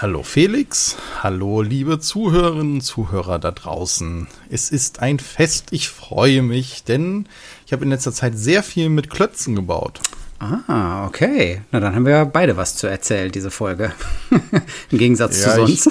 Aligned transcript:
Hallo 0.00 0.22
Felix, 0.22 0.96
hallo 1.22 1.60
liebe 1.60 1.98
Zuhörerinnen 2.00 2.76
und 2.76 2.80
Zuhörer 2.80 3.38
da 3.38 3.50
draußen. 3.50 4.28
Es 4.48 4.70
ist 4.70 5.00
ein 5.00 5.18
Fest, 5.18 5.66
ich 5.72 5.90
freue 5.90 6.40
mich, 6.40 6.84
denn 6.84 7.28
ich 7.66 7.74
habe 7.74 7.84
in 7.84 7.90
letzter 7.90 8.10
Zeit 8.10 8.38
sehr 8.38 8.62
viel 8.62 8.88
mit 8.88 9.10
Klötzen 9.10 9.54
gebaut. 9.54 10.00
Ah, 10.38 11.04
okay. 11.06 11.60
Na, 11.70 11.80
dann 11.80 11.94
haben 11.94 12.06
wir 12.06 12.12
ja 12.12 12.24
beide 12.24 12.56
was 12.56 12.76
zu 12.76 12.86
erzählen, 12.86 13.30
diese 13.30 13.50
Folge. 13.50 13.92
Im 14.90 14.96
Gegensatz 14.96 15.44
ja, 15.44 15.50
zu 15.50 15.66
sonst. 15.66 15.90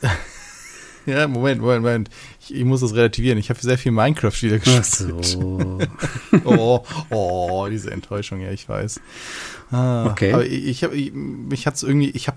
Ja, 1.06 1.26
Moment, 1.26 1.62
Moment, 1.62 1.82
Moment. 1.82 2.10
Ich, 2.38 2.54
ich, 2.54 2.64
muss 2.66 2.82
das 2.82 2.94
relativieren. 2.94 3.38
Ich 3.38 3.48
habe 3.48 3.58
sehr 3.58 3.78
viel 3.78 3.92
Minecraft 3.92 4.42
wieder 4.42 4.58
gespielt. 4.58 5.14
Ach 5.18 5.24
so. 5.24 5.78
oh, 6.44 6.84
oh, 7.08 7.66
diese 7.70 7.90
Enttäuschung, 7.90 8.42
ja, 8.42 8.50
ich 8.50 8.68
weiß. 8.68 9.00
Ah, 9.70 10.04
okay. 10.04 10.34
Aber 10.34 10.44
ich, 10.44 10.66
ich 10.66 10.84
habe, 10.84 10.94
mich 10.94 11.66
hat's 11.66 11.82
irgendwie, 11.82 12.10
ich 12.10 12.28
habe 12.28 12.36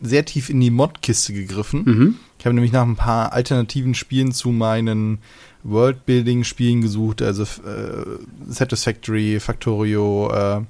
sehr 0.00 0.24
tief 0.24 0.50
in 0.50 0.60
die 0.60 0.70
Mod-Kiste 0.70 1.32
gegriffen. 1.32 1.82
Mhm. 1.84 2.16
Ich 2.38 2.46
habe 2.46 2.54
nämlich 2.54 2.72
nach 2.72 2.84
ein 2.84 2.96
paar 2.96 3.32
alternativen 3.32 3.94
Spielen 3.94 4.32
zu 4.32 4.50
meinen 4.50 5.18
Worldbuilding-Spielen 5.64 6.82
gesucht, 6.82 7.20
also 7.22 7.42
äh, 7.42 8.18
Satisfactory, 8.48 9.40
Factorio 9.40 10.30
äh, 10.32 10.60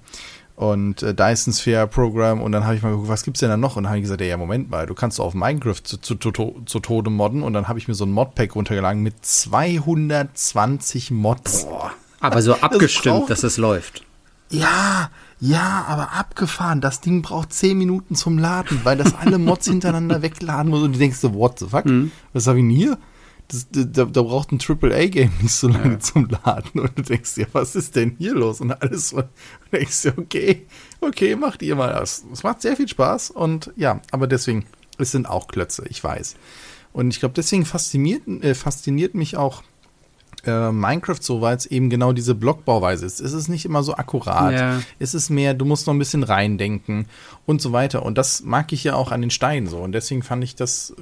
und 0.56 1.02
äh, 1.02 1.14
Dyson 1.14 1.52
Sphere 1.52 1.86
Program 1.86 2.40
und 2.40 2.52
dann 2.52 2.64
habe 2.64 2.74
ich 2.74 2.82
mal 2.82 2.90
geguckt, 2.90 3.08
was 3.08 3.22
gibt's 3.22 3.40
denn 3.40 3.50
da 3.50 3.56
noch? 3.56 3.76
Und 3.76 3.84
dann 3.84 3.90
habe 3.90 3.98
ich 3.98 4.04
gesagt, 4.04 4.20
ja, 4.22 4.36
Moment 4.36 4.70
mal, 4.70 4.86
du 4.86 4.94
kannst 4.94 5.20
auf 5.20 5.34
Minecraft 5.34 5.82
zu, 5.84 5.98
zu, 5.98 6.16
zu, 6.16 6.62
zu 6.64 6.80
Tode 6.80 7.10
modden 7.10 7.42
und 7.42 7.52
dann 7.52 7.68
habe 7.68 7.78
ich 7.78 7.86
mir 7.86 7.94
so 7.94 8.04
ein 8.04 8.12
Modpack 8.12 8.54
runtergeladen 8.54 9.02
mit 9.02 9.24
220 9.24 11.10
Mods. 11.10 11.66
Boah, 11.66 11.92
aber 12.20 12.42
so 12.42 12.54
abgestimmt, 12.54 13.28
das 13.28 13.42
dass 13.42 13.52
es 13.52 13.56
läuft. 13.58 14.04
Ja, 14.50 15.10
ja, 15.40 15.84
aber 15.86 16.12
abgefahren. 16.12 16.80
Das 16.80 17.00
Ding 17.00 17.22
braucht 17.22 17.52
zehn 17.52 17.78
Minuten 17.78 18.14
zum 18.14 18.38
Laden, 18.38 18.80
weil 18.84 18.96
das 18.96 19.14
alle 19.14 19.38
Mods 19.38 19.66
hintereinander 19.66 20.22
wegladen 20.22 20.70
muss 20.70 20.82
und 20.82 20.94
du 20.94 20.98
denkst 20.98 21.18
so, 21.18 21.34
what 21.34 21.58
the 21.58 21.66
fuck? 21.68 21.86
Mhm. 21.86 22.10
Was 22.32 22.46
habe 22.46 22.58
ich 22.58 22.64
denn 22.64 22.70
hier? 22.70 22.98
Das, 23.50 23.66
da, 23.70 24.04
da, 24.04 24.22
braucht 24.22 24.52
ein 24.52 24.60
AAA-Game 24.60 25.32
nicht 25.40 25.54
so 25.54 25.68
lange 25.68 25.94
ja. 25.94 26.00
zum 26.00 26.28
Laden. 26.28 26.80
Und 26.80 26.98
du 26.98 27.02
denkst 27.02 27.34
dir, 27.36 27.46
was 27.52 27.76
ist 27.76 27.96
denn 27.96 28.16
hier 28.18 28.34
los? 28.34 28.60
Und 28.60 28.72
alles 28.72 29.10
so. 29.10 29.18
Und 29.18 29.28
du 29.70 29.78
denkst 29.78 30.02
dir, 30.02 30.18
okay, 30.18 30.66
okay, 31.00 31.34
macht 31.34 31.62
ihr 31.62 31.74
mal 31.74 31.94
das. 31.94 32.24
Es 32.30 32.42
macht 32.42 32.60
sehr 32.60 32.76
viel 32.76 32.88
Spaß. 32.88 33.30
Und 33.30 33.72
ja, 33.76 34.02
aber 34.10 34.26
deswegen, 34.26 34.66
es 34.98 35.12
sind 35.12 35.26
auch 35.26 35.48
Klötze, 35.48 35.84
ich 35.88 36.04
weiß. 36.04 36.36
Und 36.92 37.14
ich 37.14 37.20
glaube, 37.20 37.34
deswegen 37.34 37.64
fasziniert, 37.64 38.26
äh, 38.42 38.54
fasziniert 38.54 39.14
mich 39.14 39.36
auch 39.36 39.62
äh, 40.46 40.70
Minecraft 40.70 41.20
so, 41.20 41.40
weil 41.40 41.56
es 41.56 41.66
eben 41.66 41.90
genau 41.90 42.12
diese 42.12 42.34
Blockbauweise 42.34 43.06
ist. 43.06 43.20
Es 43.20 43.32
ist 43.32 43.48
nicht 43.48 43.64
immer 43.64 43.82
so 43.82 43.94
akkurat. 43.94 44.52
Ja. 44.52 44.82
Es 44.98 45.14
ist 45.14 45.30
mehr, 45.30 45.54
du 45.54 45.64
musst 45.64 45.86
noch 45.86 45.94
ein 45.94 45.98
bisschen 45.98 46.22
reindenken 46.22 47.06
und 47.46 47.60
so 47.60 47.72
weiter. 47.72 48.04
Und 48.04 48.18
das 48.18 48.42
mag 48.42 48.72
ich 48.72 48.84
ja 48.84 48.94
auch 48.94 49.12
an 49.12 49.20
den 49.20 49.30
Steinen 49.30 49.66
so. 49.66 49.78
Und 49.78 49.92
deswegen 49.92 50.22
fand 50.22 50.44
ich 50.44 50.54
das, 50.54 50.94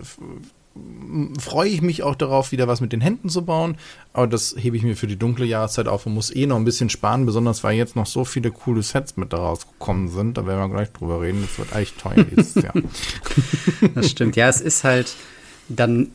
freue 1.38 1.68
ich 1.68 1.82
mich 1.82 2.02
auch 2.02 2.14
darauf, 2.14 2.52
wieder 2.52 2.68
was 2.68 2.80
mit 2.80 2.92
den 2.92 3.00
Händen 3.00 3.28
zu 3.28 3.44
bauen. 3.44 3.76
Aber 4.12 4.26
das 4.26 4.54
hebe 4.58 4.76
ich 4.76 4.82
mir 4.82 4.96
für 4.96 5.06
die 5.06 5.18
dunkle 5.18 5.46
Jahreszeit 5.46 5.88
auf 5.88 6.06
und 6.06 6.14
muss 6.14 6.34
eh 6.34 6.46
noch 6.46 6.56
ein 6.56 6.64
bisschen 6.64 6.90
sparen, 6.90 7.26
besonders 7.26 7.64
weil 7.64 7.76
jetzt 7.76 7.96
noch 7.96 8.06
so 8.06 8.24
viele 8.24 8.50
coole 8.50 8.82
Sets 8.82 9.16
mit 9.16 9.32
daraus 9.32 9.66
gekommen 9.66 10.08
sind. 10.08 10.38
Da 10.38 10.46
werden 10.46 10.60
wir 10.60 10.68
gleich 10.68 10.92
drüber 10.92 11.20
reden. 11.20 11.42
Das 11.42 11.58
wird 11.58 11.72
eigentlich 11.72 11.94
teuer 11.94 12.24
dieses 12.24 12.54
Jahr. 12.54 12.74
Das 13.94 14.10
stimmt. 14.10 14.36
Ja, 14.36 14.48
es 14.48 14.60
ist 14.60 14.84
halt 14.84 15.14
dann 15.68 16.10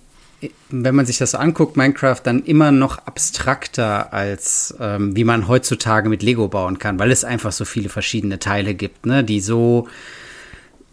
wenn 0.69 0.95
man 0.95 1.05
sich 1.05 1.17
das 1.17 1.31
so 1.31 1.37
anguckt, 1.37 1.77
Minecraft 1.77 2.19
dann 2.23 2.43
immer 2.43 2.71
noch 2.71 2.99
abstrakter 2.99 4.11
als 4.13 4.75
ähm, 4.79 5.15
wie 5.15 5.23
man 5.23 5.47
heutzutage 5.47 6.09
mit 6.09 6.23
Lego 6.23 6.47
bauen 6.47 6.79
kann, 6.79 6.99
weil 6.99 7.11
es 7.11 7.23
einfach 7.23 7.51
so 7.51 7.65
viele 7.65 7.89
verschiedene 7.89 8.39
Teile 8.39 8.73
gibt, 8.73 9.05
ne, 9.05 9.23
die 9.23 9.39
so 9.39 9.87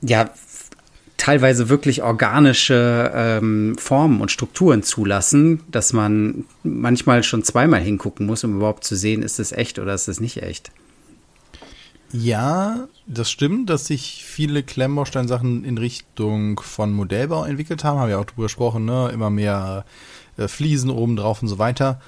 ja 0.00 0.30
teilweise 1.16 1.68
wirklich 1.68 2.02
organische 2.02 3.10
ähm, 3.14 3.76
Formen 3.78 4.20
und 4.20 4.30
Strukturen 4.30 4.82
zulassen, 4.82 5.60
dass 5.70 5.92
man 5.92 6.44
manchmal 6.62 7.22
schon 7.22 7.42
zweimal 7.42 7.80
hingucken 7.80 8.26
muss, 8.26 8.44
um 8.44 8.56
überhaupt 8.56 8.84
zu 8.84 8.96
sehen, 8.96 9.22
ist 9.22 9.40
es 9.40 9.52
echt 9.52 9.78
oder 9.78 9.94
ist 9.94 10.08
es 10.08 10.20
nicht 10.20 10.42
echt. 10.42 10.70
Ja, 12.10 12.88
das 13.06 13.30
stimmt, 13.30 13.68
dass 13.68 13.86
sich 13.86 14.24
viele 14.24 14.62
Klemmbaustein-Sachen 14.62 15.64
in 15.64 15.76
Richtung 15.76 16.58
von 16.60 16.92
Modellbau 16.92 17.44
entwickelt 17.44 17.84
haben. 17.84 17.98
Haben 17.98 18.08
wir 18.08 18.18
auch 18.18 18.24
drüber 18.24 18.44
gesprochen, 18.44 18.86
ne? 18.86 19.10
Immer 19.12 19.28
mehr 19.28 19.84
äh, 20.38 20.48
Fliesen 20.48 20.90
oben 20.90 21.16
drauf 21.16 21.42
und 21.42 21.48
so 21.48 21.58
weiter. 21.58 22.00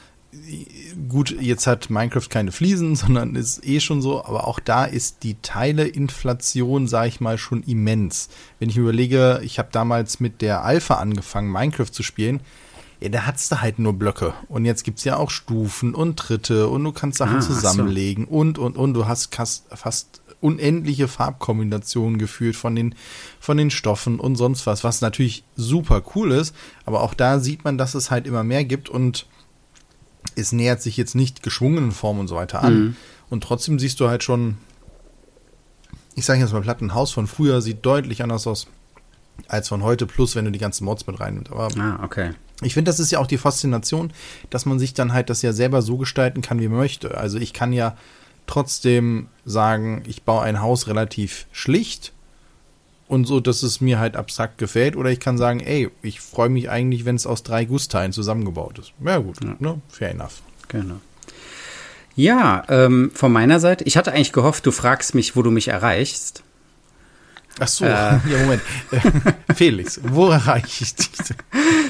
Gut, 1.08 1.36
jetzt 1.40 1.66
hat 1.66 1.90
Minecraft 1.90 2.28
keine 2.30 2.52
Fliesen, 2.52 2.96
sondern 2.96 3.34
ist 3.34 3.66
eh 3.66 3.80
schon 3.80 4.00
so, 4.00 4.24
aber 4.24 4.46
auch 4.46 4.58
da 4.58 4.86
ist 4.86 5.22
die 5.22 5.36
Teileinflation, 5.42 6.86
sage 6.86 7.08
ich 7.08 7.20
mal, 7.20 7.36
schon 7.36 7.62
immens. 7.64 8.30
Wenn 8.58 8.70
ich 8.70 8.78
überlege, 8.78 9.40
ich 9.44 9.58
habe 9.58 9.68
damals 9.70 10.18
mit 10.18 10.40
der 10.40 10.64
Alpha 10.64 10.94
angefangen, 10.94 11.52
Minecraft 11.52 11.90
zu 11.90 12.02
spielen, 12.02 12.40
ja, 13.00 13.08
da 13.08 13.26
hat's 13.26 13.48
da 13.48 13.60
halt 13.60 13.78
nur 13.78 13.94
Blöcke. 13.94 14.34
Und 14.48 14.64
jetzt 14.64 14.84
gibt's 14.84 15.04
ja 15.04 15.16
auch 15.16 15.30
Stufen 15.30 15.94
und 15.94 16.18
Tritte 16.18 16.68
und 16.68 16.84
du 16.84 16.92
kannst 16.92 17.18
Sachen 17.18 17.38
ah, 17.38 17.40
zusammenlegen 17.40 18.26
so. 18.28 18.36
und, 18.36 18.58
und, 18.58 18.76
und. 18.76 18.94
Du 18.94 19.06
hast 19.06 19.34
fast 19.34 20.20
unendliche 20.40 21.08
Farbkombinationen 21.08 22.18
gefühlt 22.18 22.56
von 22.56 22.74
den, 22.74 22.94
von 23.38 23.56
den 23.56 23.70
Stoffen 23.70 24.20
und 24.20 24.36
sonst 24.36 24.66
was, 24.66 24.84
was 24.84 25.00
natürlich 25.00 25.44
super 25.56 26.02
cool 26.14 26.32
ist. 26.32 26.54
Aber 26.84 27.02
auch 27.02 27.14
da 27.14 27.40
sieht 27.40 27.64
man, 27.64 27.78
dass 27.78 27.94
es 27.94 28.10
halt 28.10 28.26
immer 28.26 28.44
mehr 28.44 28.64
gibt 28.64 28.88
und 28.88 29.26
es 30.36 30.52
nähert 30.52 30.82
sich 30.82 30.96
jetzt 30.96 31.14
nicht 31.14 31.42
geschwungenen 31.42 31.92
Formen 31.92 32.20
und 32.20 32.28
so 32.28 32.36
weiter 32.36 32.62
an. 32.62 32.80
Mhm. 32.80 32.96
Und 33.30 33.44
trotzdem 33.44 33.78
siehst 33.78 34.00
du 34.00 34.08
halt 34.08 34.24
schon, 34.24 34.58
ich 36.14 36.24
sage 36.24 36.40
jetzt 36.40 36.52
mal 36.52 36.62
platt, 36.62 36.80
ein 36.82 36.94
Haus 36.94 37.12
von 37.12 37.26
früher 37.26 37.62
sieht 37.62 37.84
deutlich 37.84 38.22
anders 38.22 38.46
aus 38.46 38.66
als 39.48 39.68
von 39.68 39.82
heute, 39.82 40.06
plus 40.06 40.36
wenn 40.36 40.44
du 40.44 40.50
die 40.50 40.58
ganzen 40.58 40.84
Mods 40.84 41.06
mit 41.06 41.20
reinnimmst. 41.20 41.50
Aber 41.50 41.68
ah, 41.78 42.00
okay. 42.04 42.32
Ich 42.62 42.74
finde, 42.74 42.90
das 42.90 43.00
ist 43.00 43.10
ja 43.10 43.18
auch 43.18 43.26
die 43.26 43.38
Faszination, 43.38 44.12
dass 44.50 44.66
man 44.66 44.78
sich 44.78 44.92
dann 44.94 45.12
halt 45.12 45.30
das 45.30 45.42
ja 45.42 45.52
selber 45.52 45.82
so 45.82 45.96
gestalten 45.96 46.42
kann, 46.42 46.60
wie 46.60 46.68
man 46.68 46.78
möchte. 46.78 47.16
Also 47.16 47.38
ich 47.38 47.52
kann 47.52 47.72
ja 47.72 47.96
trotzdem 48.46 49.28
sagen, 49.44 50.02
ich 50.06 50.22
baue 50.24 50.42
ein 50.42 50.60
Haus 50.60 50.86
relativ 50.86 51.46
schlicht 51.52 52.12
und 53.08 53.24
so, 53.24 53.40
dass 53.40 53.62
es 53.62 53.80
mir 53.80 53.98
halt 53.98 54.16
abstrakt 54.16 54.58
gefällt. 54.58 54.96
Oder 54.96 55.10
ich 55.10 55.20
kann 55.20 55.38
sagen, 55.38 55.60
ey, 55.60 55.90
ich 56.02 56.20
freue 56.20 56.48
mich 56.48 56.68
eigentlich, 56.68 57.04
wenn 57.04 57.16
es 57.16 57.26
aus 57.26 57.42
drei 57.42 57.64
Gussteilen 57.64 58.12
zusammengebaut 58.12 58.78
ist. 58.78 58.92
Ja 59.04 59.18
gut, 59.18 59.42
ja. 59.42 59.56
Ne? 59.58 59.80
fair 59.88 60.10
enough. 60.10 60.42
Genau. 60.68 61.00
Ja, 62.14 62.64
ähm, 62.68 63.10
von 63.14 63.32
meiner 63.32 63.60
Seite, 63.60 63.84
ich 63.84 63.96
hatte 63.96 64.12
eigentlich 64.12 64.32
gehofft, 64.32 64.66
du 64.66 64.72
fragst 64.72 65.14
mich, 65.14 65.36
wo 65.36 65.42
du 65.42 65.50
mich 65.50 65.68
erreichst. 65.68 66.42
Ach 67.60 67.68
so, 67.68 67.84
äh, 67.84 67.88
ja, 67.88 68.20
Moment. 68.40 68.62
Felix, 69.54 70.00
wo 70.02 70.30
erreiche 70.30 70.84
ich 70.84 70.94
dich? 70.94 71.10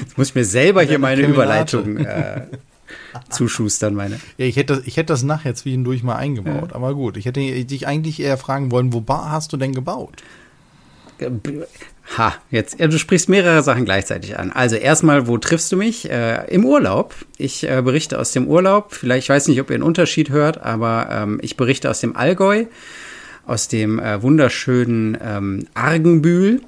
Jetzt 0.01 0.17
muss 0.17 0.29
ich 0.29 0.35
mir 0.35 0.45
selber 0.45 0.81
hier 0.81 0.99
meine 0.99 1.21
Überleitung 1.21 1.97
äh, 1.97 2.47
zuschustern, 3.29 3.95
meine. 3.95 4.19
Ja, 4.37 4.45
ich 4.45 4.57
hätte, 4.57 4.83
ich 4.85 4.97
hätte 4.97 5.13
das 5.13 5.23
nachher 5.23 5.55
zwischendurch 5.55 6.03
mal 6.03 6.17
eingebaut, 6.17 6.69
ja. 6.71 6.75
aber 6.75 6.93
gut. 6.93 7.15
Ich 7.15 7.25
hätte 7.25 7.39
dich 7.39 7.87
eigentlich 7.87 8.19
eher 8.19 8.37
fragen 8.37 8.69
wollen, 8.71 8.91
wo 8.91 9.03
hast 9.07 9.53
du 9.53 9.57
denn 9.57 9.73
gebaut? 9.73 10.21
Ha, 12.17 12.33
jetzt, 12.49 12.77
du 12.79 12.97
sprichst 12.99 13.29
mehrere 13.29 13.63
Sachen 13.63 13.85
gleichzeitig 13.85 14.37
an. 14.37 14.51
Also 14.51 14.75
erstmal, 14.75 15.27
wo 15.27 15.37
triffst 15.37 15.71
du 15.71 15.77
mich? 15.77 16.09
Äh, 16.09 16.53
Im 16.53 16.65
Urlaub. 16.65 17.15
Ich 17.37 17.63
äh, 17.63 17.81
berichte 17.81 18.19
aus 18.19 18.33
dem 18.33 18.47
Urlaub. 18.47 18.93
Vielleicht, 18.93 19.25
ich 19.25 19.29
weiß 19.29 19.47
nicht, 19.47 19.61
ob 19.61 19.69
ihr 19.69 19.75
einen 19.75 19.83
Unterschied 19.83 20.31
hört, 20.31 20.61
aber 20.61 21.07
ähm, 21.09 21.39
ich 21.41 21.55
berichte 21.55 21.89
aus 21.89 22.01
dem 22.01 22.17
Allgäu 22.17 22.65
aus 23.45 23.67
dem 23.67 23.99
äh, 23.99 24.21
wunderschönen 24.21 25.17
ähm, 25.21 25.67
Argenbühl. 25.73 26.61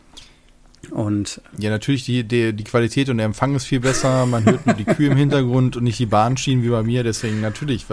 Und 0.91 1.41
ja, 1.57 1.69
natürlich, 1.69 2.05
die, 2.05 2.23
die, 2.23 2.53
die 2.53 2.63
Qualität 2.63 3.09
und 3.09 3.17
der 3.17 3.25
Empfang 3.25 3.55
ist 3.55 3.65
viel 3.65 3.79
besser. 3.79 4.25
Man 4.25 4.45
hört 4.45 4.65
nur 4.65 4.75
die 4.75 4.83
Kühe 4.83 5.09
im 5.09 5.17
Hintergrund 5.17 5.77
und 5.77 5.83
nicht 5.83 5.97
die 5.97 6.05
Bahnschienen 6.05 6.63
wie 6.63 6.69
bei 6.69 6.83
mir. 6.83 7.03
Deswegen 7.03 7.41
natürlich, 7.41 7.85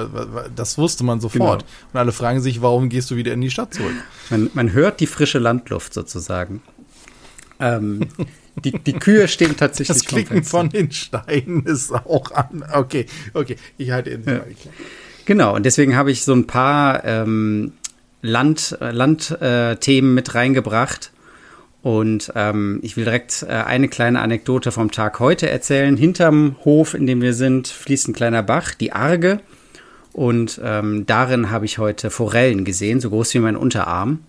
das 0.54 0.76
wusste 0.76 1.04
man 1.04 1.20
sofort. 1.20 1.60
Genau. 1.60 1.72
Und 1.92 1.98
alle 1.98 2.12
fragen 2.12 2.40
sich, 2.40 2.62
warum 2.62 2.88
gehst 2.88 3.10
du 3.10 3.16
wieder 3.16 3.32
in 3.32 3.40
die 3.40 3.50
Stadt 3.50 3.72
zurück? 3.72 3.94
Man, 4.28 4.50
man 4.54 4.72
hört 4.72 5.00
die 5.00 5.06
frische 5.06 5.38
Landluft 5.38 5.94
sozusagen. 5.94 6.62
Ähm, 7.60 8.08
die, 8.64 8.72
die 8.72 8.94
Kühe 8.94 9.28
stehen 9.28 9.56
tatsächlich. 9.56 9.98
Das 9.98 10.06
Klicken 10.06 10.42
von 10.44 10.68
den 10.68 10.90
Steinen 10.90 11.64
ist 11.64 11.92
auch 11.92 12.32
an. 12.32 12.64
Okay, 12.72 13.06
okay, 13.34 13.56
ich 13.78 13.90
halte 13.92 14.10
ihn. 14.10 14.24
Ja. 14.26 14.40
Genau, 15.26 15.54
und 15.54 15.64
deswegen 15.64 15.96
habe 15.96 16.10
ich 16.10 16.24
so 16.24 16.32
ein 16.32 16.46
paar 16.46 17.04
ähm, 17.04 17.72
Land, 18.22 18.76
Landthemen 18.80 20.14
mit 20.14 20.34
reingebracht. 20.34 21.12
Und 21.82 22.32
ähm, 22.34 22.80
ich 22.82 22.96
will 22.96 23.04
direkt 23.04 23.42
äh, 23.42 23.52
eine 23.52 23.88
kleine 23.88 24.20
Anekdote 24.20 24.70
vom 24.70 24.90
Tag 24.90 25.18
heute 25.18 25.48
erzählen. 25.48 25.96
Hinterm 25.96 26.56
Hof, 26.64 26.92
in 26.92 27.06
dem 27.06 27.22
wir 27.22 27.32
sind, 27.32 27.68
fließt 27.68 28.08
ein 28.08 28.12
kleiner 28.12 28.42
Bach, 28.42 28.74
die 28.74 28.92
Arge. 28.92 29.40
Und 30.12 30.60
ähm, 30.62 31.06
darin 31.06 31.50
habe 31.50 31.64
ich 31.64 31.78
heute 31.78 32.10
Forellen 32.10 32.64
gesehen, 32.64 33.00
so 33.00 33.08
groß 33.10 33.32
wie 33.34 33.38
mein 33.38 33.56
Unterarm. 33.56 34.20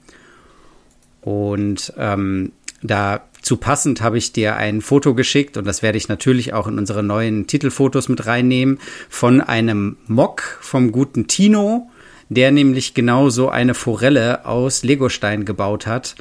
Und 1.21 1.93
ähm, 1.97 2.53
dazu 2.81 3.57
passend 3.57 4.01
habe 4.01 4.17
ich 4.17 4.31
dir 4.31 4.55
ein 4.55 4.81
Foto 4.81 5.13
geschickt 5.13 5.57
und 5.57 5.65
das 5.65 5.81
werde 5.81 5.97
ich 5.97 6.07
natürlich 6.07 6.53
auch 6.53 6.67
in 6.67 6.79
unsere 6.79 7.03
neuen 7.03 7.47
Titelfotos 7.47 8.09
mit 8.09 8.25
reinnehmen 8.25 8.79
von 9.09 9.41
einem 9.41 9.97
Mock 10.07 10.41
vom 10.61 10.91
guten 10.91 11.27
Tino 11.27 11.90
der 12.31 12.51
nämlich 12.51 12.93
genau 12.93 13.29
so 13.29 13.49
eine 13.49 13.73
Forelle 13.73 14.45
aus 14.45 14.83
Legostein 14.83 15.43
gebaut 15.43 15.85
hat. 15.85 16.15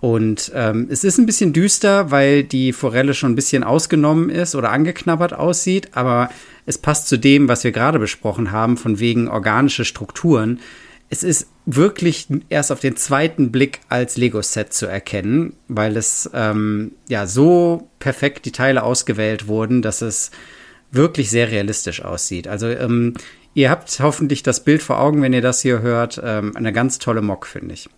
Und 0.00 0.52
ähm, 0.54 0.88
es 0.90 1.04
ist 1.04 1.18
ein 1.18 1.24
bisschen 1.24 1.54
düster, 1.54 2.10
weil 2.10 2.44
die 2.44 2.74
Forelle 2.74 3.14
schon 3.14 3.32
ein 3.32 3.34
bisschen 3.34 3.64
ausgenommen 3.64 4.28
ist 4.28 4.54
oder 4.54 4.70
angeknabbert 4.70 5.32
aussieht, 5.32 5.88
aber 5.92 6.28
es 6.66 6.76
passt 6.76 7.08
zu 7.08 7.16
dem, 7.16 7.48
was 7.48 7.64
wir 7.64 7.72
gerade 7.72 7.98
besprochen 7.98 8.52
haben, 8.52 8.76
von 8.76 9.00
wegen 9.00 9.28
organische 9.28 9.86
Strukturen. 9.86 10.60
Es 11.08 11.22
ist 11.22 11.48
wirklich 11.64 12.28
erst 12.50 12.70
auf 12.70 12.80
den 12.80 12.96
zweiten 12.96 13.50
Blick 13.50 13.80
als 13.88 14.18
Lego-Set 14.18 14.74
zu 14.74 14.84
erkennen, 14.84 15.54
weil 15.66 15.96
es 15.96 16.28
ähm, 16.34 16.92
ja 17.08 17.26
so 17.26 17.88
perfekt 18.00 18.44
die 18.44 18.52
Teile 18.52 18.82
ausgewählt 18.82 19.48
wurden, 19.48 19.80
dass 19.80 20.02
es 20.02 20.30
wirklich 20.92 21.30
sehr 21.30 21.50
realistisch 21.50 22.02
aussieht. 22.04 22.48
Also 22.48 22.68
ähm, 22.68 23.14
ihr 23.58 23.70
habt 23.70 23.98
hoffentlich 23.98 24.44
das 24.44 24.62
Bild 24.62 24.82
vor 24.84 25.00
Augen, 25.00 25.20
wenn 25.20 25.32
ihr 25.32 25.42
das 25.42 25.62
hier 25.62 25.80
hört. 25.80 26.20
Ähm, 26.22 26.56
eine 26.56 26.72
ganz 26.72 27.00
tolle 27.00 27.22
Mock, 27.22 27.44
finde 27.44 27.74
ich. 27.74 27.90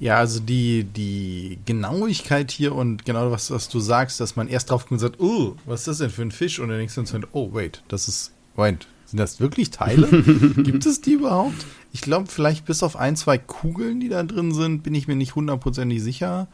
Ja, 0.00 0.16
also 0.16 0.40
die, 0.40 0.84
die 0.84 1.58
Genauigkeit 1.66 2.50
hier 2.50 2.74
und 2.74 3.04
genau 3.04 3.30
was, 3.30 3.50
was 3.50 3.68
du 3.68 3.80
sagst, 3.80 4.18
dass 4.20 4.34
man 4.34 4.48
erst 4.48 4.70
drauf 4.70 4.86
kommt 4.86 5.02
und 5.02 5.08
sagt, 5.08 5.20
oh, 5.20 5.56
was 5.66 5.80
ist 5.80 5.88
das 5.88 5.98
denn 5.98 6.10
für 6.10 6.22
ein 6.22 6.30
Fisch? 6.30 6.58
Und 6.58 6.68
dann 6.68 6.78
denkst 6.78 6.94
du 6.94 7.00
uns, 7.02 7.14
oh, 7.32 7.50
wait, 7.52 7.82
das 7.88 8.08
ist, 8.08 8.32
wait, 8.56 8.86
sind 9.04 9.18
das 9.18 9.40
wirklich 9.40 9.70
Teile? 9.70 10.06
Gibt 10.56 10.86
es 10.86 11.02
die 11.02 11.12
überhaupt? 11.12 11.66
Ich 11.92 12.00
glaube, 12.00 12.28
vielleicht 12.28 12.64
bis 12.64 12.82
auf 12.82 12.96
ein, 12.96 13.14
zwei 13.14 13.36
Kugeln, 13.36 14.00
die 14.00 14.08
da 14.08 14.22
drin 14.22 14.54
sind, 14.54 14.84
bin 14.84 14.94
ich 14.94 15.06
mir 15.06 15.16
nicht 15.16 15.34
hundertprozentig 15.34 16.02
sicher, 16.02 16.48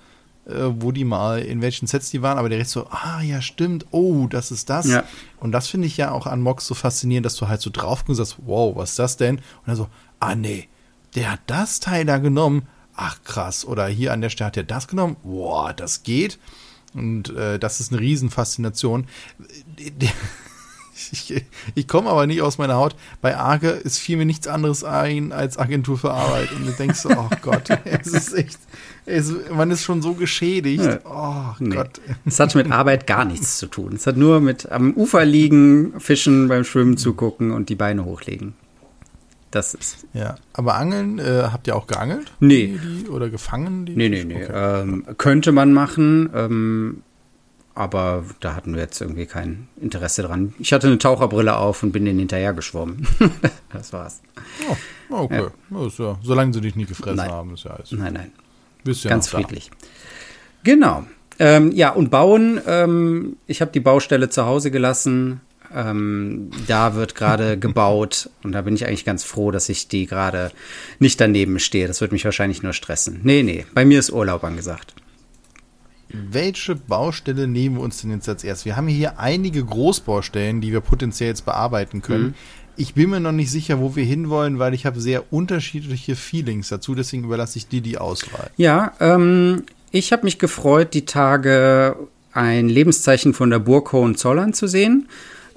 wo 0.46 0.92
die 0.92 1.04
mal, 1.04 1.40
in 1.40 1.62
welchen 1.62 1.86
Sets 1.86 2.10
die 2.10 2.22
waren, 2.22 2.38
aber 2.38 2.48
der 2.48 2.58
Rest 2.58 2.72
so, 2.72 2.86
ah, 2.90 3.22
ja, 3.22 3.40
stimmt, 3.40 3.86
oh, 3.90 4.26
das 4.28 4.50
ist 4.50 4.68
das. 4.68 4.86
Ja. 4.86 5.04
Und 5.40 5.52
das 5.52 5.68
finde 5.68 5.86
ich 5.86 5.96
ja 5.96 6.10
auch 6.10 6.26
an 6.26 6.40
Mox 6.40 6.66
so 6.66 6.74
faszinierend, 6.74 7.24
dass 7.24 7.36
du 7.36 7.48
halt 7.48 7.60
so 7.60 7.70
drauf 7.70 8.04
und 8.06 8.14
sagst, 8.14 8.36
wow, 8.44 8.76
was 8.76 8.90
ist 8.90 8.98
das 8.98 9.16
denn? 9.16 9.36
Und 9.36 9.66
dann 9.66 9.76
so, 9.76 9.88
ah, 10.20 10.34
nee, 10.34 10.68
der 11.14 11.32
hat 11.32 11.40
das 11.46 11.80
Teil 11.80 12.04
da 12.04 12.18
genommen, 12.18 12.68
ach 12.96 13.22
krass, 13.24 13.64
oder 13.64 13.86
hier 13.86 14.12
an 14.12 14.20
der 14.20 14.30
Stelle 14.30 14.48
hat 14.48 14.56
er 14.56 14.64
das 14.64 14.88
genommen, 14.88 15.16
boah, 15.22 15.72
das 15.72 16.02
geht. 16.02 16.38
Und 16.92 17.30
äh, 17.30 17.58
das 17.58 17.80
ist 17.80 17.92
eine 17.92 18.00
Riesenfaszination. 18.00 19.06
Ich, 21.10 21.44
ich 21.74 21.88
komme 21.88 22.08
aber 22.08 22.26
nicht 22.26 22.40
aus 22.40 22.56
meiner 22.56 22.76
Haut. 22.76 22.94
Bei 23.20 23.36
Arge 23.36 23.70
ist 23.70 23.98
fiel 23.98 24.16
mir 24.16 24.26
nichts 24.26 24.46
anderes 24.46 24.84
ein 24.84 25.32
als 25.32 25.58
Agentur 25.58 25.98
für 25.98 26.12
Arbeit. 26.12 26.52
Und 26.52 26.66
du 26.66 26.72
denkst 26.72 27.00
so, 27.00 27.10
oh 27.10 27.28
Gott, 27.42 27.68
es 27.84 28.06
ist 28.06 28.32
echt, 28.32 28.60
es, 29.06 29.32
man 29.50 29.70
ist 29.70 29.82
schon 29.82 30.02
so 30.02 30.14
geschädigt. 30.14 31.00
Oh 31.04 31.54
nee. 31.58 31.74
Gott. 31.74 32.00
Es 32.24 32.40
hat 32.40 32.54
mit 32.54 32.70
Arbeit 32.70 33.06
gar 33.06 33.24
nichts 33.24 33.58
zu 33.58 33.66
tun. 33.66 33.94
Es 33.94 34.06
hat 34.06 34.16
nur 34.16 34.40
mit 34.40 34.70
am 34.70 34.94
Ufer 34.94 35.24
liegen, 35.24 36.00
fischen, 36.00 36.48
beim 36.48 36.64
Schwimmen 36.64 36.96
zugucken 36.96 37.50
und 37.50 37.68
die 37.68 37.74
Beine 37.74 38.04
hochlegen. 38.04 38.54
Das 39.50 39.72
ist. 39.74 40.06
Ja, 40.14 40.34
aber 40.52 40.74
Angeln, 40.74 41.20
äh, 41.20 41.48
habt 41.52 41.68
ihr 41.68 41.76
auch 41.76 41.86
geangelt? 41.86 42.32
Nee. 42.40 42.76
Die, 42.82 43.08
oder 43.08 43.30
gefangen? 43.30 43.86
Die 43.86 43.94
nee, 43.94 44.08
nee, 44.08 44.24
nee. 44.24 44.42
Okay. 44.42 44.80
Ähm, 44.82 45.04
könnte 45.16 45.52
man 45.52 45.72
machen, 45.72 46.28
ähm, 46.34 47.02
aber 47.76 48.24
da 48.40 48.56
hatten 48.56 48.74
wir 48.74 48.80
jetzt 48.80 49.00
irgendwie 49.00 49.26
kein 49.26 49.68
Interesse 49.80 50.22
dran. 50.22 50.54
Ich 50.58 50.72
hatte 50.72 50.88
eine 50.88 50.98
Taucherbrille 50.98 51.56
auf 51.56 51.84
und 51.84 51.92
bin 51.92 52.04
denen 52.04 52.18
hinterher 52.18 52.52
geschwommen. 52.52 53.06
das 53.72 53.92
war's. 53.92 54.22
Oh, 55.10 55.16
okay. 55.24 55.46
Ja. 55.70 55.86
Ja, 55.98 56.18
solange 56.22 56.52
sie 56.52 56.60
dich 56.60 56.74
nie 56.74 56.86
gefressen 56.86 57.16
nein. 57.16 57.30
haben, 57.30 57.54
ist 57.54 57.64
ja 57.64 57.72
alles. 57.72 57.92
Nein, 57.92 58.14
nein. 58.14 58.32
Bist 58.84 59.04
ja 59.04 59.10
Ganz 59.10 59.28
friedlich. 59.28 59.70
Genau. 60.62 61.04
Ähm, 61.38 61.72
ja, 61.72 61.90
und 61.90 62.10
bauen. 62.10 62.60
Ähm, 62.66 63.36
ich 63.46 63.60
habe 63.60 63.72
die 63.72 63.80
Baustelle 63.80 64.28
zu 64.28 64.46
Hause 64.46 64.70
gelassen. 64.70 65.40
Ähm, 65.74 66.50
da 66.68 66.94
wird 66.94 67.14
gerade 67.14 67.58
gebaut 67.58 68.30
und 68.42 68.52
da 68.52 68.62
bin 68.62 68.74
ich 68.74 68.86
eigentlich 68.86 69.04
ganz 69.04 69.24
froh, 69.24 69.50
dass 69.50 69.68
ich 69.68 69.88
die 69.88 70.06
gerade 70.06 70.52
nicht 70.98 71.20
daneben 71.20 71.58
stehe. 71.58 71.88
Das 71.88 72.00
wird 72.00 72.12
mich 72.12 72.24
wahrscheinlich 72.24 72.62
nur 72.62 72.72
stressen. 72.72 73.20
Nee, 73.24 73.42
nee, 73.42 73.66
bei 73.74 73.84
mir 73.84 73.98
ist 73.98 74.12
Urlaub 74.12 74.44
angesagt. 74.44 74.94
Welche 76.08 76.76
Baustelle 76.76 77.48
nehmen 77.48 77.76
wir 77.76 77.82
uns 77.82 78.02
denn 78.02 78.12
jetzt 78.12 78.28
als 78.28 78.44
erstes? 78.44 78.66
Wir 78.66 78.76
haben 78.76 78.86
hier 78.86 79.18
einige 79.18 79.64
Großbaustellen, 79.64 80.60
die 80.60 80.70
wir 80.70 80.80
potenziell 80.80 81.30
jetzt 81.30 81.44
bearbeiten 81.44 82.02
können. 82.02 82.26
Mhm. 82.26 82.34
Ich 82.76 82.94
bin 82.94 83.10
mir 83.10 83.20
noch 83.20 83.32
nicht 83.32 83.50
sicher, 83.50 83.80
wo 83.80 83.94
wir 83.96 84.04
hinwollen, 84.04 84.58
weil 84.58 84.74
ich 84.74 84.86
habe 84.86 85.00
sehr 85.00 85.32
unterschiedliche 85.32 86.16
Feelings 86.16 86.68
dazu. 86.68 86.94
Deswegen 86.94 87.24
überlasse 87.24 87.58
ich 87.58 87.68
dir 87.68 87.80
die 87.80 87.98
Auswahl. 87.98 88.50
Ja, 88.56 88.92
ähm, 89.00 89.64
ich 89.90 90.12
habe 90.12 90.24
mich 90.24 90.38
gefreut, 90.38 90.94
die 90.94 91.04
Tage 91.04 91.96
ein 92.32 92.68
Lebenszeichen 92.68 93.32
von 93.32 93.50
der 93.50 93.60
Burg 93.60 93.92
Hohenzollern 93.92 94.52
zu 94.52 94.66
sehen. 94.66 95.08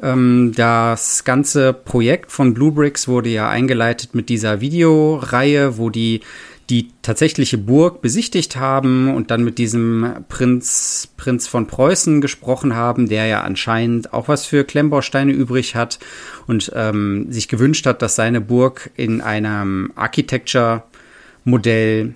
Ähm, 0.01 0.53
das 0.55 1.23
ganze 1.23 1.73
Projekt 1.73 2.31
von 2.31 2.53
Bluebricks 2.53 3.07
wurde 3.07 3.29
ja 3.29 3.49
eingeleitet 3.49 4.13
mit 4.13 4.29
dieser 4.29 4.61
Videoreihe, 4.61 5.77
wo 5.77 5.89
die 5.89 6.21
die 6.69 6.89
tatsächliche 7.01 7.57
Burg 7.57 8.01
besichtigt 8.01 8.57
haben 8.57 9.15
und 9.15 9.31
dann 9.31 9.43
mit 9.43 9.57
diesem 9.57 10.25
Prinz, 10.27 11.07
Prinz 11.15 11.47
von 11.47 11.67
Preußen 11.67 12.19
gesprochen 12.19 12.75
haben, 12.75 13.07
der 13.07 13.27
ja 13.27 13.43
anscheinend 13.43 14.13
auch 14.13 14.27
was 14.27 14.45
für 14.45 14.65
Klemmbausteine 14.65 15.31
übrig 15.31 15.75
hat 15.75 15.97
und 16.45 16.71
ähm, 16.75 17.31
sich 17.31 17.47
gewünscht 17.47 17.85
hat, 17.85 18.01
dass 18.01 18.15
seine 18.15 18.41
Burg 18.41 18.89
in 18.95 19.21
einem 19.21 19.93
Architecture-Modell 19.95 22.15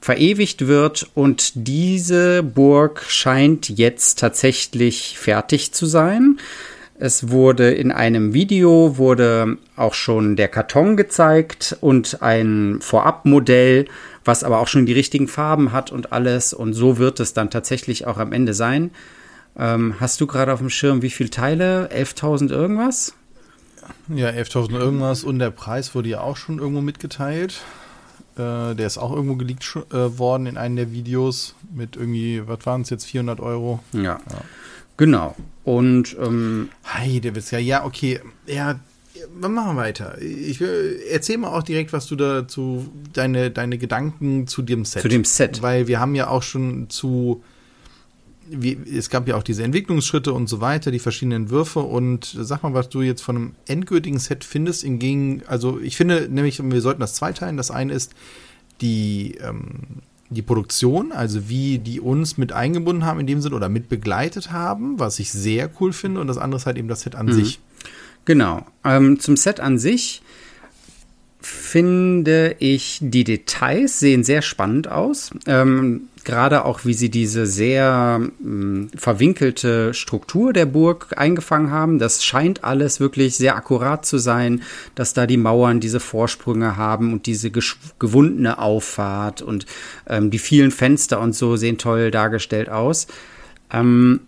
verewigt 0.00 0.66
wird 0.66 1.08
und 1.14 1.52
diese 1.54 2.42
Burg 2.42 3.04
scheint 3.06 3.68
jetzt 3.68 4.18
tatsächlich 4.18 5.16
fertig 5.16 5.70
zu 5.72 5.86
sein. 5.86 6.40
Es 7.04 7.30
wurde 7.30 7.72
in 7.72 7.90
einem 7.90 8.32
Video 8.32 8.96
wurde 8.96 9.58
auch 9.74 9.92
schon 9.92 10.36
der 10.36 10.46
Karton 10.46 10.96
gezeigt 10.96 11.76
und 11.80 12.22
ein 12.22 12.78
Vorabmodell, 12.80 13.86
was 14.24 14.44
aber 14.44 14.60
auch 14.60 14.68
schon 14.68 14.86
die 14.86 14.92
richtigen 14.92 15.26
Farben 15.26 15.72
hat 15.72 15.90
und 15.90 16.12
alles. 16.12 16.54
Und 16.54 16.74
so 16.74 16.98
wird 16.98 17.18
es 17.18 17.34
dann 17.34 17.50
tatsächlich 17.50 18.06
auch 18.06 18.18
am 18.18 18.32
Ende 18.32 18.54
sein. 18.54 18.92
Ähm, 19.58 19.96
hast 19.98 20.20
du 20.20 20.28
gerade 20.28 20.52
auf 20.52 20.60
dem 20.60 20.70
Schirm, 20.70 21.02
wie 21.02 21.10
viele 21.10 21.30
Teile? 21.30 21.90
11.000 21.92 22.50
irgendwas? 22.52 23.14
Ja, 24.06 24.28
11.000 24.28 24.78
irgendwas 24.78 25.24
und 25.24 25.40
der 25.40 25.50
Preis 25.50 25.96
wurde 25.96 26.08
ja 26.08 26.20
auch 26.20 26.36
schon 26.36 26.60
irgendwo 26.60 26.82
mitgeteilt. 26.82 27.64
Äh, 28.36 28.76
der 28.76 28.86
ist 28.86 28.98
auch 28.98 29.10
irgendwo 29.10 29.34
geleakt 29.34 29.76
äh, 29.92 30.18
worden 30.20 30.46
in 30.46 30.56
einem 30.56 30.76
der 30.76 30.92
Videos 30.92 31.56
mit 31.74 31.96
irgendwie, 31.96 32.46
was 32.46 32.64
waren 32.64 32.82
es 32.82 32.90
jetzt, 32.90 33.06
400 33.06 33.40
Euro? 33.40 33.80
Ja. 33.92 34.02
ja. 34.02 34.20
Genau. 34.96 35.34
Und 35.64 36.16
ähm, 36.20 36.68
Heidewitzka, 36.86 37.58
ja, 37.58 37.84
okay. 37.84 38.20
Ja, 38.46 38.80
wir 39.34 39.48
machen 39.48 39.76
weiter. 39.76 40.20
Ich 40.20 40.60
will, 40.60 41.00
erzähl 41.10 41.38
mal 41.38 41.48
auch 41.48 41.62
direkt, 41.62 41.92
was 41.92 42.06
du 42.06 42.16
dazu, 42.16 42.88
deine, 43.12 43.50
deine 43.50 43.78
Gedanken 43.78 44.46
zu 44.46 44.62
dem 44.62 44.84
Set. 44.84 45.02
Zu 45.02 45.08
dem 45.08 45.24
Set. 45.24 45.62
Weil 45.62 45.86
wir 45.86 46.00
haben 46.00 46.14
ja 46.14 46.28
auch 46.28 46.42
schon 46.42 46.90
zu, 46.90 47.42
wie, 48.48 48.72
es 48.72 49.10
gab 49.10 49.28
ja 49.28 49.36
auch 49.36 49.42
diese 49.42 49.62
Entwicklungsschritte 49.62 50.32
und 50.32 50.48
so 50.48 50.60
weiter, 50.60 50.90
die 50.90 50.98
verschiedenen 50.98 51.44
Entwürfe 51.44 51.80
und 51.80 52.36
sag 52.38 52.62
mal, 52.62 52.74
was 52.74 52.88
du 52.88 53.02
jetzt 53.02 53.22
von 53.22 53.36
einem 53.36 53.54
endgültigen 53.66 54.18
Set 54.18 54.44
findest, 54.44 54.84
im 54.84 54.98
Gegen, 54.98 55.42
also 55.46 55.78
ich 55.78 55.96
finde 55.96 56.28
nämlich, 56.28 56.62
wir 56.62 56.80
sollten 56.80 57.00
das 57.00 57.14
zweiteilen. 57.14 57.56
Das 57.56 57.70
eine 57.70 57.92
ist 57.92 58.14
die, 58.80 59.36
ähm, 59.40 60.02
die 60.32 60.42
Produktion, 60.42 61.12
also 61.12 61.48
wie 61.48 61.78
die 61.78 62.00
uns 62.00 62.38
mit 62.38 62.52
eingebunden 62.52 63.04
haben 63.04 63.20
in 63.20 63.26
dem 63.26 63.40
Sinn 63.40 63.52
oder 63.52 63.68
mit 63.68 63.88
begleitet 63.88 64.52
haben, 64.52 64.98
was 64.98 65.18
ich 65.18 65.32
sehr 65.32 65.70
cool 65.80 65.92
finde. 65.92 66.20
Und 66.20 66.26
das 66.26 66.38
andere 66.38 66.58
ist 66.58 66.66
halt 66.66 66.78
eben 66.78 66.88
das 66.88 67.02
Set 67.02 67.14
an 67.14 67.26
mhm. 67.26 67.32
sich. 67.32 67.60
Genau. 68.24 68.66
Ähm, 68.84 69.18
zum 69.18 69.36
Set 69.36 69.60
an 69.60 69.78
sich 69.78 70.22
finde 71.42 72.56
ich, 72.58 72.98
die 73.00 73.24
Details 73.24 73.98
sehen 73.98 74.24
sehr 74.24 74.42
spannend 74.42 74.88
aus. 74.88 75.30
Ähm, 75.46 76.08
Gerade 76.24 76.64
auch, 76.64 76.84
wie 76.84 76.94
sie 76.94 77.10
diese 77.10 77.46
sehr 77.46 78.20
mh, 78.38 78.90
verwinkelte 78.94 79.92
Struktur 79.92 80.52
der 80.52 80.66
Burg 80.66 81.08
eingefangen 81.16 81.72
haben. 81.72 81.98
Das 81.98 82.24
scheint 82.24 82.62
alles 82.62 83.00
wirklich 83.00 83.36
sehr 83.36 83.56
akkurat 83.56 84.06
zu 84.06 84.18
sein, 84.18 84.62
dass 84.94 85.14
da 85.14 85.26
die 85.26 85.36
Mauern 85.36 85.80
diese 85.80 85.98
Vorsprünge 85.98 86.76
haben 86.76 87.12
und 87.12 87.26
diese 87.26 87.50
gewundene 87.50 88.58
Auffahrt 88.58 89.42
und 89.42 89.66
ähm, 90.08 90.30
die 90.30 90.38
vielen 90.38 90.70
Fenster 90.70 91.20
und 91.20 91.34
so 91.34 91.56
sehen 91.56 91.76
toll 91.76 92.12
dargestellt 92.12 92.68
aus. 92.68 93.08
Ähm, 93.72 94.20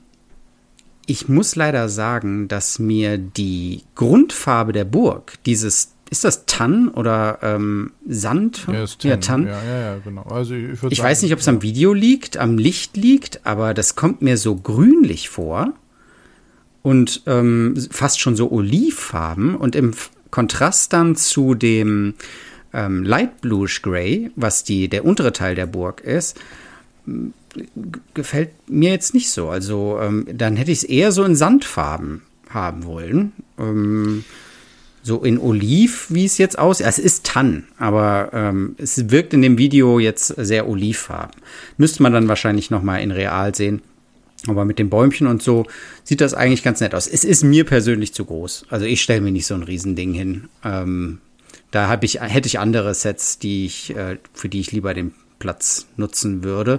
ich 1.06 1.28
muss 1.28 1.54
leider 1.54 1.88
sagen, 1.88 2.48
dass 2.48 2.78
mir 2.78 3.18
die 3.18 3.82
Grundfarbe 3.94 4.72
der 4.72 4.84
Burg, 4.84 5.34
dieses 5.44 5.93
ist 6.14 6.22
das 6.22 6.46
Tann 6.46 6.88
oder 6.88 7.40
ähm, 7.42 7.90
Sand? 8.08 8.66
Ja, 8.72 8.84
ist 8.84 9.00
Tann. 9.00 9.10
Ja, 9.10 9.16
Tann. 9.16 9.46
Ja, 9.46 9.64
ja, 9.64 9.80
ja, 9.80 9.96
genau. 10.04 10.22
Also 10.22 10.54
ich, 10.54 10.80
ich 10.88 11.02
weiß 11.02 11.22
nicht, 11.22 11.32
ob 11.32 11.40
es 11.40 11.48
am 11.48 11.60
Video 11.60 11.92
liegt, 11.92 12.36
am 12.36 12.56
Licht 12.56 12.96
liegt, 12.96 13.44
aber 13.44 13.74
das 13.74 13.96
kommt 13.96 14.22
mir 14.22 14.36
so 14.36 14.54
grünlich 14.54 15.28
vor 15.28 15.72
und 16.82 17.22
ähm, 17.26 17.76
fast 17.90 18.20
schon 18.20 18.36
so 18.36 18.52
olivfarben 18.52 19.56
und 19.56 19.74
im 19.74 19.90
Kontrast 20.30 20.92
dann 20.92 21.16
zu 21.16 21.54
dem 21.54 22.14
ähm, 22.72 23.02
Light 23.02 23.40
Bluish 23.40 23.82
Gray, 23.82 24.30
was 24.36 24.62
die, 24.62 24.88
der 24.88 25.04
untere 25.04 25.32
Teil 25.32 25.56
der 25.56 25.66
Burg 25.66 26.00
ist, 26.00 26.38
gefällt 28.14 28.50
mir 28.68 28.90
jetzt 28.90 29.14
nicht 29.14 29.32
so. 29.32 29.48
Also 29.48 29.98
ähm, 30.00 30.28
dann 30.32 30.54
hätte 30.54 30.70
ich 30.70 30.78
es 30.78 30.84
eher 30.84 31.10
so 31.10 31.24
in 31.24 31.34
Sandfarben 31.34 32.22
haben 32.50 32.84
wollen. 32.84 33.32
Ähm, 33.58 34.24
so 35.04 35.22
in 35.22 35.38
Oliv, 35.38 36.06
wie 36.08 36.24
es 36.24 36.38
jetzt 36.38 36.58
aussieht. 36.58 36.86
Es 36.86 36.98
ist 36.98 37.24
Tann, 37.24 37.64
aber 37.78 38.30
ähm, 38.32 38.74
es 38.78 39.10
wirkt 39.10 39.34
in 39.34 39.42
dem 39.42 39.58
Video 39.58 39.98
jetzt 39.98 40.28
sehr 40.28 40.66
olivfarben. 40.66 41.42
Müsste 41.76 42.02
man 42.02 42.14
dann 42.14 42.26
wahrscheinlich 42.26 42.70
noch 42.70 42.82
mal 42.82 42.98
in 42.98 43.10
real 43.10 43.54
sehen. 43.54 43.82
Aber 44.46 44.64
mit 44.64 44.78
den 44.78 44.90
Bäumchen 44.90 45.26
und 45.26 45.42
so 45.42 45.66
sieht 46.04 46.20
das 46.20 46.34
eigentlich 46.34 46.62
ganz 46.62 46.80
nett 46.80 46.94
aus. 46.94 47.06
Es 47.06 47.24
ist 47.24 47.44
mir 47.44 47.64
persönlich 47.64 48.14
zu 48.14 48.24
groß. 48.24 48.66
Also 48.70 48.86
ich 48.86 49.02
stelle 49.02 49.20
mir 49.20 49.30
nicht 49.30 49.46
so 49.46 49.54
ein 49.54 49.62
Riesending 49.62 50.14
hin. 50.14 50.48
Ähm, 50.64 51.18
da 51.70 51.88
hab 51.88 52.02
ich, 52.02 52.20
hätte 52.20 52.46
ich 52.46 52.58
andere 52.58 52.94
Sets, 52.94 53.38
die 53.38 53.66
ich, 53.66 53.94
äh, 53.94 54.18
für 54.32 54.48
die 54.48 54.60
ich 54.60 54.72
lieber 54.72 54.94
den 54.94 55.12
Platz 55.38 55.86
nutzen 55.96 56.44
würde. 56.44 56.78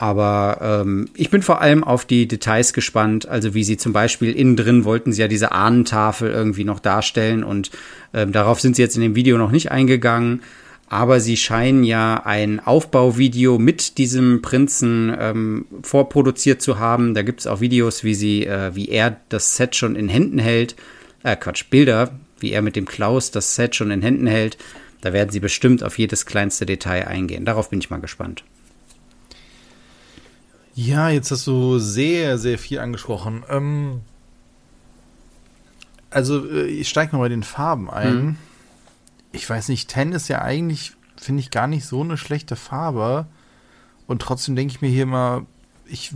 Aber 0.00 0.56
ähm, 0.62 1.10
ich 1.14 1.28
bin 1.28 1.42
vor 1.42 1.60
allem 1.60 1.84
auf 1.84 2.06
die 2.06 2.26
Details 2.26 2.72
gespannt. 2.72 3.28
Also 3.28 3.52
wie 3.52 3.64
sie 3.64 3.76
zum 3.76 3.92
Beispiel 3.92 4.32
innen 4.32 4.56
drin 4.56 4.86
wollten 4.86 5.12
sie 5.12 5.20
ja 5.20 5.28
diese 5.28 5.52
Ahnentafel 5.52 6.30
irgendwie 6.30 6.64
noch 6.64 6.80
darstellen 6.80 7.44
und 7.44 7.70
ähm, 8.14 8.32
darauf 8.32 8.62
sind 8.62 8.76
sie 8.76 8.82
jetzt 8.82 8.96
in 8.96 9.02
dem 9.02 9.14
Video 9.14 9.36
noch 9.36 9.50
nicht 9.50 9.70
eingegangen. 9.70 10.40
Aber 10.88 11.20
sie 11.20 11.36
scheinen 11.36 11.84
ja 11.84 12.22
ein 12.24 12.60
Aufbauvideo 12.60 13.58
mit 13.58 13.98
diesem 13.98 14.40
Prinzen 14.40 15.14
ähm, 15.20 15.66
vorproduziert 15.82 16.62
zu 16.62 16.78
haben. 16.78 17.12
Da 17.12 17.20
gibt 17.20 17.40
es 17.40 17.46
auch 17.46 17.60
Videos, 17.60 18.02
wie 18.02 18.14
sie, 18.14 18.46
äh, 18.46 18.74
wie 18.74 18.88
er 18.88 19.18
das 19.28 19.56
Set 19.56 19.76
schon 19.76 19.96
in 19.96 20.08
Händen 20.08 20.38
hält. 20.38 20.76
Äh, 21.24 21.36
Quatsch, 21.36 21.66
Bilder, 21.68 22.10
wie 22.38 22.52
er 22.52 22.62
mit 22.62 22.74
dem 22.74 22.86
Klaus 22.86 23.32
das 23.32 23.54
Set 23.54 23.76
schon 23.76 23.90
in 23.90 24.00
Händen 24.00 24.26
hält. 24.26 24.56
Da 25.02 25.12
werden 25.12 25.28
sie 25.28 25.40
bestimmt 25.40 25.84
auf 25.84 25.98
jedes 25.98 26.24
kleinste 26.24 26.64
Detail 26.64 27.06
eingehen. 27.06 27.44
Darauf 27.44 27.68
bin 27.68 27.80
ich 27.80 27.90
mal 27.90 28.00
gespannt. 28.00 28.44
Ja, 30.74 31.08
jetzt 31.08 31.30
hast 31.30 31.46
du 31.46 31.78
sehr, 31.78 32.38
sehr 32.38 32.58
viel 32.58 32.78
angesprochen. 32.78 33.42
Ähm, 33.48 34.00
also, 36.10 36.48
äh, 36.48 36.66
ich 36.66 36.88
steige 36.88 37.14
mal 37.16 37.22
bei 37.22 37.28
den 37.28 37.42
Farben 37.42 37.90
ein. 37.90 38.24
Mhm. 38.24 38.36
Ich 39.32 39.48
weiß 39.48 39.68
nicht, 39.68 39.88
Ten 39.88 40.12
ist 40.12 40.28
ja 40.28 40.42
eigentlich, 40.42 40.92
finde 41.16 41.40
ich, 41.40 41.50
gar 41.50 41.66
nicht 41.66 41.86
so 41.86 42.02
eine 42.02 42.16
schlechte 42.16 42.56
Farbe. 42.56 43.26
Und 44.06 44.22
trotzdem 44.22 44.56
denke 44.56 44.74
ich 44.74 44.80
mir 44.80 44.88
hier 44.88 45.04
immer, 45.04 45.46
ich, 45.86 46.12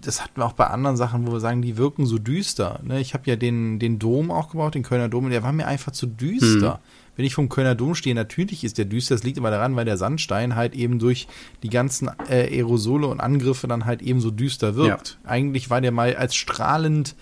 das 0.00 0.22
hatten 0.22 0.40
wir 0.40 0.46
auch 0.46 0.54
bei 0.54 0.68
anderen 0.68 0.96
Sachen, 0.96 1.26
wo 1.26 1.32
wir 1.32 1.40
sagen, 1.40 1.60
die 1.60 1.76
wirken 1.76 2.06
so 2.06 2.18
düster. 2.18 2.80
Ne? 2.82 3.00
Ich 3.00 3.12
habe 3.12 3.24
ja 3.26 3.36
den, 3.36 3.78
den 3.78 3.98
Dom 3.98 4.30
auch 4.30 4.50
gebaut, 4.50 4.74
den 4.74 4.82
Kölner 4.82 5.08
Dom, 5.08 5.24
und 5.26 5.30
der 5.30 5.42
war 5.42 5.52
mir 5.52 5.66
einfach 5.66 5.92
zu 5.92 6.06
düster. 6.06 6.80
Mhm 6.82 6.99
wenn 7.16 7.24
ich 7.24 7.34
vom 7.34 7.48
Kölner 7.48 7.74
Dom 7.74 7.94
stehe, 7.94 8.14
natürlich 8.14 8.64
ist 8.64 8.78
der 8.78 8.84
düster. 8.84 9.14
Das 9.14 9.24
liegt 9.24 9.38
aber 9.38 9.50
daran, 9.50 9.76
weil 9.76 9.84
der 9.84 9.96
Sandstein 9.96 10.56
halt 10.56 10.74
eben 10.74 10.98
durch 10.98 11.28
die 11.62 11.70
ganzen 11.70 12.08
äh, 12.28 12.56
Aerosole 12.56 13.06
und 13.06 13.20
Angriffe 13.20 13.68
dann 13.68 13.84
halt 13.84 14.02
eben 14.02 14.20
so 14.20 14.30
düster 14.30 14.74
wirkt. 14.74 15.18
Ja. 15.24 15.30
Eigentlich 15.30 15.70
war 15.70 15.80
der 15.80 15.92
mal 15.92 16.16
als 16.16 16.34
strahlend 16.34 17.14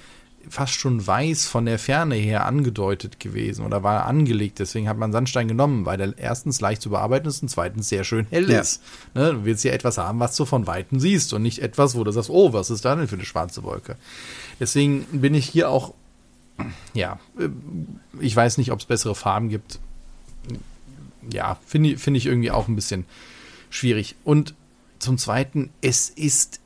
fast 0.50 0.74
schon 0.74 1.04
weiß 1.04 1.46
von 1.46 1.66
der 1.66 1.78
Ferne 1.78 2.14
her 2.14 2.46
angedeutet 2.46 3.20
gewesen 3.20 3.64
oder 3.64 3.82
war 3.82 4.06
angelegt. 4.06 4.58
Deswegen 4.58 4.88
hat 4.88 4.96
man 4.96 5.12
Sandstein 5.12 5.48
genommen, 5.48 5.84
weil 5.84 5.98
der 5.98 6.14
erstens 6.16 6.60
leicht 6.60 6.82
zu 6.82 6.90
bearbeiten 6.90 7.28
ist 7.28 7.42
und 7.42 7.48
zweitens 7.48 7.88
sehr 7.88 8.04
schön 8.04 8.26
hell 8.30 8.50
ja. 8.50 8.60
ist. 8.60 8.82
Ne? 9.14 9.32
Du 9.32 9.44
willst 9.44 9.64
ja 9.64 9.72
etwas 9.72 9.98
haben, 9.98 10.20
was 10.20 10.36
du 10.36 10.44
von 10.44 10.66
Weitem 10.66 11.00
siehst 11.00 11.32
und 11.32 11.42
nicht 11.42 11.60
etwas, 11.60 11.96
wo 11.96 12.04
du 12.04 12.10
sagst, 12.10 12.30
oh, 12.30 12.52
was 12.52 12.70
ist 12.70 12.84
da 12.84 12.94
denn 12.94 13.08
für 13.08 13.16
eine 13.16 13.24
schwarze 13.24 13.62
Wolke? 13.62 13.96
Deswegen 14.60 15.04
bin 15.12 15.34
ich 15.34 15.46
hier 15.48 15.70
auch 15.70 15.94
ja, 16.94 17.18
äh, 17.38 17.48
ich 18.20 18.34
weiß 18.34 18.58
nicht, 18.58 18.72
ob 18.72 18.80
es 18.80 18.86
bessere 18.86 19.14
Farben 19.14 19.48
gibt. 19.48 19.78
Ja, 21.30 21.58
finde 21.66 21.98
find 21.98 22.16
ich 22.16 22.26
irgendwie 22.26 22.50
auch 22.50 22.68
ein 22.68 22.76
bisschen 22.76 23.04
schwierig. 23.70 24.16
Und 24.24 24.54
zum 24.98 25.18
Zweiten, 25.18 25.70
es 25.80 26.08
ist 26.08 26.60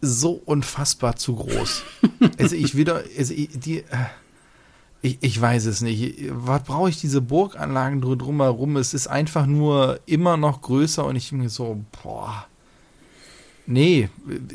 so 0.00 0.40
unfassbar 0.44 1.16
zu 1.16 1.36
groß. 1.36 1.82
also 2.38 2.56
ich 2.56 2.76
wieder, 2.76 3.04
also 3.16 3.34
die, 3.34 3.78
äh, 3.78 3.84
ich, 5.02 5.18
ich 5.20 5.40
weiß 5.40 5.66
es 5.66 5.80
nicht. 5.80 6.16
Was 6.30 6.64
brauche 6.64 6.88
ich 6.90 7.00
diese 7.00 7.20
Burganlagen 7.20 8.00
drumherum? 8.00 8.76
Es 8.76 8.94
ist 8.94 9.06
einfach 9.06 9.46
nur 9.46 10.00
immer 10.06 10.36
noch 10.36 10.62
größer 10.62 11.04
und 11.04 11.16
ich 11.16 11.32
mir 11.32 11.48
so, 11.48 11.84
boah, 12.02 12.46
Nee, 13.66 14.08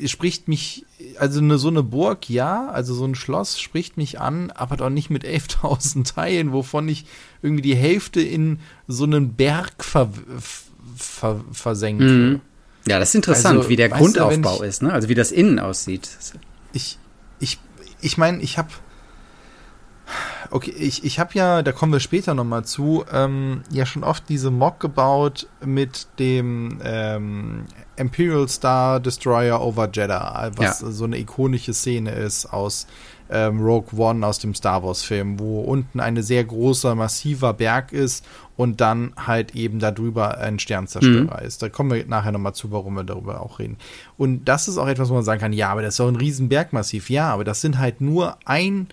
spricht 0.05 0.47
mich, 0.47 0.85
also 1.19 1.39
eine, 1.39 1.57
so 1.57 1.69
eine 1.69 1.83
Burg, 1.83 2.29
ja, 2.29 2.67
also 2.67 2.93
so 2.93 3.05
ein 3.05 3.15
Schloss 3.15 3.59
spricht 3.59 3.97
mich 3.97 4.19
an, 4.19 4.51
aber 4.51 4.77
doch 4.77 4.89
nicht 4.89 5.09
mit 5.09 5.23
11.000 5.23 6.13
Teilen, 6.15 6.51
wovon 6.51 6.89
ich 6.89 7.05
irgendwie 7.41 7.61
die 7.61 7.75
Hälfte 7.75 8.21
in 8.21 8.59
so 8.87 9.05
einen 9.05 9.33
Berg 9.33 9.83
ver, 9.83 10.09
ver, 10.97 11.41
versenke. 11.51 12.03
Mhm. 12.03 12.41
Ja, 12.87 12.99
das 12.99 13.09
ist 13.09 13.15
interessant, 13.15 13.57
also, 13.57 13.69
wie 13.69 13.75
der 13.75 13.89
Grundaufbau 13.89 14.57
ich, 14.61 14.69
ist, 14.69 14.83
ne? 14.83 14.93
Also 14.93 15.09
wie 15.09 15.15
das 15.15 15.31
innen 15.31 15.59
aussieht. 15.59 16.09
Ich, 16.73 16.99
ich, 17.39 17.59
ich 18.01 18.17
meine, 18.17 18.41
ich 18.41 18.57
habe 18.57 18.69
Okay, 20.51 20.71
ich, 20.71 21.03
ich 21.03 21.19
habe 21.19 21.31
ja, 21.33 21.61
da 21.63 21.71
kommen 21.71 21.91
wir 21.91 21.99
später 21.99 22.33
nochmal 22.33 22.65
zu, 22.65 23.03
ähm, 23.11 23.61
ja 23.71 23.85
schon 23.85 24.03
oft 24.03 24.29
diese 24.29 24.51
Mock 24.51 24.79
gebaut 24.79 25.47
mit 25.63 26.07
dem 26.19 26.79
ähm, 26.83 27.65
Imperial 27.95 28.47
Star 28.47 28.99
Destroyer 28.99 29.61
over 29.61 29.89
Jeddah, 29.91 30.51
was 30.55 30.81
ja. 30.81 30.91
so 30.91 31.05
eine 31.05 31.17
ikonische 31.17 31.73
Szene 31.73 32.11
ist 32.11 32.45
aus 32.45 32.87
ähm, 33.29 33.59
Rogue 33.59 33.97
One, 33.97 34.25
aus 34.25 34.39
dem 34.39 34.53
Star 34.53 34.83
Wars-Film, 34.83 35.39
wo 35.39 35.61
unten 35.61 35.99
ein 35.99 36.21
sehr 36.21 36.43
großer, 36.43 36.95
massiver 36.95 37.53
Berg 37.53 37.91
ist 37.91 38.25
und 38.55 38.81
dann 38.81 39.13
halt 39.17 39.55
eben 39.55 39.79
darüber 39.79 40.37
ein 40.37 40.59
Sternzerstörer 40.59 41.39
mhm. 41.41 41.47
ist. 41.47 41.61
Da 41.61 41.69
kommen 41.69 41.91
wir 41.91 42.05
nachher 42.05 42.31
nochmal 42.31 42.53
zu, 42.53 42.71
warum 42.71 42.95
wir 42.95 43.03
darüber 43.03 43.41
auch 43.41 43.59
reden. 43.59 43.77
Und 44.17 44.45
das 44.45 44.67
ist 44.67 44.77
auch 44.77 44.87
etwas, 44.87 45.09
wo 45.09 45.15
man 45.15 45.23
sagen 45.23 45.41
kann, 45.41 45.53
ja, 45.53 45.69
aber 45.69 45.81
das 45.81 45.95
ist 45.95 45.99
doch 45.99 46.07
ein 46.07 46.15
riesen 46.15 46.49
Bergmassiv. 46.49 47.09
Ja, 47.09 47.33
aber 47.33 47.43
das 47.43 47.61
sind 47.61 47.79
halt 47.79 47.99
nur 47.99 48.37
ein 48.45 48.87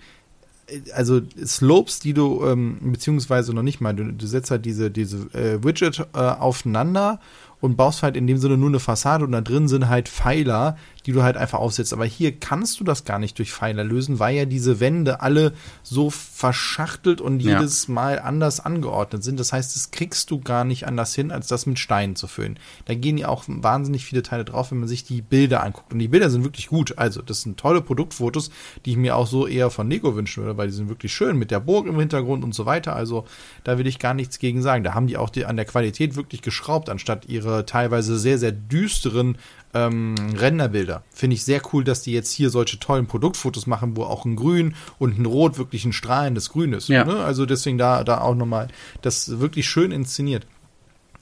also 0.93 1.21
Slopes, 1.43 1.99
die 1.99 2.13
du, 2.13 2.45
ähm, 2.45 2.77
beziehungsweise 2.81 3.53
noch 3.53 3.63
nicht 3.63 3.81
mal, 3.81 3.93
du, 3.93 4.11
du 4.13 4.27
setzt 4.27 4.51
halt 4.51 4.65
diese, 4.65 4.91
diese 4.91 5.17
äh, 5.33 5.63
Widget 5.63 6.07
äh, 6.13 6.17
aufeinander 6.17 7.19
und 7.59 7.75
baust 7.75 8.03
halt 8.03 8.17
in 8.17 8.27
dem 8.27 8.37
Sinne 8.37 8.57
nur 8.57 8.69
eine 8.69 8.79
Fassade 8.79 9.23
und 9.23 9.31
da 9.31 9.41
drin 9.41 9.67
sind 9.67 9.89
halt 9.89 10.09
Pfeiler, 10.09 10.77
die 11.05 11.11
du 11.11 11.23
halt 11.23 11.37
einfach 11.37 11.59
aufsetzt. 11.59 11.93
Aber 11.93 12.05
hier 12.05 12.31
kannst 12.39 12.79
du 12.79 12.83
das 12.83 13.05
gar 13.05 13.19
nicht 13.19 13.37
durch 13.37 13.51
Pfeiler 13.51 13.83
lösen, 13.83 14.19
weil 14.19 14.35
ja 14.35 14.45
diese 14.45 14.79
Wände 14.79 15.21
alle 15.21 15.53
so 15.83 16.09
verschachtelt 16.09 17.21
und 17.21 17.41
ja. 17.41 17.55
jedes 17.55 17.87
Mal 17.87 18.19
anders 18.19 18.59
angeordnet 18.59 19.23
sind. 19.23 19.39
Das 19.39 19.53
heißt, 19.53 19.75
das 19.75 19.91
kriegst 19.91 20.31
du 20.31 20.39
gar 20.39 20.63
nicht 20.63 20.87
anders 20.87 21.13
hin, 21.13 21.31
als 21.31 21.47
das 21.47 21.65
mit 21.65 21.79
Steinen 21.79 22.15
zu 22.15 22.27
füllen. 22.27 22.57
Da 22.85 22.95
gehen 22.95 23.17
ja 23.17 23.27
auch 23.27 23.43
wahnsinnig 23.47 24.05
viele 24.05 24.23
Teile 24.23 24.45
drauf, 24.45 24.71
wenn 24.71 24.79
man 24.79 24.87
sich 24.87 25.03
die 25.03 25.21
Bilder 25.21 25.63
anguckt. 25.63 25.91
Und 25.91 25.99
die 25.99 26.07
Bilder 26.07 26.29
sind 26.29 26.43
wirklich 26.43 26.67
gut. 26.67 26.97
Also, 26.97 27.21
das 27.21 27.41
sind 27.41 27.59
tolle 27.59 27.81
Produktfotos, 27.81 28.49
die 28.85 28.91
ich 28.91 28.97
mir 28.97 29.15
auch 29.15 29.27
so 29.27 29.47
eher 29.47 29.69
von 29.69 29.89
Lego 29.89 30.15
wünschen 30.15 30.43
würde, 30.43 30.57
weil 30.57 30.67
die 30.67 30.73
sind 30.73 30.89
wirklich 30.89 31.13
schön 31.13 31.37
mit 31.37 31.51
der 31.51 31.59
Burg 31.59 31.87
im 31.87 31.99
Hintergrund 31.99 32.43
und 32.43 32.55
so 32.55 32.65
weiter. 32.65 32.95
Also, 32.95 33.25
da 33.63 33.77
will 33.77 33.87
ich 33.87 33.99
gar 33.99 34.13
nichts 34.13 34.39
gegen 34.39 34.61
sagen. 34.61 34.83
Da 34.83 34.93
haben 34.93 35.07
die 35.07 35.17
auch 35.17 35.29
die, 35.29 35.45
an 35.45 35.57
der 35.57 35.65
Qualität 35.65 36.15
wirklich 36.15 36.41
geschraubt, 36.41 36.89
anstatt 36.89 37.25
ihre 37.27 37.65
teilweise 37.65 38.17
sehr, 38.17 38.37
sehr 38.37 38.51
düsteren 38.51 39.37
ähm, 39.73 40.15
Renderbilder. 40.35 41.03
Finde 41.11 41.35
ich 41.35 41.43
sehr 41.43 41.61
cool, 41.71 41.83
dass 41.83 42.01
die 42.01 42.11
jetzt 42.11 42.31
hier 42.31 42.49
solche 42.49 42.79
tollen 42.79 43.07
Produktfotos 43.07 43.67
machen, 43.67 43.95
wo 43.97 44.03
auch 44.03 44.25
ein 44.25 44.35
Grün 44.35 44.75
und 44.99 45.17
ein 45.17 45.25
Rot 45.25 45.57
wirklich 45.57 45.85
ein 45.85 45.93
strahlendes 45.93 46.49
Grün 46.49 46.73
ist. 46.73 46.89
Ja. 46.89 47.05
Ne? 47.05 47.17
Also 47.23 47.45
deswegen 47.45 47.77
da, 47.77 48.03
da 48.03 48.21
auch 48.21 48.35
nochmal 48.35 48.67
das 49.01 49.39
wirklich 49.39 49.67
schön 49.67 49.91
inszeniert. 49.91 50.45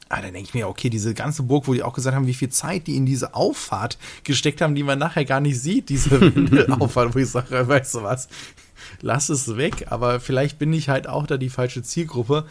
Ah, 0.09 0.21
dann 0.21 0.33
denke 0.33 0.49
ich 0.49 0.53
mir, 0.53 0.67
okay, 0.67 0.89
diese 0.89 1.13
ganze 1.13 1.43
Burg, 1.43 1.69
wo 1.69 1.73
die 1.73 1.83
auch 1.83 1.93
gesagt 1.93 2.17
haben, 2.17 2.27
wie 2.27 2.33
viel 2.33 2.49
Zeit 2.49 2.87
die 2.87 2.97
in 2.97 3.05
diese 3.05 3.33
Auffahrt 3.33 3.97
gesteckt 4.25 4.59
haben, 4.59 4.75
die 4.75 4.83
man 4.83 4.99
nachher 4.99 5.23
gar 5.23 5.39
nicht 5.39 5.61
sieht, 5.61 5.87
diese 5.87 6.67
Auffahrt, 6.79 7.15
wo 7.15 7.19
ich 7.19 7.29
sage, 7.29 7.65
weißt 7.65 7.95
du 7.95 8.03
was, 8.03 8.27
lass 8.99 9.29
es 9.29 9.55
weg, 9.55 9.85
aber 9.89 10.19
vielleicht 10.19 10.59
bin 10.59 10.73
ich 10.73 10.89
halt 10.89 11.07
auch 11.07 11.27
da 11.27 11.37
die 11.37 11.49
falsche 11.49 11.81
Zielgruppe 11.81 12.45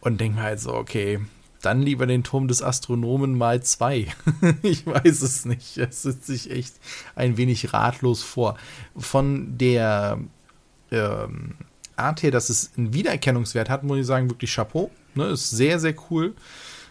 und 0.00 0.20
denke 0.20 0.38
mir 0.38 0.42
halt 0.42 0.60
so, 0.60 0.74
okay, 0.74 1.20
dann 1.64 1.82
lieber 1.82 2.06
den 2.06 2.24
Turm 2.24 2.48
des 2.48 2.62
Astronomen 2.62 3.36
mal 3.36 3.62
zwei. 3.62 4.08
ich 4.62 4.86
weiß 4.86 5.22
es 5.22 5.44
nicht. 5.44 5.78
Es 5.78 6.02
sitzt 6.02 6.26
sich 6.26 6.50
echt 6.50 6.74
ein 7.14 7.36
wenig 7.36 7.72
ratlos 7.72 8.22
vor. 8.22 8.56
Von 8.96 9.58
der 9.58 10.18
ähm, 10.90 11.54
Art 11.96 12.22
her, 12.22 12.30
dass 12.30 12.50
es 12.50 12.72
einen 12.76 12.92
Wiedererkennungswert 12.92 13.68
hat, 13.68 13.84
muss 13.84 13.98
ich 13.98 14.06
sagen, 14.06 14.30
wirklich 14.30 14.54
Chapeau. 14.54 14.90
Ne, 15.14 15.26
ist 15.26 15.50
sehr, 15.50 15.78
sehr 15.78 15.94
cool. 16.10 16.34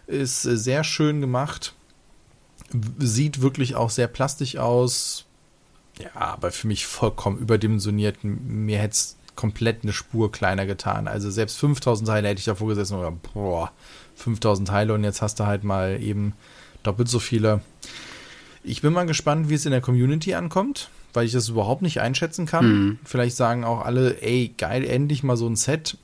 Ist 0.08 0.42
sehr 0.42 0.84
schön 0.84 1.22
gemacht. 1.22 1.74
Sieht 2.98 3.42
wirklich 3.42 3.75
auch 3.75 3.89
sehr 3.89 4.08
plastisch 4.08 4.58
aus. 4.58 5.25
Ja, 6.00 6.10
aber 6.15 6.51
für 6.51 6.68
mich 6.68 6.86
vollkommen 6.86 7.38
überdimensioniert. 7.38 8.24
Mir 8.24 8.80
hätte 8.80 8.94
es 8.94 9.18
komplett 9.36 9.84
eine 9.84 9.94
Spur 9.94 10.32
kleiner 10.32 10.65
getan. 10.65 11.08
Also 11.08 11.30
selbst 11.30 11.58
5000 11.58 12.08
Teile 12.08 12.27
hätte 12.30 12.39
ich 12.39 12.46
davor 12.46 12.68
gesessen 12.68 12.98
oder 12.98 13.12
boah, 13.12 13.72
5000 14.15 14.67
Teile 14.67 14.93
und 14.93 15.03
jetzt 15.03 15.22
hast 15.22 15.39
du 15.39 15.46
halt 15.46 15.63
mal 15.63 16.01
eben 16.01 16.34
doppelt 16.84 17.10
so 17.10 17.20
viele. 17.20 17.62
Ich 18.63 18.82
bin 18.82 18.93
mal 18.93 19.05
gespannt, 19.05 19.50
wie 19.50 19.55
es 19.55 19.65
in 19.65 19.72
der 19.72 19.82
Community 19.82 20.34
ankommt, 20.34 20.89
weil 21.13 21.25
ich 21.25 21.34
das 21.34 21.50
überhaupt 21.50 21.82
nicht 21.82 22.00
einschätzen 22.00 22.46
kann. 22.46 22.65
Mhm. 22.65 23.00
Vielleicht 23.03 23.36
sagen 23.36 23.63
auch 23.63 23.84
alle, 23.84 24.22
ey, 24.22 24.53
geil, 24.58 24.86
endlich 24.86 25.24
mal 25.24 25.38
so 25.38 25.48
ein 25.48 25.55
Set. 25.55 25.98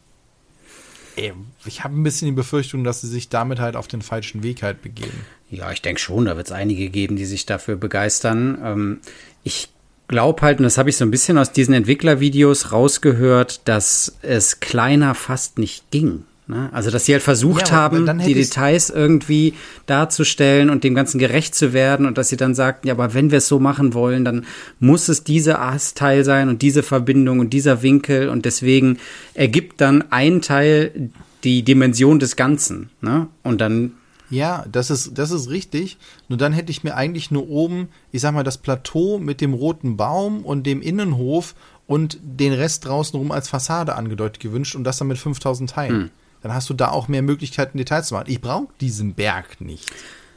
Ey, 1.15 1.33
ich 1.65 1.83
habe 1.83 1.95
ein 1.95 2.03
bisschen 2.03 2.27
die 2.27 2.33
Befürchtung, 2.33 2.83
dass 2.83 3.01
sie 3.01 3.07
sich 3.07 3.29
damit 3.29 3.59
halt 3.59 3.75
auf 3.75 3.87
den 3.87 4.01
falschen 4.01 4.43
Weg 4.43 4.63
halt 4.63 4.81
begeben. 4.81 5.25
Ja, 5.49 5.71
ich 5.71 5.81
denke 5.81 5.99
schon, 5.99 6.25
da 6.25 6.37
wird 6.37 6.47
es 6.47 6.53
einige 6.53 6.89
geben, 6.89 7.15
die 7.15 7.25
sich 7.25 7.45
dafür 7.45 7.75
begeistern. 7.75 8.59
Ähm, 8.63 8.99
ich 9.43 9.69
glaube 10.07 10.41
halt, 10.41 10.59
und 10.59 10.63
das 10.63 10.77
habe 10.77 10.89
ich 10.89 10.97
so 10.97 11.05
ein 11.05 11.11
bisschen 11.11 11.37
aus 11.37 11.51
diesen 11.51 11.73
Entwicklervideos 11.73 12.71
rausgehört, 12.71 13.61
dass 13.65 14.17
es 14.21 14.59
kleiner 14.59 15.15
fast 15.15 15.57
nicht 15.57 15.89
ging. 15.91 16.25
Ne? 16.50 16.68
Also, 16.74 16.89
dass 16.89 17.06
sie 17.06 17.13
halt 17.13 17.22
versucht 17.22 17.70
ja, 17.70 17.75
haben, 17.75 18.20
die 18.25 18.34
Details 18.34 18.89
irgendwie 18.89 19.53
darzustellen 19.86 20.72
und 20.72 20.84
dem 20.84 20.96
Ganzen 20.96 21.20
gerecht 21.20 21.53
zu 21.53 21.74
werden 21.74 22.08
und 22.08 22.18
dass 22.18 22.29
sie 22.29 22.38
dann 22.38 22.56
sagten, 22.56 22.88
ja, 22.88 22.96
aber 22.96 23.13
wenn 23.13 23.29
wir 23.29 23.38
es 23.38 23.48
so 23.48 23.60
machen 23.60 23.94
wollen, 23.94 24.25
dann 24.25 24.48
muss 24.79 25.10
es 25.10 25.24
diese 25.24 25.60
Teil 25.94 26.25
sein 26.25 26.50
und 26.50 26.63
diese 26.63 26.82
Verbindung 26.82 27.38
und 27.38 27.53
dieser 27.53 27.84
Winkel 27.84 28.29
und 28.29 28.46
deswegen 28.46 28.98
ergibt 29.36 29.79
dann 29.79 30.12
ein 30.12 30.41
Teil 30.41 31.12
die 31.44 31.62
Dimension 31.62 32.18
des 32.18 32.36
Ganzen. 32.36 32.89
Ne? 33.00 33.27
Und 33.44 33.62
dann 33.62 33.91
ja, 34.32 34.65
das 34.72 34.89
ist, 34.89 35.18
das 35.18 35.32
ist 35.32 35.50
richtig. 35.50 35.98
Nur 36.29 36.38
dann 36.38 36.53
hätte 36.53 36.72
ich 36.72 36.84
mir 36.84 36.96
eigentlich 36.96 37.29
nur 37.29 37.48
oben, 37.48 37.89
ich 38.12 38.22
sag 38.22 38.34
mal, 38.34 38.44
das 38.44 38.58
Plateau 38.58 39.20
mit 39.20 39.39
dem 39.39 39.53
roten 39.53 39.98
Baum 39.98 40.46
und 40.46 40.65
dem 40.65 40.82
Innenhof 40.82 41.56
und 41.88 42.20
den 42.22 42.53
Rest 42.53 42.86
draußen 42.86 43.18
rum 43.18 43.32
als 43.32 43.50
Fassade 43.50 43.96
angedeutet 43.96 44.39
gewünscht 44.39 44.75
und 44.75 44.84
das 44.84 44.98
dann 44.98 45.08
mit 45.08 45.18
5000 45.18 45.70
Teilen. 45.70 46.01
Hm. 46.01 46.10
Dann 46.41 46.53
hast 46.53 46.69
du 46.69 46.74
da 46.74 46.89
auch 46.89 47.08
mehr 47.08 47.22
Möglichkeiten, 47.22 47.77
Details 47.77 48.08
zu 48.08 48.13
machen. 48.13 48.29
Ich 48.29 48.41
brauche 48.41 48.67
diesen 48.79 49.13
Berg 49.13 49.60
nicht. 49.62 49.91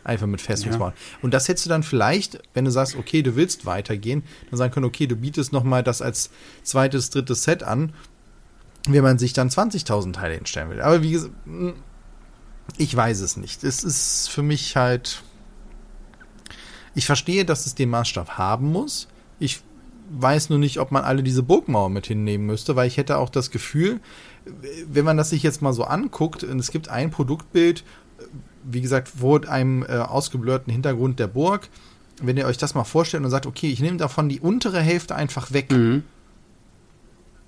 Einfach 0.05 0.27
mit 0.27 0.41
Festungsmauern. 0.41 0.95
Ja. 0.97 1.19
Und 1.23 1.33
das 1.33 1.47
hättest 1.47 1.67
du 1.67 1.71
dann 1.71 1.85
vielleicht, 1.85 2.41
wenn 2.55 2.65
du 2.65 2.73
sagst, 2.73 2.97
okay, 2.97 3.23
du 3.23 3.37
willst 3.37 3.67
weitergehen, 3.67 4.25
dann 4.51 4.59
sagen 4.59 4.73
können, 4.73 4.87
okay, 4.87 5.07
du 5.07 5.15
bietest 5.15 5.53
nochmal 5.53 5.85
das 5.85 6.03
als 6.03 6.31
zweites, 6.65 7.11
drittes 7.11 7.45
Set 7.45 7.63
an, 7.63 7.93
wenn 8.89 9.05
man 9.05 9.19
sich 9.19 9.33
dann 9.33 9.49
20.000 9.49 10.15
Teile 10.15 10.35
hinstellen 10.35 10.71
will. 10.71 10.81
Aber 10.81 11.03
wie 11.03 11.13
gesagt, 11.13 11.35
hm, 11.45 11.75
ich 12.79 12.95
weiß 12.97 13.21
es 13.21 13.37
nicht. 13.37 13.63
Es 13.65 13.85
ist 13.85 14.29
für 14.29 14.43
mich 14.43 14.77
halt. 14.77 15.23
Ich 16.95 17.07
verstehe, 17.07 17.45
dass 17.45 17.67
es 17.67 17.75
den 17.75 17.89
Maßstab 17.91 18.39
haben 18.39 18.71
muss. 18.71 19.09
Ich 19.39 19.63
weiß 20.11 20.51
nur 20.51 20.59
nicht, 20.59 20.79
ob 20.79 20.91
man 20.91 21.05
alle 21.05 21.23
diese 21.23 21.43
Burgmauer 21.43 21.89
mit 21.89 22.07
hinnehmen 22.07 22.45
müsste, 22.45 22.77
weil 22.77 22.87
ich 22.87 22.97
hätte 22.97 23.17
auch 23.17 23.31
das 23.31 23.51
Gefühl, 23.51 24.01
wenn 24.89 25.05
man 25.05 25.17
das 25.17 25.31
sich 25.31 25.43
jetzt 25.43 25.63
mal 25.63 25.73
so 25.73 25.85
anguckt, 25.85 26.45
und 26.45 26.59
es 26.59 26.71
gibt 26.71 26.89
ein 26.89 27.11
Produktbild, 27.11 27.85
wie 28.65 28.81
gesagt, 28.81 29.09
vor 29.09 29.49
einem 29.49 29.83
äh, 29.83 29.97
ausgeblurrten 29.97 30.73
Hintergrund 30.73 31.19
der 31.19 31.27
Burg. 31.27 31.69
Wenn 32.21 32.37
ihr 32.37 32.47
euch 32.47 32.59
das 32.59 32.75
mal 32.75 32.85
vorstellt 32.85 33.25
und 33.25 33.31
sagt, 33.31 33.47
okay, 33.47 33.69
ich 33.69 33.81
nehme 33.81 33.97
davon 33.97 34.29
die 34.29 34.41
untere 34.41 34.81
Hälfte 34.81 35.15
einfach 35.15 35.53
weg. 35.53 35.73
Mhm 35.73 36.05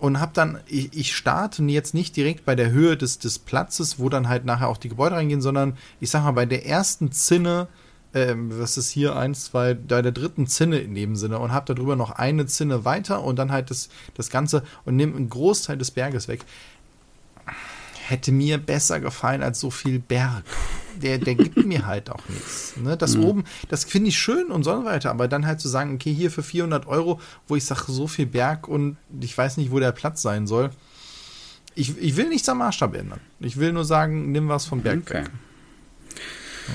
und 0.05 0.21
habe 0.21 0.33
dann, 0.35 0.59
ich, 0.67 0.93
ich 0.93 1.17
starte 1.17 1.63
jetzt 1.63 1.95
nicht 1.95 2.15
direkt 2.15 2.45
bei 2.45 2.55
der 2.55 2.71
Höhe 2.71 2.95
des, 2.95 3.19
des 3.19 3.39
Platzes, 3.39 3.99
wo 3.99 4.11
dann 4.11 4.29
halt 4.29 4.45
nachher 4.45 4.69
auch 4.69 4.77
die 4.77 4.91
Gebäude 4.91 5.17
reingehen, 5.17 5.41
sondern 5.41 5.79
ich 5.99 6.11
sag 6.11 6.25
mal 6.25 6.33
bei 6.33 6.45
der 6.45 6.67
ersten 6.67 7.11
Zinne, 7.11 7.69
ähm, 8.13 8.51
was 8.53 8.77
ist 8.77 8.91
hier, 8.91 9.17
eins, 9.17 9.47
zwei, 9.47 9.73
bei 9.73 10.03
der 10.03 10.13
dritten 10.13 10.47
Zinne 10.47 10.79
in 10.79 10.95
dem 10.95 11.17
Sinne 11.17 11.39
und 11.39 11.53
habe 11.53 11.75
darüber 11.75 11.97
noch 11.97 12.11
eine 12.11 12.45
Zinne 12.45 12.85
weiter 12.85 13.25
und 13.25 13.39
dann 13.39 13.51
halt 13.51 13.71
das, 13.71 13.89
das 14.13 14.29
Ganze 14.29 14.63
und 14.85 14.97
nehme 14.97 15.17
einen 15.17 15.31
Großteil 15.31 15.79
des 15.79 15.91
Berges 15.91 16.29
weg 16.29 16.45
hätte 18.09 18.33
mir 18.33 18.59
besser 18.59 19.01
gefallen 19.01 19.43
als 19.43 19.61
so 19.61 19.71
viel 19.71 19.99
Berg. 19.99 20.45
Der, 21.03 21.19
der 21.19 21.35
gibt 21.35 21.57
mir 21.65 21.87
halt 21.87 22.11
auch 22.11 22.29
nichts. 22.29 22.77
Ne? 22.77 22.97
Das 22.97 23.17
mhm. 23.17 23.25
oben, 23.25 23.45
das 23.69 23.85
finde 23.85 24.11
ich 24.11 24.19
schön 24.19 24.51
und 24.51 24.63
so 24.63 24.85
weiter, 24.85 25.11
aber 25.11 25.27
dann 25.27 25.47
halt 25.47 25.61
zu 25.61 25.69
sagen, 25.69 25.95
okay, 25.95 26.13
hier 26.13 26.31
für 26.31 26.43
400 26.43 26.87
Euro, 26.87 27.21
wo 27.49 27.57
ich 27.57 27.65
sage, 27.65 27.91
so 27.91 28.07
viel 28.07 28.27
Berg 28.27 28.69
und 28.69 28.97
ich 29.21 29.37
weiß 29.37 29.57
nicht, 29.57 29.71
wo 29.71 29.81
der 29.81 29.93
Platz 29.93 30.23
sein 30.23 30.47
soll. 30.47 30.71
Ich, 31.75 31.99
ich 31.99 32.17
will 32.17 32.29
nichts 32.29 32.49
am 32.49 32.59
Maßstab 32.59 32.95
ändern. 32.95 33.21
Ich 33.41 33.57
will 33.57 33.73
nur 33.73 33.85
sagen, 33.85 34.31
nimm 34.31 34.49
was 34.49 34.67
vom 34.67 34.83
Berg 34.83 35.01
okay. 35.01 35.25
weg. 35.25 35.31
Ja. 36.69 36.75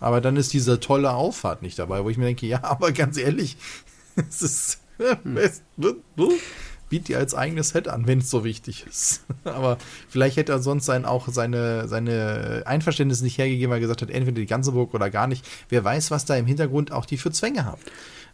Aber 0.00 0.20
dann 0.20 0.36
ist 0.36 0.52
diese 0.52 0.80
tolle 0.80 1.12
Auffahrt 1.12 1.62
nicht 1.62 1.78
dabei, 1.78 2.02
wo 2.02 2.10
ich 2.10 2.16
mir 2.16 2.24
denke, 2.24 2.46
ja, 2.46 2.64
aber 2.64 2.90
ganz 2.92 3.16
ehrlich, 3.16 3.56
es 4.16 4.42
ist. 4.42 4.80
Biet 6.90 7.08
dir 7.08 7.18
als 7.18 7.34
eigenes 7.34 7.70
Set 7.70 7.88
an, 7.88 8.06
wenn 8.06 8.18
es 8.18 8.28
so 8.28 8.44
wichtig 8.44 8.84
ist. 8.86 9.24
Aber 9.44 9.78
vielleicht 10.08 10.36
hätte 10.36 10.52
er 10.52 10.58
sonst 10.58 10.84
sein, 10.84 11.06
auch 11.06 11.28
seine, 11.28 11.88
seine 11.88 12.64
Einverständnis 12.66 13.22
nicht 13.22 13.38
hergegeben, 13.38 13.70
weil 13.70 13.78
er 13.78 13.80
gesagt 13.80 14.02
hat, 14.02 14.10
entweder 14.10 14.40
die 14.40 14.46
ganze 14.46 14.72
Burg 14.72 14.92
oder 14.92 15.08
gar 15.08 15.26
nicht. 15.26 15.46
Wer 15.70 15.82
weiß, 15.82 16.10
was 16.10 16.26
da 16.26 16.36
im 16.36 16.46
Hintergrund 16.46 16.92
auch 16.92 17.06
die 17.06 17.16
für 17.16 17.30
Zwänge 17.30 17.64
haben. 17.64 17.80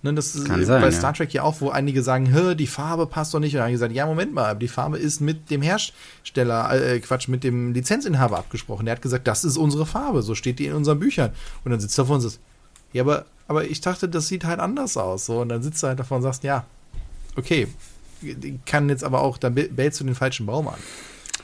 Ne, 0.02 0.12
das 0.14 0.34
ist 0.34 0.46
sein, 0.46 0.66
bei 0.66 0.90
Star 0.90 1.14
Trek 1.14 1.32
ja 1.32 1.42
auch, 1.42 1.60
wo 1.60 1.70
einige 1.70 2.02
sagen, 2.02 2.28
die 2.56 2.66
Farbe 2.66 3.06
passt 3.06 3.32
doch 3.32 3.40
nicht. 3.40 3.54
Und 3.54 3.58
dann 3.58 3.66
haben 3.66 3.72
gesagt, 3.72 3.92
ja, 3.92 4.06
Moment 4.06 4.34
mal, 4.34 4.54
die 4.54 4.68
Farbe 4.68 4.98
ist 4.98 5.20
mit 5.20 5.50
dem 5.50 5.62
Hersteller, 5.62 6.72
äh, 6.72 7.00
Quatsch, 7.00 7.28
mit 7.28 7.44
dem 7.44 7.72
Lizenzinhaber 7.72 8.38
abgesprochen. 8.38 8.86
Der 8.86 8.94
hat 8.94 9.02
gesagt, 9.02 9.26
das 9.26 9.44
ist 9.44 9.56
unsere 9.56 9.86
Farbe, 9.86 10.22
so 10.22 10.34
steht 10.34 10.58
die 10.58 10.66
in 10.66 10.74
unseren 10.74 10.98
Büchern. 10.98 11.32
Und 11.64 11.70
dann 11.70 11.80
sitzt 11.80 11.98
er 11.98 12.06
vor 12.06 12.16
uns 12.16 12.24
und 12.24 12.30
sagt, 12.32 12.42
ja, 12.92 13.02
aber, 13.02 13.24
aber 13.48 13.64
ich 13.64 13.80
dachte, 13.80 14.08
das 14.08 14.28
sieht 14.28 14.44
halt 14.44 14.60
anders 14.60 14.96
aus. 14.96 15.26
So, 15.26 15.40
und 15.40 15.48
dann 15.48 15.62
sitzt 15.62 15.82
er 15.82 15.90
halt 15.90 15.98
davor 15.98 16.18
und 16.18 16.22
sagt, 16.22 16.44
ja, 16.44 16.64
okay, 17.36 17.68
kann 18.64 18.88
jetzt 18.88 19.04
aber 19.04 19.22
auch, 19.22 19.38
da 19.38 19.48
bellst 19.48 20.00
du 20.00 20.04
den 20.04 20.14
falschen 20.14 20.46
Baum 20.46 20.68
an. 20.68 20.78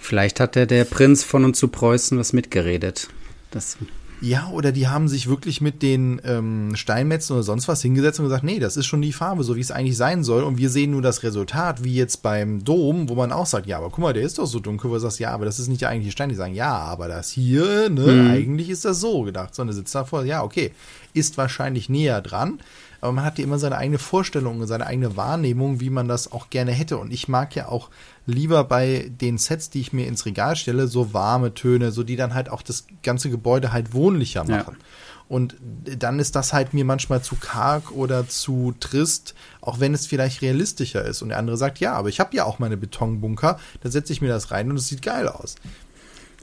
Vielleicht 0.01 0.41
hat 0.41 0.57
der, 0.57 0.67
der 0.67 0.85
Prinz 0.85 1.23
von 1.23 1.45
und 1.45 1.57
zu 1.57 1.69
Preußen 1.69 2.19
was 2.19 2.33
mitgeredet. 2.33 3.09
Das 3.51 3.77
ja, 4.23 4.49
oder 4.53 4.71
die 4.71 4.87
haben 4.87 5.09
sich 5.09 5.29
wirklich 5.29 5.61
mit 5.61 5.83
den 5.83 6.21
ähm, 6.25 6.77
Steinmetzen 6.77 7.35
oder 7.35 7.43
sonst 7.43 7.67
was 7.67 7.83
hingesetzt 7.83 8.21
und 8.21 8.27
gesagt, 8.27 8.45
nee, 8.45 8.61
das 8.61 8.77
ist 8.77 8.87
schon 8.87 9.03
die 9.03 9.13
Farbe, 9.13 9.43
so 9.43 9.57
wie 9.57 9.61
es 9.61 9.73
eigentlich 9.73 9.97
sein 9.97 10.23
soll. 10.23 10.45
Und 10.45 10.59
wir 10.59 10.71
sehen 10.71 10.93
nur 10.93 11.03
das 11.03 11.25
Resultat, 11.25 11.83
wie 11.83 11.97
jetzt 11.97 12.23
beim 12.23 12.63
Dom, 12.63 13.09
wo 13.09 13.17
man 13.17 13.33
auch 13.33 13.47
sagt, 13.47 13.67
ja, 13.67 13.79
aber 13.79 13.91
guck 13.91 13.99
mal, 13.99 14.13
der 14.13 14.23
ist 14.23 14.39
doch 14.39 14.47
so 14.47 14.61
dunkel, 14.61 14.91
wo 14.91 14.95
du 14.95 15.01
sagst, 15.01 15.19
ja, 15.19 15.33
aber 15.33 15.45
das 15.45 15.59
ist 15.59 15.67
nicht 15.67 15.81
der 15.81 15.89
eigentliche 15.89 16.13
Stein. 16.13 16.29
Die 16.29 16.37
sagen, 16.37 16.55
ja, 16.55 16.73
aber 16.73 17.09
das 17.09 17.31
hier, 17.31 17.91
ne, 17.91 18.13
mhm. 18.13 18.31
eigentlich 18.31 18.71
ist 18.71 18.85
das 18.85 19.01
so 19.01 19.23
gedacht. 19.23 19.57
Sondern 19.57 19.75
sitzt 19.75 19.93
davor, 19.93 20.25
ja, 20.25 20.45
okay, 20.45 20.71
ist 21.15 21.37
wahrscheinlich 21.37 21.89
näher 21.89 22.21
dran 22.21 22.61
aber 23.03 23.11
man 23.11 23.25
hat 23.25 23.39
ja 23.39 23.45
immer 23.45 23.59
seine 23.59 23.77
eigene 23.77 23.99
Vorstellung, 23.99 24.65
seine 24.65 24.87
eigene 24.87 25.17
Wahrnehmung, 25.17 25.81
wie 25.81 25.91
man 25.91 26.07
das 26.07 26.31
auch 26.31 26.51
gerne 26.51 26.71
hätte. 26.71 26.99
Und 26.99 27.13
ich 27.13 27.27
mag 27.27 27.55
ja 27.57 27.67
auch 27.67 27.91
lieber 28.27 28.63
bei 28.63 29.11
den 29.21 29.39
Sets, 29.39 29.71
die 29.71 29.81
ich 29.81 29.93
mir 29.93 30.07
ins 30.07 30.25
Regal 30.25 30.55
stelle, 30.55 30.87
so 30.87 31.13
warme 31.13 31.53
Töne, 31.53 31.91
so 31.91 32.05
die 32.05 32.15
dann 32.15 32.33
halt 32.33 32.49
auch 32.49 32.63
das 32.63 32.87
ganze 33.03 33.29
Gebäude 33.29 33.73
halt 33.73 33.93
wohnlicher 33.93 34.45
machen. 34.45 34.77
Ja. 34.79 34.87
Und 35.29 35.57
dann 35.61 36.21
ist 36.21 36.37
das 36.37 36.53
halt 36.53 36.75
mir 36.75 36.85
manchmal 36.85 37.23
zu 37.23 37.35
karg 37.35 37.91
oder 37.91 38.29
zu 38.29 38.73
trist, 38.79 39.35
auch 39.61 39.81
wenn 39.81 39.95
es 39.95 40.07
vielleicht 40.07 40.41
realistischer 40.41 41.05
ist. 41.05 41.23
Und 41.23 41.31
der 41.31 41.39
andere 41.39 41.57
sagt, 41.57 41.81
ja, 41.81 41.95
aber 41.95 42.09
ich 42.09 42.21
habe 42.21 42.37
ja 42.37 42.45
auch 42.45 42.61
meine 42.61 42.77
Betonbunker, 42.77 43.59
da 43.83 43.91
setze 43.91 44.13
ich 44.13 44.21
mir 44.21 44.29
das 44.29 44.53
rein 44.53 44.71
und 44.71 44.77
es 44.77 44.87
sieht 44.87 45.03
geil 45.03 45.27
aus. 45.27 45.57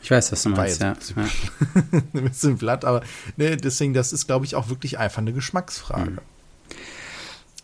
Ich 0.02 0.12
weiß, 0.12 0.34
was 0.34 0.44
du 0.44 0.50
meinst, 0.50 0.82
ja. 0.82 0.94
Ein 1.92 2.04
bisschen 2.12 2.58
platt, 2.58 2.84
aber 2.84 3.02
ne, 3.38 3.56
deswegen, 3.56 3.94
das 3.94 4.12
ist, 4.12 4.28
glaube 4.28 4.46
ich, 4.46 4.56
auch 4.56 4.68
wirklich 4.68 4.98
einfach 4.98 5.20
eine 5.20 5.32
Geschmacksfrage. 5.32 6.12
Mhm. 6.12 6.20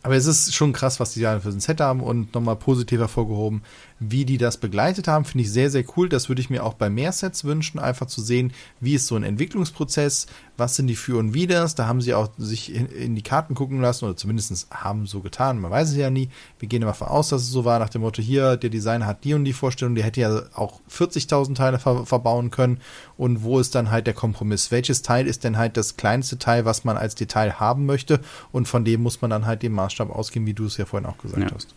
Aber 0.06 0.15
es 0.15 0.28
ist 0.28 0.54
schon 0.54 0.72
krass, 0.72 1.00
was 1.00 1.13
die 1.13 1.22
da 1.22 1.39
für 1.39 1.50
ein 1.50 1.60
Set 1.60 1.82
haben 1.82 2.00
und 2.00 2.36
nochmal 2.36 2.58
positiv 2.58 3.00
hervorgehoben, 3.00 3.63
wie 3.99 4.25
die 4.25 4.38
das 4.38 4.58
begleitet 4.58 5.08
haben. 5.08 5.23
Finde 5.23 5.43
ich 5.43 5.51
sehr, 5.51 5.69
sehr 5.69 5.86
cool. 5.95 6.10
Das 6.10 6.27
würde 6.27 6.41
ich 6.41 6.49
mir 6.49 6.63
auch 6.63 6.73
bei 6.73 6.89
mehr 6.89 7.12
Sets 7.12 7.45
wünschen, 7.45 7.79
einfach 7.79 8.08
zu 8.08 8.21
sehen, 8.21 8.51
wie 8.81 8.95
ist 8.95 9.08
so 9.08 9.15
ein 9.15 9.23
Entwicklungsprozess, 9.23 10.27
was 10.58 10.75
sind 10.75 10.88
die 10.88 10.97
Für 10.97 11.17
und 11.17 11.34
Widers. 11.34 11.75
Da 11.75 11.88
haben 11.88 12.01
sie 12.01 12.13
auch 12.13 12.29
sich 12.38 12.73
in, 12.73 12.88
in 12.88 13.15
die 13.15 13.21
Karten 13.21 13.55
gucken 13.55 13.79
lassen 13.79 14.05
oder 14.05 14.17
zumindest 14.17 14.67
haben 14.69 15.08
so 15.08 15.21
getan. 15.21 15.60
Man 15.60 15.71
weiß 15.71 15.89
es 15.89 15.95
ja 15.95 16.10
nie. 16.10 16.29
Wir 16.60 16.67
gehen 16.67 16.81
immer 16.81 16.91
davon 16.91 17.08
aus, 17.08 17.29
dass 17.29 17.43
es 17.43 17.51
so 17.51 17.63
war, 17.63 17.79
nach 17.79 17.89
dem 17.89 18.01
Motto, 18.01 18.21
hier, 18.21 18.58
der 18.58 18.69
Designer 18.69 19.05
hat 19.05 19.23
die 19.23 19.34
und 19.34 19.45
die 19.45 19.53
Vorstellung, 19.53 19.95
der 19.95 20.03
hätte 20.03 20.21
ja 20.21 20.41
auch 20.53 20.81
40.000 20.91 21.55
Teile 21.55 21.79
ver 21.79 22.05
verbauen 22.05 22.51
können. 22.51 22.81
Und 23.17 23.43
wo 23.43 23.60
ist 23.60 23.75
dann 23.75 23.91
halt 23.91 24.08
der 24.08 24.13
Kompromiss? 24.13 24.71
Welches 24.71 25.01
Teil 25.01 25.25
ist 25.25 25.45
denn 25.45 25.58
halt 25.58 25.77
das 25.77 25.95
kleinste 25.95 26.38
Teil, 26.38 26.65
was 26.65 26.84
man 26.84 26.97
als 26.97 27.15
Detail 27.15 27.53
haben 27.53 27.86
möchte? 27.86 28.19
Und 28.51 28.67
von 28.67 28.84
dem 28.84 29.01
muss 29.01 29.21
man 29.21 29.31
dann 29.31 29.45
halt 29.45 29.63
den 29.63 29.71
Maßstab 29.71 30.10
ausgehen, 30.10 30.45
wie 30.45 30.53
du 30.53 30.65
es 30.65 30.75
ja 30.75 30.86
vorhin 30.86 31.08
auch 31.08 31.17
gesagt 31.17 31.49
ja. 31.49 31.55
hast. 31.55 31.73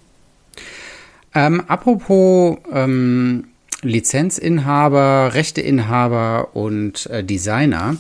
Ähm, 1.35 1.63
apropos 1.69 2.59
ähm, 2.73 3.45
Lizenzinhaber, 3.83 5.35
Rechteinhaber 5.35 6.55
und 6.55 7.07
äh, 7.07 7.23
Designer. 7.23 7.97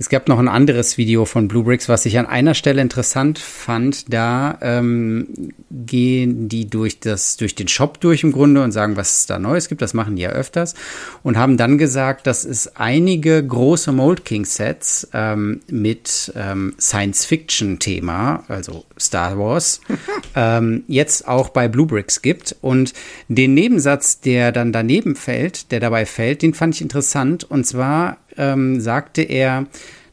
Es 0.00 0.08
gab 0.08 0.28
noch 0.28 0.38
ein 0.38 0.46
anderes 0.46 0.96
Video 0.96 1.24
von 1.24 1.48
Bluebricks, 1.48 1.88
was 1.88 2.06
ich 2.06 2.20
an 2.20 2.26
einer 2.26 2.54
Stelle 2.54 2.80
interessant 2.80 3.40
fand. 3.40 4.12
Da 4.12 4.56
ähm, 4.62 5.52
gehen 5.72 6.48
die 6.48 6.70
durch 6.70 7.00
das 7.00 7.36
durch 7.36 7.56
den 7.56 7.66
Shop 7.66 7.98
durch 8.00 8.22
im 8.22 8.30
Grunde 8.30 8.62
und 8.62 8.70
sagen, 8.70 8.96
was 8.96 9.18
es 9.18 9.26
da 9.26 9.40
Neues 9.40 9.68
gibt. 9.68 9.82
Das 9.82 9.94
machen 9.94 10.14
die 10.14 10.22
ja 10.22 10.30
öfters 10.30 10.76
und 11.24 11.36
haben 11.36 11.56
dann 11.56 11.78
gesagt, 11.78 12.28
dass 12.28 12.44
es 12.44 12.76
einige 12.76 13.44
große 13.44 13.90
Mold 13.90 14.24
King 14.24 14.44
Sets 14.44 15.08
ähm, 15.14 15.62
mit 15.68 16.32
ähm, 16.36 16.74
Science 16.78 17.24
Fiction 17.24 17.80
Thema, 17.80 18.44
also 18.46 18.84
Star 19.00 19.36
Wars, 19.36 19.80
ähm, 20.36 20.84
jetzt 20.86 21.26
auch 21.26 21.48
bei 21.48 21.66
Bluebricks 21.66 22.22
gibt. 22.22 22.54
Und 22.60 22.92
den 23.26 23.54
Nebensatz, 23.54 24.20
der 24.20 24.52
dann 24.52 24.72
daneben 24.72 25.16
fällt, 25.16 25.72
der 25.72 25.80
dabei 25.80 26.06
fällt, 26.06 26.42
den 26.42 26.54
fand 26.54 26.76
ich 26.76 26.82
interessant. 26.82 27.42
Und 27.42 27.66
zwar 27.66 28.18
ähm, 28.38 28.80
sagte 28.80 29.22
er, 29.22 29.66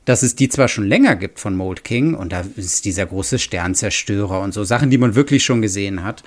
dass 0.05 0.21
es 0.21 0.35
die 0.35 0.49
zwar 0.49 0.67
schon 0.67 0.87
länger 0.87 1.15
gibt 1.15 1.39
von 1.39 1.55
Mold 1.55 1.83
King 1.83 2.13
und 2.13 2.31
da 2.31 2.43
ist 2.55 2.85
dieser 2.85 3.05
große 3.05 3.39
Sternzerstörer 3.39 4.39
und 4.41 4.53
so 4.53 4.63
Sachen, 4.63 4.89
die 4.89 4.97
man 4.97 5.15
wirklich 5.15 5.43
schon 5.43 5.61
gesehen 5.61 6.03
hat. 6.03 6.23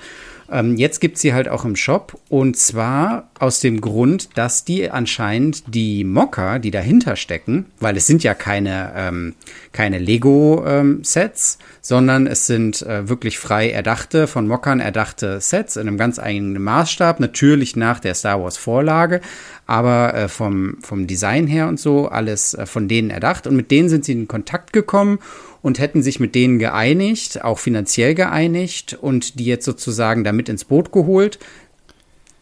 Ähm, 0.51 0.77
jetzt 0.77 0.99
gibt 0.99 1.17
sie 1.17 1.33
halt 1.33 1.47
auch 1.47 1.63
im 1.63 1.75
Shop 1.75 2.19
und 2.27 2.57
zwar 2.57 3.29
aus 3.39 3.59
dem 3.59 3.81
Grund, 3.81 4.29
dass 4.35 4.65
die 4.65 4.89
anscheinend 4.89 5.63
die 5.73 6.03
Mocker, 6.03 6.59
die 6.59 6.71
dahinter 6.71 7.15
stecken, 7.15 7.65
weil 7.79 7.95
es 7.97 8.07
sind 8.07 8.23
ja 8.23 8.33
keine, 8.33 8.91
ähm, 8.95 9.35
keine 9.71 9.99
Lego-Sets, 9.99 11.57
ähm, 11.59 11.65
sondern 11.81 12.27
es 12.27 12.47
sind 12.47 12.81
äh, 12.81 13.07
wirklich 13.07 13.37
frei 13.37 13.69
erdachte, 13.69 14.27
von 14.27 14.47
Mockern 14.47 14.79
erdachte 14.79 15.39
Sets 15.39 15.75
in 15.75 15.87
einem 15.87 15.97
ganz 15.97 16.19
eigenen 16.19 16.61
Maßstab, 16.61 17.19
natürlich 17.19 17.75
nach 17.75 17.99
der 17.99 18.15
Star 18.15 18.41
Wars-Vorlage, 18.41 19.21
aber 19.69 20.15
äh, 20.15 20.27
vom, 20.27 20.77
vom 20.81 21.05
Design 21.05 21.45
her 21.45 21.67
und 21.67 21.79
so 21.79 22.07
alles 22.07 22.55
äh, 22.55 22.65
von 22.65 22.87
denen 22.87 23.11
erdacht 23.11 23.45
und 23.45 23.55
mit 23.55 23.69
denen 23.69 23.87
sind 23.87 24.03
sie 24.03 24.13
in 24.13 24.27
Kontakt 24.27 24.73
gekommen 24.73 25.19
und 25.61 25.77
hätten 25.77 26.01
sich 26.01 26.19
mit 26.19 26.33
denen 26.33 26.57
geeinigt, 26.57 27.43
auch 27.43 27.59
finanziell 27.59 28.15
geeinigt 28.15 28.97
und 28.99 29.39
die 29.39 29.45
jetzt 29.45 29.65
sozusagen 29.65 30.23
damit 30.23 30.49
ins 30.49 30.65
Boot 30.65 30.91
geholt. 30.91 31.37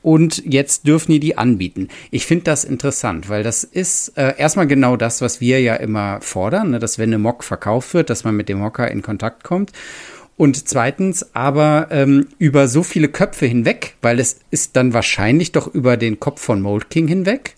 Und 0.02 0.42
jetzt 0.46 0.88
dürfen 0.88 1.12
die 1.12 1.20
die 1.20 1.38
anbieten. 1.38 1.90
Ich 2.12 2.26
finde 2.26 2.46
das 2.46 2.63
interessant, 2.63 3.28
weil 3.28 3.44
das 3.44 3.66
ist 3.66 4.18
äh, 4.18 4.36
erstmal 4.38 4.68
genau 4.68 4.96
das, 4.96 5.20
was 5.20 5.42
wir 5.42 5.60
ja 5.60 5.76
immer 5.76 6.22
fordern, 6.22 6.70
ne, 6.70 6.80
dass 6.80 6.98
wenn 6.98 7.10
eine 7.10 7.18
Mock 7.18 7.44
verkauft 7.44 7.94
wird, 7.94 8.10
dass 8.10 8.24
man 8.24 8.38
mit 8.38 8.48
dem 8.48 8.60
Mocker 8.60 8.90
in 8.90 9.02
Kontakt 9.02 9.44
kommt. 9.44 9.74
Und 10.38 10.67
zweitens 10.67 11.36
aber 11.36 11.88
ähm, 11.89 12.28
über 12.38 12.67
so 12.67 12.84
viele 12.84 13.10
Köpfe 13.10 13.47
hinweg, 13.47 13.95
weil 14.02 14.19
es 14.19 14.39
ist 14.52 14.76
dann 14.76 14.93
wahrscheinlich 14.93 15.52
doch 15.52 15.67
über 15.67 15.97
den 15.97 16.19
Kopf 16.19 16.41
von 16.41 16.62
Mold 16.62 16.91
King 16.91 17.08
hinweg. 17.08 17.56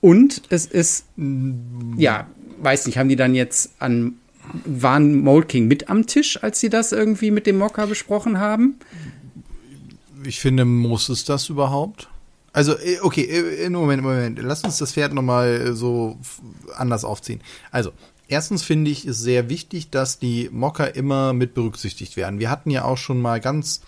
Und 0.00 0.42
es 0.48 0.66
ist, 0.66 1.06
ja, 1.96 2.28
weiß 2.60 2.86
nicht, 2.86 2.98
haben 2.98 3.08
die 3.08 3.16
dann 3.16 3.34
jetzt 3.34 3.72
an 3.80 4.14
waren 4.64 5.20
Mold 5.20 5.48
King 5.48 5.66
mit 5.68 5.90
am 5.90 6.06
Tisch, 6.06 6.42
als 6.42 6.60
sie 6.60 6.68
das 6.68 6.92
irgendwie 6.92 7.30
mit 7.30 7.46
dem 7.46 7.58
Mocker 7.58 7.86
besprochen 7.86 8.38
haben? 8.38 8.76
Ich 10.24 10.40
finde, 10.40 10.64
muss 10.64 11.08
es 11.08 11.24
das 11.24 11.48
überhaupt? 11.48 12.08
Also, 12.52 12.76
äh, 12.78 12.98
okay, 13.02 13.22
äh, 13.22 13.68
Moment, 13.70 14.02
Moment. 14.02 14.38
Lass 14.42 14.64
uns 14.64 14.78
das 14.78 14.92
Pferd 14.92 15.12
nochmal 15.12 15.48
äh, 15.48 15.72
so 15.74 16.18
anders 16.76 17.04
aufziehen. 17.04 17.40
Also, 17.70 17.92
erstens 18.28 18.62
finde 18.62 18.90
ich 18.90 19.04
es 19.04 19.18
sehr 19.18 19.48
wichtig, 19.48 19.90
dass 19.90 20.18
die 20.18 20.48
Mocker 20.52 20.94
immer 20.94 21.32
mit 21.32 21.54
berücksichtigt 21.54 22.16
werden. 22.16 22.38
Wir 22.38 22.50
hatten 22.50 22.70
ja 22.70 22.84
auch 22.84 22.98
schon 22.98 23.20
mal 23.20 23.40
ganz 23.40 23.80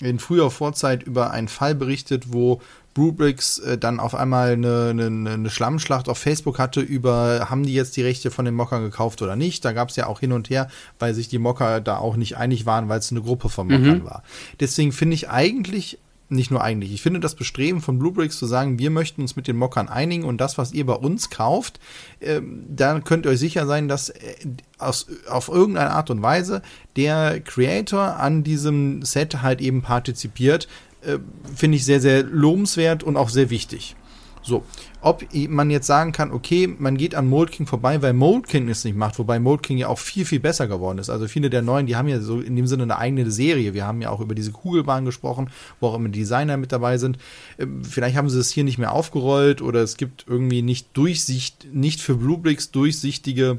in 0.00 0.18
früher 0.18 0.50
Vorzeit 0.50 1.02
über 1.04 1.30
einen 1.30 1.48
Fall 1.48 1.74
berichtet, 1.74 2.32
wo 2.32 2.60
Brubricks 2.94 3.58
äh, 3.58 3.78
dann 3.78 4.00
auf 4.00 4.14
einmal 4.14 4.52
eine, 4.52 4.88
eine, 4.90 5.30
eine 5.30 5.50
Schlammschlacht 5.50 6.08
auf 6.08 6.18
Facebook 6.18 6.58
hatte 6.58 6.80
über, 6.80 7.46
haben 7.48 7.62
die 7.62 7.72
jetzt 7.72 7.96
die 7.96 8.02
Rechte 8.02 8.30
von 8.30 8.44
den 8.44 8.54
Mockern 8.54 8.82
gekauft 8.82 9.22
oder 9.22 9.36
nicht. 9.36 9.64
Da 9.64 9.72
gab 9.72 9.88
es 9.88 9.96
ja 9.96 10.06
auch 10.06 10.20
hin 10.20 10.32
und 10.32 10.50
her, 10.50 10.68
weil 10.98 11.14
sich 11.14 11.28
die 11.28 11.38
Mocker 11.38 11.80
da 11.80 11.98
auch 11.98 12.16
nicht 12.16 12.36
einig 12.36 12.66
waren, 12.66 12.88
weil 12.88 12.98
es 12.98 13.10
eine 13.10 13.22
Gruppe 13.22 13.48
von 13.48 13.68
Mockern 13.68 14.00
mhm. 14.00 14.04
war. 14.04 14.22
Deswegen 14.60 14.92
finde 14.92 15.14
ich 15.14 15.30
eigentlich 15.30 15.98
nicht 16.28 16.50
nur 16.50 16.62
eigentlich. 16.62 16.92
Ich 16.92 17.02
finde 17.02 17.20
das 17.20 17.34
Bestreben 17.34 17.80
von 17.80 17.98
Bluebricks 17.98 18.38
zu 18.38 18.46
sagen, 18.46 18.78
wir 18.78 18.90
möchten 18.90 19.20
uns 19.20 19.36
mit 19.36 19.46
den 19.46 19.56
Mockern 19.56 19.88
einigen 19.88 20.24
und 20.24 20.40
das, 20.40 20.58
was 20.58 20.72
ihr 20.72 20.86
bei 20.86 20.94
uns 20.94 21.30
kauft, 21.30 21.78
äh, 22.20 22.40
dann 22.68 23.04
könnt 23.04 23.26
ihr 23.26 23.32
euch 23.32 23.38
sicher 23.38 23.66
sein, 23.66 23.88
dass 23.88 24.10
äh, 24.10 24.34
aus, 24.78 25.06
auf 25.28 25.48
irgendeine 25.48 25.90
Art 25.90 26.10
und 26.10 26.22
Weise 26.22 26.62
der 26.96 27.40
Creator 27.40 28.16
an 28.16 28.42
diesem 28.42 29.02
Set 29.02 29.42
halt 29.42 29.60
eben 29.60 29.82
partizipiert. 29.82 30.68
Äh, 31.02 31.18
finde 31.54 31.76
ich 31.76 31.84
sehr, 31.84 32.00
sehr 32.00 32.22
lobenswert 32.22 33.02
und 33.02 33.16
auch 33.16 33.28
sehr 33.28 33.50
wichtig. 33.50 33.96
So, 34.42 34.64
ob 35.02 35.24
man 35.48 35.70
jetzt 35.70 35.88
sagen 35.88 36.12
kann, 36.12 36.30
okay, 36.30 36.72
man 36.78 36.96
geht 36.96 37.16
an 37.16 37.28
Mold 37.28 37.50
King 37.50 37.66
vorbei, 37.66 38.00
weil 38.02 38.12
Mold 38.12 38.46
King 38.46 38.68
es 38.68 38.84
nicht 38.84 38.96
macht, 38.96 39.18
wobei 39.18 39.40
Mold 39.40 39.62
King 39.62 39.76
ja 39.76 39.88
auch 39.88 39.98
viel, 39.98 40.24
viel 40.24 40.38
besser 40.38 40.68
geworden 40.68 40.98
ist. 40.98 41.10
Also 41.10 41.26
viele 41.26 41.50
der 41.50 41.60
neuen, 41.60 41.86
die 41.86 41.96
haben 41.96 42.06
ja 42.06 42.20
so 42.20 42.40
in 42.40 42.54
dem 42.54 42.68
Sinne 42.68 42.84
eine 42.84 42.98
eigene 42.98 43.28
Serie. 43.30 43.74
Wir 43.74 43.84
haben 43.84 44.00
ja 44.00 44.10
auch 44.10 44.20
über 44.20 44.36
diese 44.36 44.52
Kugelbahn 44.52 45.04
gesprochen, 45.04 45.50
wo 45.80 45.88
auch 45.88 45.96
immer 45.96 46.08
Designer 46.08 46.56
mit 46.56 46.70
dabei 46.70 46.98
sind. 46.98 47.18
Ähm, 47.58 47.84
vielleicht 47.84 48.16
haben 48.16 48.30
sie 48.30 48.38
es 48.38 48.50
hier 48.50 48.64
nicht 48.64 48.78
mehr 48.78 48.92
aufgerollt 48.92 49.60
oder 49.60 49.82
es 49.82 49.96
gibt 49.96 50.24
irgendwie 50.28 50.62
nicht 50.62 50.96
Durchsicht, 50.96 51.66
nicht 51.72 52.00
für 52.00 52.14
Bluebricks 52.14 52.70
durchsichtige 52.70 53.58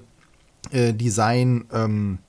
äh, 0.71 0.93
Design, 0.93 1.65
ähm, 1.73 2.19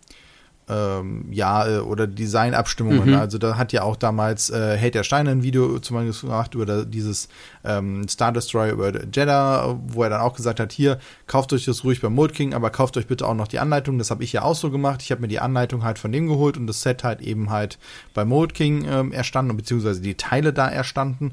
ähm, 0.68 1.27
ja, 1.31 1.66
äh, 1.66 1.79
oder 1.79 2.07
Designabstimmungen. 2.07 3.11
Mhm. 3.11 3.16
Also 3.16 3.38
da 3.38 3.57
hat 3.57 3.72
ja 3.72 3.83
auch 3.83 3.96
damals 3.96 4.50
äh, 4.50 4.79
Hate 4.79 4.92
der 4.92 5.05
Steine 5.05 5.31
ein 5.31 5.42
Video 5.42 5.79
zum 5.79 5.96
Beispiel 5.96 6.29
gemacht 6.29 6.55
über 6.55 6.85
dieses 6.85 7.29
ähm, 7.64 8.09
Star 8.09 8.33
Destroyer 8.33 8.72
über 8.72 8.92
Jeddah, 8.92 9.79
wo 9.87 10.03
er 10.03 10.11
dann 10.11 10.20
auch 10.20 10.35
gesagt 10.35 10.61
hat, 10.61 10.72
hier, 10.72 10.98
kauft 11.27 11.53
euch 11.53 11.64
das 11.66 11.85
ruhig 11.85 12.00
beim 12.00 12.14
Mold 12.14 12.35
King, 12.35 12.55
aber 12.55 12.70
kauft 12.70 12.96
euch 12.96 13.07
bitte 13.07 13.27
auch 13.27 13.35
noch 13.35 13.48
die 13.48 13.59
Anleitung. 13.59 13.98
Das 13.98 14.11
habe 14.11 14.24
ich 14.24 14.33
ja 14.33 14.42
auch 14.42 14.55
so 14.57 14.70
gemacht. 14.70 15.03
Ich 15.03 15.11
habe 15.11 15.20
mir 15.20 15.29
die 15.29 15.40
Anleitung 15.40 15.85
halt 15.85 15.98
von 15.98 16.12
dem 16.12 16.29
geholt 16.29 16.57
und 16.57 16.66
das 16.66 16.81
Set 16.81 17.05
halt 17.05 17.20
eben 17.20 17.50
halt 17.50 17.79
bei 18.14 18.24
Mold 18.24 18.55
King 18.55 18.87
ähm, 18.88 19.12
erstanden, 19.12 19.57
beziehungsweise 19.57 20.00
die 20.00 20.14
Teile 20.14 20.53
da 20.53 20.68
erstanden. 20.68 21.33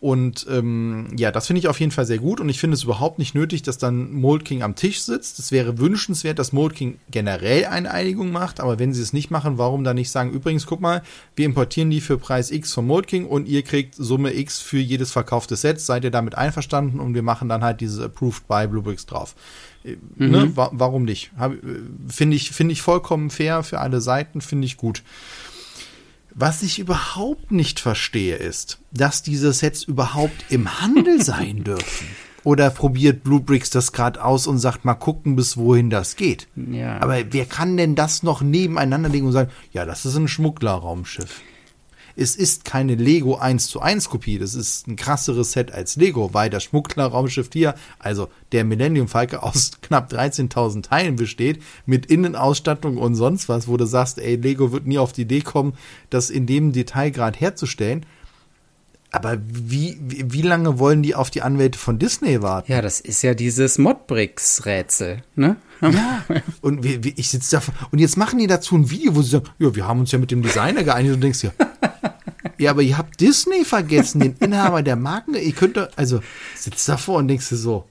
Und 0.00 0.46
ähm, 0.48 1.08
ja, 1.18 1.30
das 1.30 1.46
finde 1.46 1.60
ich 1.60 1.68
auf 1.68 1.78
jeden 1.78 1.92
Fall 1.92 2.06
sehr 2.06 2.16
gut 2.16 2.40
und 2.40 2.48
ich 2.48 2.58
finde 2.58 2.74
es 2.74 2.84
überhaupt 2.84 3.18
nicht 3.18 3.34
nötig, 3.34 3.60
dass 3.60 3.76
dann 3.76 4.10
Mold 4.12 4.46
King 4.46 4.62
am 4.62 4.74
Tisch 4.74 5.02
sitzt. 5.02 5.38
Es 5.38 5.52
wäre 5.52 5.76
wünschenswert, 5.76 6.38
dass 6.38 6.54
Mold 6.54 6.74
King 6.74 6.98
generell 7.10 7.66
eine 7.66 7.90
Einigung 7.90 8.32
macht, 8.32 8.60
aber 8.60 8.78
wenn 8.78 8.94
sie 8.94 9.02
es 9.02 9.12
nicht 9.12 9.30
machen, 9.30 9.58
warum 9.58 9.84
dann 9.84 9.96
nicht 9.96 10.10
sagen, 10.10 10.30
übrigens, 10.30 10.64
guck 10.64 10.80
mal, 10.80 11.02
wir 11.36 11.44
importieren 11.44 11.90
die 11.90 12.00
für 12.00 12.16
Preis 12.16 12.50
X 12.50 12.72
vom 12.72 12.86
Mold 12.86 13.08
King 13.08 13.26
und 13.26 13.46
ihr 13.46 13.62
kriegt 13.62 13.94
Summe 13.94 14.34
X 14.34 14.58
für 14.58 14.78
jedes 14.78 15.12
verkaufte 15.12 15.54
Set, 15.54 15.82
seid 15.82 16.02
ihr 16.02 16.10
damit 16.10 16.34
einverstanden 16.34 16.98
und 16.98 17.12
wir 17.12 17.22
machen 17.22 17.50
dann 17.50 17.62
halt 17.62 17.82
dieses 17.82 18.00
Approved 18.00 18.48
by 18.48 18.66
Bluebricks 18.68 19.04
drauf. 19.04 19.34
Äh, 19.84 19.96
mhm. 20.16 20.30
Ne? 20.30 20.52
Warum 20.54 21.04
nicht? 21.04 21.30
Äh, 21.38 21.50
finde 22.08 22.36
ich, 22.36 22.52
finde 22.52 22.72
ich 22.72 22.80
vollkommen 22.80 23.28
fair 23.28 23.62
für 23.62 23.80
alle 23.80 24.00
Seiten, 24.00 24.40
finde 24.40 24.64
ich 24.64 24.78
gut. 24.78 25.02
Was 26.34 26.62
ich 26.62 26.78
überhaupt 26.78 27.50
nicht 27.50 27.80
verstehe, 27.80 28.36
ist, 28.36 28.78
dass 28.92 29.22
diese 29.22 29.52
Sets 29.52 29.82
überhaupt 29.82 30.44
im 30.48 30.80
Handel 30.80 31.22
sein 31.22 31.64
dürfen. 31.64 32.06
Oder 32.42 32.70
probiert 32.70 33.22
Bluebricks 33.22 33.68
das 33.70 33.92
gerade 33.92 34.24
aus 34.24 34.46
und 34.46 34.58
sagt, 34.58 34.84
mal 34.84 34.94
gucken, 34.94 35.36
bis 35.36 35.56
wohin 35.56 35.90
das 35.90 36.16
geht. 36.16 36.48
Ja. 36.56 36.98
Aber 37.00 37.16
wer 37.32 37.44
kann 37.44 37.76
denn 37.76 37.94
das 37.94 38.22
noch 38.22 38.40
nebeneinander 38.40 39.10
legen 39.10 39.26
und 39.26 39.32
sagen, 39.32 39.50
ja, 39.72 39.84
das 39.84 40.06
ist 40.06 40.16
ein 40.16 40.28
Schmugglerraumschiff? 40.28 41.42
Es 42.22 42.36
ist 42.36 42.66
keine 42.66 42.96
Lego 42.96 43.36
1 43.36 43.68
zu 43.68 43.80
1 43.80 44.10
Kopie, 44.10 44.38
das 44.38 44.54
ist 44.54 44.86
ein 44.86 44.96
krasseres 44.96 45.52
Set 45.52 45.72
als 45.72 45.96
Lego, 45.96 46.34
weil 46.34 46.50
das 46.50 46.64
Schmuggler-Raumschiff 46.64 47.48
hier, 47.50 47.74
also 47.98 48.28
der 48.52 48.64
Millennium 48.64 49.08
Falke 49.08 49.42
aus 49.42 49.70
knapp 49.80 50.12
13.000 50.12 50.82
Teilen 50.82 51.16
besteht, 51.16 51.62
mit 51.86 52.04
Innenausstattung 52.04 52.98
und 52.98 53.14
sonst 53.14 53.48
was, 53.48 53.68
wo 53.68 53.78
du 53.78 53.86
sagst, 53.86 54.18
ey, 54.18 54.36
Lego 54.36 54.70
wird 54.70 54.86
nie 54.86 54.98
auf 54.98 55.14
die 55.14 55.22
Idee 55.22 55.40
kommen, 55.40 55.72
das 56.10 56.28
in 56.28 56.44
dem 56.44 56.72
Detailgrad 56.72 57.40
herzustellen. 57.40 58.04
Aber 59.12 59.38
wie, 59.42 59.98
wie, 60.00 60.42
lange 60.42 60.78
wollen 60.78 61.02
die 61.02 61.16
auf 61.16 61.30
die 61.30 61.42
Anwälte 61.42 61.78
von 61.78 61.98
Disney 61.98 62.42
warten? 62.42 62.70
Ja, 62.70 62.80
das 62.80 63.00
ist 63.00 63.22
ja 63.22 63.34
dieses 63.34 63.76
Modbricks-Rätsel, 63.78 65.22
ne? 65.34 65.56
Ja, 65.80 66.24
und 66.60 66.84
wie, 66.84 67.02
wie, 67.02 67.14
ich 67.16 67.30
sitze 67.30 67.56
da 67.56 67.62
und 67.90 67.98
jetzt 67.98 68.16
machen 68.16 68.38
die 68.38 68.46
dazu 68.46 68.76
ein 68.76 68.90
Video, 68.90 69.16
wo 69.16 69.22
sie 69.22 69.30
sagen, 69.30 69.46
ja, 69.58 69.74
wir 69.74 69.88
haben 69.88 70.00
uns 70.00 70.12
ja 70.12 70.18
mit 70.18 70.30
dem 70.30 70.42
Designer 70.42 70.84
geeinigt 70.84 71.14
und 71.14 71.22
denkst 71.22 71.42
ja, 71.42 71.50
ja, 72.58 72.70
aber 72.72 72.82
ihr 72.82 72.98
habt 72.98 73.20
Disney 73.20 73.64
vergessen, 73.64 74.20
den 74.20 74.36
Inhaber 74.38 74.82
der 74.82 74.96
Marken. 74.96 75.34
Ihr 75.34 75.52
könnt 75.52 75.78
doch, 75.78 75.88
also 75.96 76.20
sitzt 76.54 76.86
davor 76.88 77.16
und 77.16 77.28
denkst 77.28 77.48
du 77.48 77.56
so, 77.56 77.86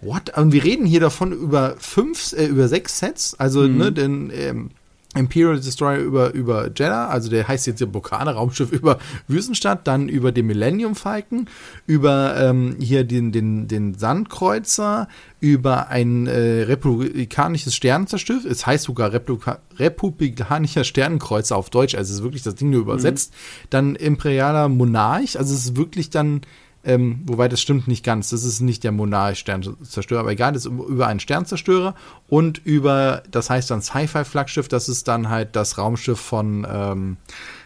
what? 0.00 0.36
Und 0.36 0.52
wir 0.52 0.64
reden 0.64 0.84
hier 0.84 0.98
davon 0.98 1.32
über 1.32 1.76
fünf, 1.78 2.32
äh, 2.32 2.46
über 2.46 2.66
sechs 2.66 2.98
Sets, 2.98 3.38
also 3.38 3.62
mhm. 3.62 3.76
ne, 3.76 3.92
denn 3.92 4.32
ähm, 4.34 4.70
Imperial 5.14 5.60
Destroyer 5.60 5.98
über, 5.98 6.32
über 6.32 6.68
Jeddah, 6.68 7.08
also 7.08 7.28
der 7.28 7.46
heißt 7.46 7.66
jetzt 7.66 7.80
ja 7.80 7.86
Bokane 7.86 8.32
Raumschiff 8.32 8.72
über 8.72 8.98
Wüstenstadt, 9.28 9.86
dann 9.86 10.08
über 10.08 10.32
den 10.32 10.46
Millennium 10.46 10.94
Falcon, 10.94 11.48
über 11.86 12.36
ähm, 12.38 12.76
hier 12.78 13.04
den, 13.04 13.30
den, 13.30 13.68
den 13.68 13.94
Sandkreuzer, 13.94 15.08
über 15.40 15.88
ein 15.88 16.26
äh, 16.26 16.62
republikanisches 16.62 17.74
Sternenzerstörer, 17.74 18.46
es 18.46 18.66
heißt 18.66 18.84
sogar 18.84 19.12
Republika 19.12 19.58
republikanischer 19.76 20.84
Sternenkreuzer 20.84 21.56
auf 21.56 21.68
Deutsch, 21.68 21.94
also 21.94 22.10
es 22.10 22.18
ist 22.18 22.22
wirklich 22.22 22.42
das 22.42 22.54
Ding 22.54 22.70
nur 22.70 22.80
übersetzt, 22.80 23.32
mhm. 23.32 23.66
dann 23.70 23.94
imperialer 23.96 24.68
Monarch, 24.68 25.38
also 25.38 25.54
es 25.54 25.66
ist 25.66 25.76
wirklich 25.76 26.10
dann 26.10 26.42
ähm, 26.84 27.20
wobei 27.24 27.48
das 27.48 27.60
stimmt 27.60 27.86
nicht 27.86 28.04
ganz. 28.04 28.30
Das 28.30 28.42
ist 28.44 28.60
nicht 28.60 28.82
der 28.82 28.92
Monarch-Sternzerstörer, 28.92 30.20
aber 30.20 30.32
egal, 30.32 30.52
das 30.52 30.66
ist 30.66 30.72
über 30.72 31.06
einen 31.06 31.20
Sternzerstörer 31.20 31.94
und 32.28 32.58
über, 32.64 33.22
das 33.30 33.50
heißt 33.50 33.70
dann 33.70 33.82
Sci-Fi-Flaggschiff, 33.82 34.66
das 34.68 34.88
ist 34.88 35.06
dann 35.06 35.28
halt 35.28 35.54
das 35.54 35.78
Raumschiff 35.78 36.18
von, 36.18 36.66
ähm, 36.68 37.16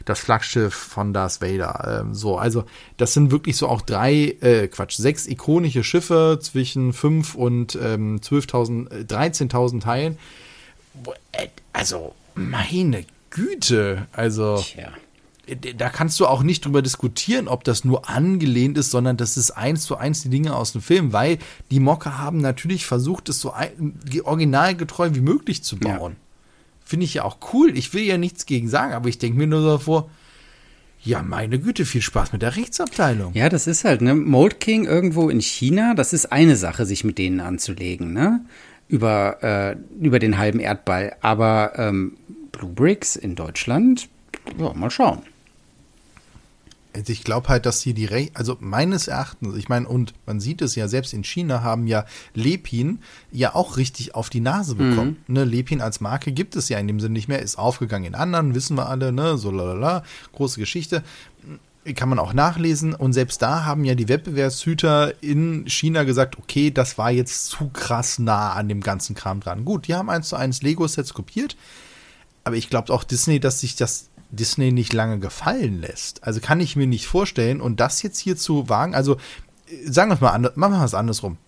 das 0.04 0.20
Flaggschiff 0.20 0.74
von 0.74 1.14
Darth 1.14 1.40
Vader. 1.40 2.02
Ähm, 2.02 2.14
so, 2.14 2.36
also 2.36 2.64
das 2.98 3.14
sind 3.14 3.30
wirklich 3.30 3.56
so 3.56 3.68
auch 3.68 3.80
drei, 3.80 4.36
äh, 4.40 4.68
Quatsch, 4.68 4.96
sechs 4.96 5.26
ikonische 5.26 5.82
Schiffe 5.82 6.38
zwischen 6.40 6.92
fünf 6.92 7.34
und 7.34 7.78
ähm, 7.82 8.20
12.000, 8.20 8.90
äh, 8.90 9.04
13.000 9.04 9.80
Teilen. 9.80 10.18
Äh, 11.32 11.48
also, 11.72 12.14
meine 12.34 13.04
Güte, 13.30 14.06
also. 14.12 14.56
Tja 14.58 14.92
da 15.76 15.88
kannst 15.90 16.18
du 16.18 16.26
auch 16.26 16.42
nicht 16.42 16.64
drüber 16.64 16.82
diskutieren, 16.82 17.46
ob 17.46 17.62
das 17.62 17.84
nur 17.84 18.08
angelehnt 18.08 18.76
ist, 18.78 18.90
sondern 18.90 19.16
das 19.16 19.36
ist 19.36 19.52
eins 19.52 19.84
zu 19.84 19.96
eins 19.96 20.22
die 20.22 20.28
Dinge 20.28 20.56
aus 20.56 20.72
dem 20.72 20.80
Film, 20.80 21.12
weil 21.12 21.38
die 21.70 21.78
Mocker 21.78 22.18
haben 22.18 22.40
natürlich 22.40 22.86
versucht, 22.86 23.28
es 23.28 23.40
so 23.40 23.54
originalgetreu 24.24 25.10
wie 25.12 25.20
möglich 25.20 25.62
zu 25.62 25.78
bauen. 25.78 26.12
Ja. 26.12 26.18
Finde 26.84 27.04
ich 27.04 27.14
ja 27.14 27.24
auch 27.24 27.38
cool. 27.52 27.76
Ich 27.76 27.94
will 27.94 28.02
ja 28.02 28.18
nichts 28.18 28.46
gegen 28.46 28.68
sagen, 28.68 28.92
aber 28.92 29.08
ich 29.08 29.18
denke 29.18 29.38
mir 29.38 29.46
nur 29.46 29.64
davor, 29.64 30.10
ja, 31.02 31.22
meine 31.22 31.60
Güte, 31.60 31.84
viel 31.84 32.02
Spaß 32.02 32.32
mit 32.32 32.42
der 32.42 32.56
Rechtsabteilung. 32.56 33.32
Ja, 33.34 33.48
das 33.48 33.68
ist 33.68 33.84
halt, 33.84 34.02
ne? 34.02 34.14
Mold 34.14 34.58
King 34.58 34.86
irgendwo 34.86 35.28
in 35.28 35.40
China, 35.40 35.94
das 35.94 36.12
ist 36.12 36.32
eine 36.32 36.56
Sache, 36.56 36.84
sich 36.84 37.04
mit 37.04 37.18
denen 37.18 37.40
anzulegen, 37.40 38.12
ne? 38.12 38.44
Über, 38.88 39.42
äh, 39.42 39.76
über 40.04 40.18
den 40.18 40.38
halben 40.38 40.58
Erdball. 40.58 41.16
Aber 41.20 41.72
ähm, 41.76 42.16
Blue 42.50 42.70
Bricks 42.70 43.14
in 43.14 43.36
Deutschland, 43.36 44.08
ja, 44.58 44.72
mal 44.72 44.90
schauen. 44.90 45.22
Also 46.96 47.12
ich 47.12 47.24
glaube 47.24 47.48
halt, 47.48 47.66
dass 47.66 47.82
sie 47.82 47.92
die 47.92 48.06
Re 48.06 48.30
also 48.32 48.56
meines 48.58 49.06
Erachtens, 49.06 49.54
ich 49.56 49.68
meine, 49.68 49.86
und 49.86 50.14
man 50.24 50.40
sieht 50.40 50.62
es 50.62 50.74
ja, 50.76 50.88
selbst 50.88 51.12
in 51.12 51.24
China 51.24 51.62
haben 51.62 51.86
ja 51.86 52.06
Lepin 52.32 53.00
ja 53.30 53.54
auch 53.54 53.76
richtig 53.76 54.14
auf 54.14 54.30
die 54.30 54.40
Nase 54.40 54.74
bekommen. 54.76 55.18
Mhm. 55.26 55.34
Ne, 55.34 55.44
Lepin 55.44 55.82
als 55.82 56.00
Marke 56.00 56.32
gibt 56.32 56.56
es 56.56 56.70
ja 56.70 56.78
in 56.78 56.88
dem 56.88 56.98
Sinne 56.98 57.12
nicht 57.12 57.28
mehr, 57.28 57.42
ist 57.42 57.58
aufgegangen 57.58 58.06
in 58.06 58.14
anderen, 58.14 58.54
wissen 58.54 58.78
wir 58.78 58.88
alle, 58.88 59.12
ne, 59.12 59.36
so 59.36 59.50
lalala, 59.50 60.04
große 60.32 60.58
Geschichte. 60.58 61.02
Kann 61.94 62.08
man 62.08 62.18
auch 62.18 62.32
nachlesen. 62.32 62.94
Und 62.94 63.12
selbst 63.12 63.42
da 63.42 63.64
haben 63.64 63.84
ja 63.84 63.94
die 63.94 64.08
Wettbewerbshüter 64.08 65.22
in 65.22 65.68
China 65.68 66.04
gesagt, 66.04 66.38
okay, 66.38 66.70
das 66.70 66.96
war 66.98 67.10
jetzt 67.10 67.46
zu 67.46 67.68
krass 67.68 68.18
nah 68.18 68.54
an 68.54 68.68
dem 68.68 68.80
ganzen 68.80 69.14
Kram 69.14 69.40
dran. 69.40 69.64
Gut, 69.64 69.86
die 69.86 69.94
haben 69.94 70.08
eins 70.08 70.30
zu 70.30 70.36
eins 70.36 70.62
Lego-Sets 70.62 71.14
kopiert. 71.14 71.56
Aber 72.42 72.56
ich 72.56 72.70
glaube 72.70 72.92
auch 72.92 73.04
Disney, 73.04 73.38
dass 73.38 73.60
sich 73.60 73.76
das 73.76 74.08
Disney 74.30 74.72
nicht 74.72 74.92
lange 74.92 75.18
gefallen 75.18 75.80
lässt. 75.80 76.24
Also 76.24 76.40
kann 76.40 76.60
ich 76.60 76.76
mir 76.76 76.86
nicht 76.86 77.06
vorstellen. 77.06 77.60
Und 77.60 77.80
das 77.80 78.02
jetzt 78.02 78.18
hier 78.18 78.36
zu 78.36 78.68
wagen, 78.68 78.94
also 78.94 79.16
sagen 79.84 80.10
wir 80.10 80.14
es 80.14 80.20
mal 80.20 80.30
anders, 80.30 80.56
machen 80.56 80.74
wir 80.74 80.84
es 80.84 80.94
andersrum. 80.94 81.38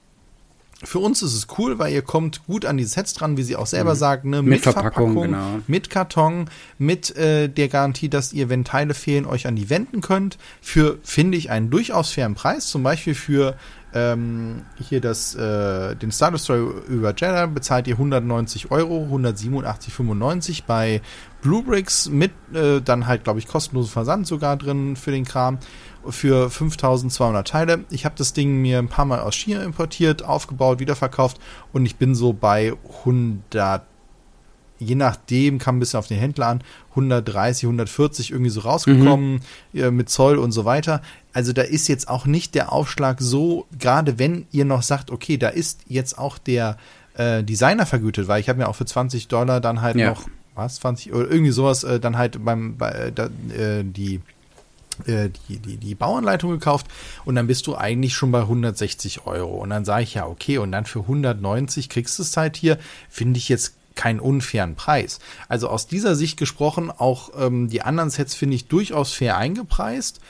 Für 0.84 1.00
uns 1.00 1.22
ist 1.22 1.34
es 1.34 1.48
cool, 1.58 1.80
weil 1.80 1.92
ihr 1.92 2.02
kommt 2.02 2.46
gut 2.46 2.64
an 2.64 2.76
die 2.76 2.84
Sets 2.84 3.12
dran, 3.12 3.36
wie 3.36 3.42
sie 3.42 3.56
auch 3.56 3.66
selber 3.66 3.94
mhm. 3.94 3.98
sagen, 3.98 4.30
ne? 4.30 4.42
mit, 4.42 4.50
mit 4.50 4.60
Verpackung, 4.62 5.14
Verpackung 5.14 5.22
genau. 5.22 5.60
mit 5.66 5.90
Karton, 5.90 6.48
mit 6.78 7.16
äh, 7.16 7.48
der 7.48 7.66
Garantie, 7.66 8.08
dass 8.08 8.32
ihr, 8.32 8.48
wenn 8.48 8.62
Teile 8.64 8.94
fehlen, 8.94 9.26
euch 9.26 9.48
an 9.48 9.56
die 9.56 9.70
wenden 9.70 10.02
könnt. 10.02 10.38
Für, 10.60 10.98
finde 11.02 11.36
ich, 11.36 11.50
einen 11.50 11.70
durchaus 11.70 12.12
fairen 12.12 12.36
Preis. 12.36 12.68
Zum 12.68 12.84
Beispiel 12.84 13.16
für 13.16 13.56
ähm, 13.94 14.62
hier 14.76 15.00
das, 15.00 15.34
äh, 15.34 15.96
den 15.96 16.12
Star 16.12 16.30
Destroyer 16.30 16.84
über 16.88 17.10
Jeddah 17.10 17.46
bezahlt 17.46 17.86
ihr 17.86 17.94
190 17.94 18.70
Euro, 18.70 19.08
187,95 19.10 20.64
bei 20.66 21.00
Bluebricks 21.40 22.08
mit 22.08 22.32
äh, 22.52 22.80
dann 22.80 23.06
halt, 23.06 23.24
glaube 23.24 23.38
ich, 23.38 23.46
kostenlosen 23.46 23.90
Versand 23.90 24.26
sogar 24.26 24.56
drin 24.56 24.96
für 24.96 25.10
den 25.10 25.24
Kram 25.24 25.58
für 26.08 26.50
5200 26.50 27.46
Teile. 27.46 27.84
Ich 27.90 28.04
habe 28.04 28.14
das 28.18 28.32
Ding 28.32 28.60
mir 28.60 28.78
ein 28.78 28.88
paar 28.88 29.04
Mal 29.04 29.20
aus 29.20 29.34
China 29.34 29.62
importiert, 29.62 30.24
aufgebaut, 30.24 30.80
wiederverkauft 30.80 31.38
und 31.72 31.86
ich 31.86 31.96
bin 31.96 32.14
so 32.14 32.32
bei 32.32 32.74
100 33.00 33.82
je 34.78 34.94
nachdem, 34.94 35.58
kam 35.58 35.76
ein 35.76 35.80
bisschen 35.80 35.98
auf 35.98 36.06
den 36.06 36.18
Händler 36.18 36.46
an, 36.46 36.62
130, 36.90 37.64
140 37.64 38.30
irgendwie 38.30 38.50
so 38.50 38.60
rausgekommen 38.60 39.40
mhm. 39.72 39.80
äh, 39.80 39.90
mit 39.90 40.08
Zoll 40.08 40.38
und 40.38 40.52
so 40.52 40.64
weiter. 40.64 41.02
Also 41.32 41.52
da 41.52 41.62
ist 41.62 41.88
jetzt 41.88 42.08
auch 42.08 42.26
nicht 42.26 42.54
der 42.54 42.72
Aufschlag 42.72 43.20
so, 43.20 43.66
gerade 43.78 44.18
wenn 44.18 44.46
ihr 44.50 44.64
noch 44.64 44.82
sagt, 44.82 45.10
okay, 45.10 45.36
da 45.36 45.48
ist 45.48 45.80
jetzt 45.86 46.18
auch 46.18 46.38
der 46.38 46.76
äh, 47.14 47.42
Designer 47.42 47.86
vergütet, 47.86 48.28
weil 48.28 48.40
ich 48.40 48.48
habe 48.48 48.58
mir 48.58 48.68
auch 48.68 48.76
für 48.76 48.86
20 48.86 49.28
Dollar 49.28 49.60
dann 49.60 49.80
halt 49.80 49.96
ja. 49.96 50.10
noch, 50.10 50.28
was, 50.54 50.76
20 50.76 51.12
oder 51.12 51.30
irgendwie 51.30 51.52
sowas, 51.52 51.84
äh, 51.84 52.00
dann 52.00 52.16
halt 52.16 52.44
beim, 52.44 52.76
bei, 52.76 52.90
äh, 52.90 53.12
da, 53.12 53.26
äh, 53.56 53.84
die 53.84 54.20
äh, 55.06 55.30
die, 55.48 55.58
die, 55.58 55.76
die 55.76 55.94
Bauanleitung 55.94 56.50
gekauft 56.50 56.88
und 57.24 57.36
dann 57.36 57.46
bist 57.46 57.68
du 57.68 57.76
eigentlich 57.76 58.14
schon 58.14 58.32
bei 58.32 58.40
160 58.40 59.26
Euro. 59.26 59.58
Und 59.58 59.70
dann 59.70 59.84
sage 59.84 60.02
ich 60.02 60.14
ja, 60.14 60.26
okay, 60.26 60.58
und 60.58 60.72
dann 60.72 60.86
für 60.86 61.00
190 61.00 61.88
kriegst 61.88 62.18
du 62.18 62.24
es 62.24 62.36
halt 62.36 62.56
hier, 62.56 62.78
finde 63.08 63.38
ich 63.38 63.48
jetzt 63.48 63.77
keinen 63.98 64.20
unfairen 64.20 64.76
Preis. 64.76 65.18
Also 65.48 65.68
aus 65.68 65.86
dieser 65.86 66.14
Sicht 66.14 66.38
gesprochen, 66.38 66.90
auch 66.90 67.30
ähm, 67.38 67.68
die 67.68 67.82
anderen 67.82 68.08
Sets 68.08 68.34
finde 68.34 68.54
ich 68.54 68.68
durchaus 68.68 69.12
fair 69.12 69.36
eingepreist. 69.36 70.20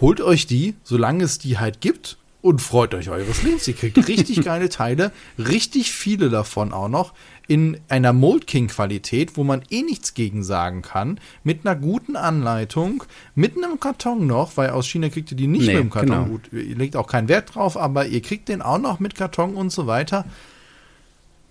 Holt 0.00 0.20
euch 0.20 0.46
die, 0.46 0.74
solange 0.82 1.24
es 1.24 1.38
die 1.38 1.58
halt 1.58 1.80
gibt 1.80 2.18
und 2.42 2.60
freut 2.60 2.92
euch 2.92 3.08
eures 3.08 3.42
Lebens. 3.42 3.66
Ihr 3.68 3.74
kriegt 3.74 3.96
richtig 4.08 4.42
geile 4.44 4.68
Teile, 4.68 5.12
richtig 5.38 5.92
viele 5.92 6.28
davon 6.28 6.72
auch 6.72 6.88
noch 6.88 7.14
in 7.46 7.78
einer 7.88 8.12
Mold 8.12 8.46
King 8.46 8.68
Qualität, 8.68 9.36
wo 9.36 9.44
man 9.44 9.62
eh 9.70 9.82
nichts 9.82 10.14
gegen 10.14 10.42
sagen 10.42 10.82
kann, 10.82 11.20
mit 11.42 11.64
einer 11.64 11.76
guten 11.76 12.16
Anleitung, 12.16 13.04
mit 13.34 13.56
einem 13.56 13.78
Karton 13.78 14.26
noch, 14.26 14.56
weil 14.56 14.70
aus 14.70 14.86
China 14.86 15.08
kriegt 15.10 15.30
ihr 15.30 15.36
die 15.36 15.46
nicht 15.46 15.66
nee, 15.66 15.74
mit 15.74 15.82
dem 15.84 15.90
Karton. 15.90 16.10
Genau. 16.10 16.24
Gut, 16.24 16.52
ihr 16.52 16.76
legt 16.76 16.96
auch 16.96 17.06
keinen 17.06 17.28
Wert 17.28 17.54
drauf, 17.54 17.76
aber 17.76 18.06
ihr 18.06 18.22
kriegt 18.22 18.48
den 18.48 18.62
auch 18.62 18.78
noch 18.78 18.98
mit 18.98 19.14
Karton 19.14 19.54
und 19.54 19.70
so 19.70 19.86
weiter. 19.86 20.24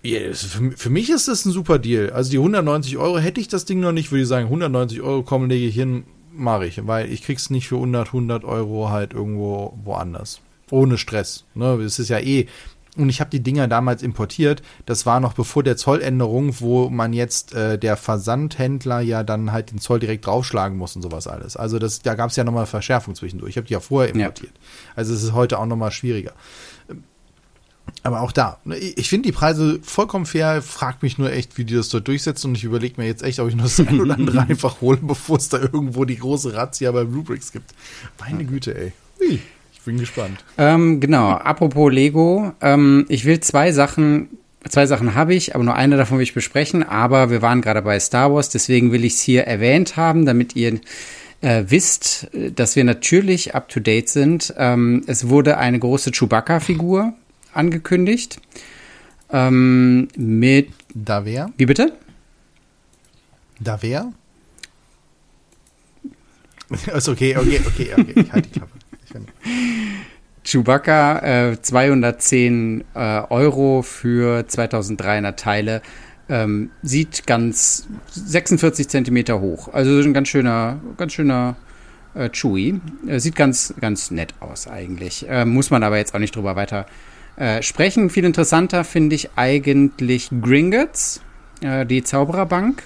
Für, 0.04 0.90
mich 0.90 1.08
ist 1.08 1.28
das 1.28 1.46
ein 1.46 1.52
super 1.52 1.78
Deal. 1.78 2.10
Also 2.10 2.30
die 2.30 2.36
190 2.36 2.98
Euro 2.98 3.18
hätte 3.18 3.40
ich 3.40 3.48
das 3.48 3.64
Ding 3.64 3.80
noch 3.80 3.92
nicht, 3.92 4.12
würde 4.12 4.22
ich 4.22 4.28
sagen, 4.28 4.46
190 4.46 5.00
Euro 5.00 5.22
kommen, 5.22 5.48
lege 5.48 5.66
ich 5.66 5.74
hin, 5.74 6.04
mache 6.30 6.66
ich, 6.66 6.86
weil 6.86 7.10
ich 7.10 7.22
krieg's 7.22 7.48
nicht 7.48 7.68
für 7.68 7.76
100, 7.76 8.08
100 8.08 8.44
Euro 8.44 8.90
halt 8.90 9.14
irgendwo 9.14 9.78
woanders. 9.82 10.40
Ohne 10.70 10.98
Stress. 10.98 11.44
Ne? 11.54 11.74
Es 11.76 11.98
ist 11.98 12.10
ja 12.10 12.18
eh. 12.18 12.48
Und 12.96 13.08
ich 13.08 13.20
habe 13.20 13.30
die 13.30 13.40
Dinger 13.40 13.66
damals 13.66 14.02
importiert. 14.02 14.62
Das 14.86 15.04
war 15.04 15.18
noch 15.20 15.32
bevor 15.32 15.62
der 15.62 15.76
Zolländerung, 15.76 16.60
wo 16.60 16.90
man 16.90 17.12
jetzt 17.12 17.52
äh, 17.54 17.78
der 17.78 17.96
Versandhändler 17.96 19.00
ja 19.00 19.24
dann 19.24 19.52
halt 19.52 19.72
den 19.72 19.78
Zoll 19.78 19.98
direkt 19.98 20.26
draufschlagen 20.26 20.78
muss 20.78 20.94
und 20.94 21.02
sowas 21.02 21.26
alles. 21.26 21.56
Also 21.56 21.78
das, 21.78 22.02
da 22.02 22.14
gab 22.14 22.30
es 22.30 22.36
ja 22.36 22.44
nochmal 22.44 22.66
Verschärfung 22.66 23.14
zwischendurch. 23.14 23.50
Ich 23.50 23.56
habe 23.56 23.66
die 23.66 23.72
ja 23.72 23.80
vorher 23.80 24.14
importiert. 24.14 24.52
Ja. 24.54 24.92
Also 24.96 25.14
es 25.14 25.22
ist 25.24 25.32
heute 25.32 25.58
auch 25.58 25.66
nochmal 25.66 25.90
schwieriger. 25.90 26.34
Aber 28.02 28.20
auch 28.20 28.32
da, 28.32 28.58
ne, 28.64 28.76
ich 28.76 29.08
finde 29.08 29.28
die 29.28 29.32
Preise 29.32 29.78
vollkommen 29.82 30.26
fair, 30.26 30.60
frag 30.60 31.02
mich 31.02 31.16
nur 31.16 31.32
echt, 31.32 31.56
wie 31.56 31.64
die 31.64 31.74
das 31.74 31.88
dort 31.88 32.06
durchsetzen 32.06 32.48
und 32.48 32.54
ich 32.54 32.64
überlege 32.64 33.00
mir 33.00 33.06
jetzt 33.06 33.22
echt, 33.22 33.40
ob 33.40 33.48
ich 33.48 33.54
nur 33.54 33.64
das 33.64 33.80
ein 33.80 33.98
oder 33.98 34.14
andere 34.14 34.40
einfach 34.48 34.82
hole, 34.82 34.98
bevor 35.00 35.38
es 35.38 35.48
da 35.48 35.58
irgendwo 35.58 36.04
die 36.04 36.18
große 36.18 36.54
Razzia 36.54 36.92
bei 36.92 37.00
Rubrics 37.00 37.50
gibt. 37.50 37.70
Meine 38.20 38.44
Güte, 38.44 38.76
ey. 38.76 38.92
Ui, 39.20 39.40
ich 39.72 39.80
bin 39.80 39.98
gespannt. 39.98 40.44
Ähm, 40.58 41.00
genau, 41.00 41.30
apropos 41.30 41.90
Lego, 41.90 42.52
ähm, 42.60 43.06
ich 43.08 43.24
will 43.24 43.40
zwei 43.40 43.72
Sachen, 43.72 44.28
zwei 44.68 44.86
Sachen 44.86 45.14
habe 45.14 45.34
ich, 45.34 45.54
aber 45.54 45.64
nur 45.64 45.74
eine 45.74 45.96
davon 45.96 46.18
will 46.18 46.24
ich 46.24 46.34
besprechen, 46.34 46.82
aber 46.82 47.30
wir 47.30 47.40
waren 47.40 47.62
gerade 47.62 47.80
bei 47.80 47.98
Star 48.00 48.34
Wars, 48.34 48.50
deswegen 48.50 48.92
will 48.92 49.04
ich 49.04 49.14
es 49.14 49.20
hier 49.22 49.44
erwähnt 49.44 49.96
haben, 49.96 50.26
damit 50.26 50.56
ihr 50.56 50.78
äh, 51.40 51.64
wisst, 51.68 52.28
dass 52.54 52.76
wir 52.76 52.84
natürlich 52.84 53.54
up 53.54 53.70
to 53.70 53.80
date 53.80 54.10
sind. 54.10 54.52
Ähm, 54.58 55.04
es 55.06 55.28
wurde 55.28 55.56
eine 55.56 55.78
große 55.78 56.10
Chewbacca-Figur 56.10 57.14
angekündigt. 57.56 58.40
Ähm, 59.30 60.08
mit. 60.16 60.70
Da 60.94 61.24
wer? 61.24 61.50
Wie 61.56 61.66
bitte? 61.66 61.92
Da 63.60 63.82
wer? 63.82 64.12
Ist 66.94 67.08
okay, 67.08 67.36
okay, 67.36 67.60
okay, 67.66 67.90
okay. 67.96 68.12
Ich 68.14 68.32
halte 68.32 68.48
die 68.48 68.58
Klappe. 68.58 68.72
Chewbacca, 70.44 71.50
äh, 71.50 71.60
210 71.60 72.84
äh, 72.94 72.98
Euro 73.30 73.82
für 73.82 74.46
2300 74.46 75.38
Teile. 75.38 75.82
Ähm, 76.28 76.70
sieht 76.82 77.26
ganz 77.26 77.86
46 78.10 78.88
Zentimeter 78.88 79.40
hoch. 79.40 79.68
Also 79.72 79.98
ein 80.00 80.14
ganz 80.14 80.28
schöner, 80.28 80.80
ganz 80.96 81.12
schöner 81.12 81.56
äh, 82.14 82.30
Chewie. 82.30 82.80
Äh, 83.06 83.20
sieht 83.20 83.36
ganz, 83.36 83.74
ganz 83.80 84.10
nett 84.10 84.34
aus 84.40 84.66
eigentlich. 84.66 85.28
Äh, 85.28 85.44
muss 85.44 85.70
man 85.70 85.82
aber 85.82 85.98
jetzt 85.98 86.14
auch 86.14 86.18
nicht 86.18 86.36
drüber 86.36 86.56
weiter 86.56 86.86
äh, 87.36 87.62
sprechen. 87.62 88.10
Viel 88.10 88.24
interessanter 88.24 88.84
finde 88.84 89.16
ich 89.16 89.30
eigentlich 89.36 90.30
Gringotts, 90.40 91.20
äh, 91.62 91.84
die 91.86 92.02
Zaubererbank 92.04 92.82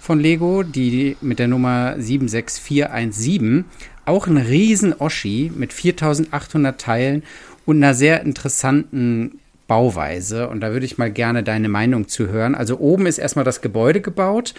von 0.00 0.18
Lego, 0.18 0.62
die 0.62 1.16
mit 1.20 1.38
der 1.38 1.48
Nummer 1.48 1.94
76417 1.98 3.64
auch 4.04 4.26
ein 4.26 4.36
riesen 4.36 4.94
Oschi 4.98 5.52
mit 5.54 5.72
4800 5.72 6.80
Teilen 6.80 7.22
und 7.66 7.76
einer 7.76 7.94
sehr 7.94 8.22
interessanten 8.22 9.38
Bauweise. 9.68 10.48
Und 10.48 10.60
da 10.60 10.72
würde 10.72 10.86
ich 10.86 10.98
mal 10.98 11.10
gerne 11.10 11.42
deine 11.42 11.68
Meinung 11.68 12.08
zu 12.08 12.28
hören. 12.28 12.54
Also 12.54 12.78
oben 12.78 13.06
ist 13.06 13.18
erstmal 13.18 13.44
das 13.44 13.60
Gebäude 13.60 14.00
gebaut 14.00 14.54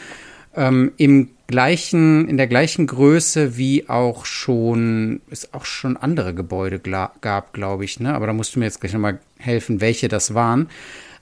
ähm, 0.55 0.91
im 0.97 1.29
gleichen, 1.47 2.27
in 2.27 2.37
der 2.37 2.47
gleichen 2.47 2.87
Größe 2.87 3.57
wie 3.57 3.89
auch 3.89 4.25
schon, 4.25 5.21
es 5.29 5.53
auch 5.53 5.65
schon 5.65 5.97
andere 5.97 6.33
Gebäude 6.33 6.79
gab, 6.79 7.53
glaube 7.53 7.85
ich, 7.85 7.99
ne? 7.99 8.13
Aber 8.13 8.27
da 8.27 8.33
musst 8.33 8.55
du 8.55 8.59
mir 8.59 8.65
jetzt 8.65 8.81
gleich 8.81 8.93
nochmal 8.93 9.19
helfen, 9.37 9.81
welche 9.81 10.07
das 10.07 10.33
waren. 10.33 10.69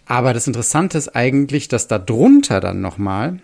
Aber 0.05 0.33
das 0.33 0.47
Interessante 0.47 0.97
ist 0.97 1.15
eigentlich, 1.15 1.67
dass 1.67 1.87
da 1.87 1.97
drunter 1.97 2.59
dann 2.59 2.81
nochmal 2.81 3.39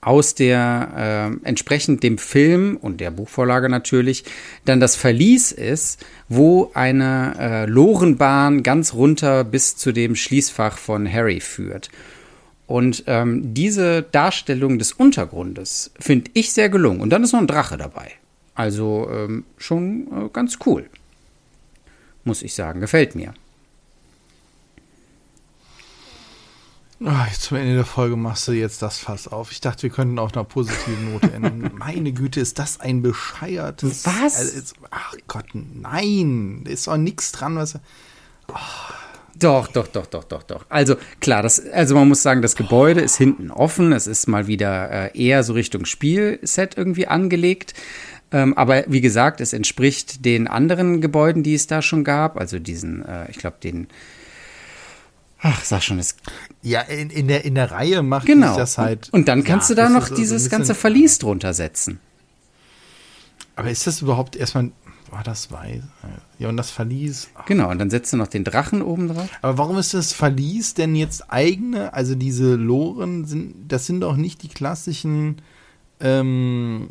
aus 0.00 0.34
der 0.34 1.38
äh, 1.42 1.46
entsprechend 1.46 2.02
dem 2.02 2.18
Film 2.18 2.76
und 2.76 3.00
der 3.00 3.10
Buchvorlage 3.10 3.68
natürlich 3.68 4.24
dann 4.64 4.80
das 4.80 4.96
Verlies 4.96 5.52
ist, 5.52 6.04
wo 6.28 6.70
eine 6.74 7.34
äh, 7.38 7.66
Lorenbahn 7.66 8.62
ganz 8.62 8.94
runter 8.94 9.44
bis 9.44 9.76
zu 9.76 9.92
dem 9.92 10.16
Schließfach 10.16 10.78
von 10.78 11.10
Harry 11.10 11.40
führt. 11.40 11.90
Und 12.66 13.04
ähm, 13.06 13.52
diese 13.54 14.02
Darstellung 14.02 14.78
des 14.78 14.92
Untergrundes 14.92 15.90
finde 15.98 16.30
ich 16.34 16.52
sehr 16.52 16.68
gelungen. 16.68 17.00
Und 17.00 17.10
dann 17.10 17.22
ist 17.22 17.32
noch 17.32 17.40
ein 17.40 17.46
Drache 17.46 17.76
dabei. 17.76 18.12
Also 18.54 19.08
ähm, 19.10 19.44
schon 19.58 20.26
äh, 20.26 20.28
ganz 20.32 20.58
cool. 20.64 20.88
Muss 22.24 22.42
ich 22.42 22.54
sagen. 22.54 22.80
Gefällt 22.80 23.14
mir. 23.14 23.34
Oh, 27.00 27.10
zum 27.38 27.58
Ende 27.58 27.74
der 27.74 27.84
Folge 27.84 28.16
machst 28.16 28.48
du 28.48 28.52
jetzt 28.52 28.80
das 28.80 28.98
Fass 28.98 29.28
auf. 29.28 29.52
Ich 29.52 29.60
dachte, 29.60 29.82
wir 29.82 29.90
könnten 29.90 30.18
auf 30.18 30.32
einer 30.32 30.44
positiven 30.44 31.12
Note 31.12 31.30
enden. 31.32 31.70
Meine 31.76 32.12
Güte, 32.12 32.40
ist 32.40 32.58
das 32.58 32.80
ein 32.80 33.02
bescheiertes. 33.02 34.06
Was? 34.06 34.38
Also, 34.38 34.74
ach 34.90 35.14
Gott, 35.28 35.46
nein. 35.52 36.62
Da 36.64 36.70
ist 36.70 36.88
auch 36.88 36.96
nichts 36.96 37.32
dran, 37.32 37.56
was. 37.56 37.78
Oh. 38.48 38.54
Doch, 39.36 39.68
doch, 39.68 39.88
doch, 39.88 40.06
doch, 40.06 40.24
doch, 40.24 40.42
doch. 40.44 40.64
Also 40.68 40.96
klar, 41.20 41.42
das, 41.42 41.64
also 41.70 41.94
man 41.94 42.08
muss 42.08 42.22
sagen, 42.22 42.40
das 42.40 42.54
Gebäude 42.54 43.00
ist 43.00 43.16
hinten 43.16 43.50
offen. 43.50 43.92
Es 43.92 44.06
ist 44.06 44.28
mal 44.28 44.46
wieder 44.46 45.12
äh, 45.14 45.18
eher 45.20 45.42
so 45.42 45.54
Richtung 45.54 45.86
Spielset 45.86 46.76
irgendwie 46.76 47.08
angelegt. 47.08 47.74
Ähm, 48.30 48.54
aber 48.54 48.84
wie 48.86 49.00
gesagt, 49.00 49.40
es 49.40 49.52
entspricht 49.52 50.24
den 50.24 50.46
anderen 50.46 51.00
Gebäuden, 51.00 51.42
die 51.42 51.54
es 51.54 51.66
da 51.66 51.82
schon 51.82 52.04
gab. 52.04 52.38
Also 52.38 52.58
diesen, 52.58 53.04
äh, 53.04 53.30
ich 53.30 53.38
glaube, 53.38 53.56
den. 53.62 53.88
Ach, 55.40 55.62
sag 55.64 55.82
schon, 55.82 55.98
es. 55.98 56.16
Ja, 56.62 56.80
in, 56.80 57.10
in, 57.10 57.28
der, 57.28 57.44
in 57.44 57.54
der 57.54 57.70
Reihe 57.70 58.02
macht 58.02 58.26
genau. 58.26 58.56
das 58.56 58.78
halt. 58.78 59.08
Und 59.12 59.28
dann 59.28 59.44
kannst 59.44 59.68
ja, 59.68 59.76
du 59.76 59.82
da 59.82 59.88
noch 59.88 60.08
dieses 60.08 60.48
ganze 60.48 60.74
Verlies 60.74 61.18
drunter 61.18 61.54
setzen. 61.54 62.00
Aber 63.56 63.70
ist 63.70 63.86
das 63.86 64.00
überhaupt 64.02 64.36
erstmal 64.36 64.70
war 65.14 65.22
das 65.22 65.50
weiß? 65.50 65.82
Ja, 66.38 66.48
und 66.48 66.56
das 66.56 66.70
Verlies. 66.70 67.30
Ach. 67.34 67.46
Genau, 67.46 67.70
und 67.70 67.78
dann 67.78 67.88
setzt 67.88 68.12
du 68.12 68.16
noch 68.16 68.26
den 68.26 68.44
Drachen 68.44 68.82
oben 68.82 69.08
drauf. 69.08 69.28
Aber 69.42 69.58
warum 69.58 69.78
ist 69.78 69.94
das 69.94 70.12
Verlies 70.12 70.74
denn 70.74 70.96
jetzt 70.96 71.32
eigene? 71.32 71.94
Also 71.94 72.14
diese 72.14 72.56
Loren 72.56 73.24
sind, 73.24 73.68
das 73.68 73.86
sind 73.86 74.00
doch 74.00 74.16
nicht 74.16 74.42
die 74.42 74.48
klassischen 74.48 75.36
ähm, 76.00 76.88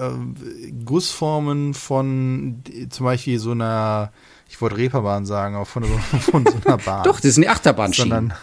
äh, 0.00 0.72
Gussformen 0.84 1.74
von 1.74 2.62
zum 2.90 3.04
Beispiel 3.04 3.38
so 3.38 3.52
einer, 3.52 4.12
ich 4.48 4.60
wollte 4.60 4.76
Reeperbahn 4.76 5.24
sagen, 5.24 5.54
aber 5.54 5.66
von, 5.66 5.84
von 6.20 6.44
so 6.44 6.56
einer 6.64 6.78
Bahn. 6.78 7.04
doch, 7.04 7.20
das 7.20 7.34
sind 7.34 7.42
die 7.42 7.48
Achterbahnschienen. 7.48 8.10
Sondern 8.10 8.38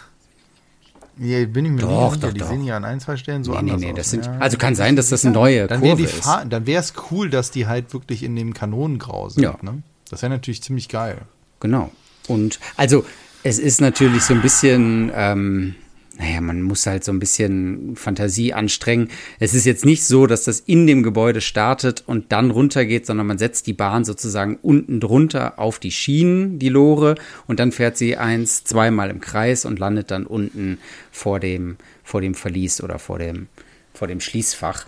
ja, 1.20 1.44
bin 1.44 1.66
ich 1.66 1.72
mir 1.72 1.82
doch, 1.82 2.12
nicht 2.12 2.24
doch, 2.24 2.32
Die 2.32 2.40
doch. 2.40 2.48
sehen 2.48 2.64
ja 2.64 2.76
an 2.76 2.84
ein, 2.84 2.98
zwei 2.98 3.16
Stellen 3.16 3.44
so 3.44 3.52
nee, 3.52 3.58
anders 3.58 3.80
nee, 3.80 3.86
nee, 3.86 3.92
aus. 3.92 3.98
Das 3.98 4.10
sind, 4.10 4.24
ja. 4.24 4.38
Also 4.38 4.56
kann 4.56 4.74
sein, 4.74 4.96
dass 4.96 5.10
das 5.10 5.24
eine 5.24 5.34
neue 5.34 5.66
dann 5.66 5.80
Kurve 5.80 6.02
ist. 6.02 6.26
Dann 6.48 6.66
wäre 6.66 6.80
es 6.80 6.94
cool, 7.10 7.28
dass 7.28 7.50
die 7.50 7.66
halt 7.66 7.92
wirklich 7.92 8.22
in 8.22 8.34
dem 8.36 8.54
Kanonengrau 8.54 9.28
sind. 9.28 9.42
Ja. 9.42 9.56
Ne? 9.60 9.82
Das 10.08 10.22
wäre 10.22 10.30
natürlich 10.30 10.62
ziemlich 10.62 10.88
geil. 10.88 11.18
Genau. 11.60 11.90
Und 12.26 12.58
also 12.76 13.04
es 13.42 13.58
ist 13.58 13.80
natürlich 13.80 14.22
so 14.22 14.34
ein 14.34 14.40
bisschen, 14.40 15.12
ähm, 15.14 15.74
naja, 16.20 16.42
man 16.42 16.60
muss 16.60 16.84
halt 16.86 17.02
so 17.02 17.12
ein 17.12 17.18
bisschen 17.18 17.96
Fantasie 17.96 18.52
anstrengen. 18.52 19.08
Es 19.38 19.54
ist 19.54 19.64
jetzt 19.64 19.86
nicht 19.86 20.04
so, 20.04 20.26
dass 20.26 20.44
das 20.44 20.60
in 20.60 20.86
dem 20.86 21.02
Gebäude 21.02 21.40
startet 21.40 22.04
und 22.06 22.30
dann 22.30 22.50
runtergeht, 22.50 23.06
sondern 23.06 23.26
man 23.26 23.38
setzt 23.38 23.66
die 23.66 23.72
Bahn 23.72 24.04
sozusagen 24.04 24.58
unten 24.60 25.00
drunter 25.00 25.58
auf 25.58 25.78
die 25.78 25.90
Schienen, 25.90 26.58
die 26.58 26.68
Lore, 26.68 27.14
und 27.46 27.58
dann 27.58 27.72
fährt 27.72 27.96
sie 27.96 28.18
eins, 28.18 28.64
zweimal 28.64 29.08
im 29.08 29.20
Kreis 29.22 29.64
und 29.64 29.78
landet 29.78 30.10
dann 30.10 30.26
unten 30.26 30.78
vor 31.10 31.40
dem, 31.40 31.76
vor 32.04 32.20
dem 32.20 32.34
Verlies 32.34 32.82
oder 32.82 32.98
vor 32.98 33.18
dem, 33.18 33.46
vor 33.94 34.06
dem 34.06 34.20
Schließfach. 34.20 34.84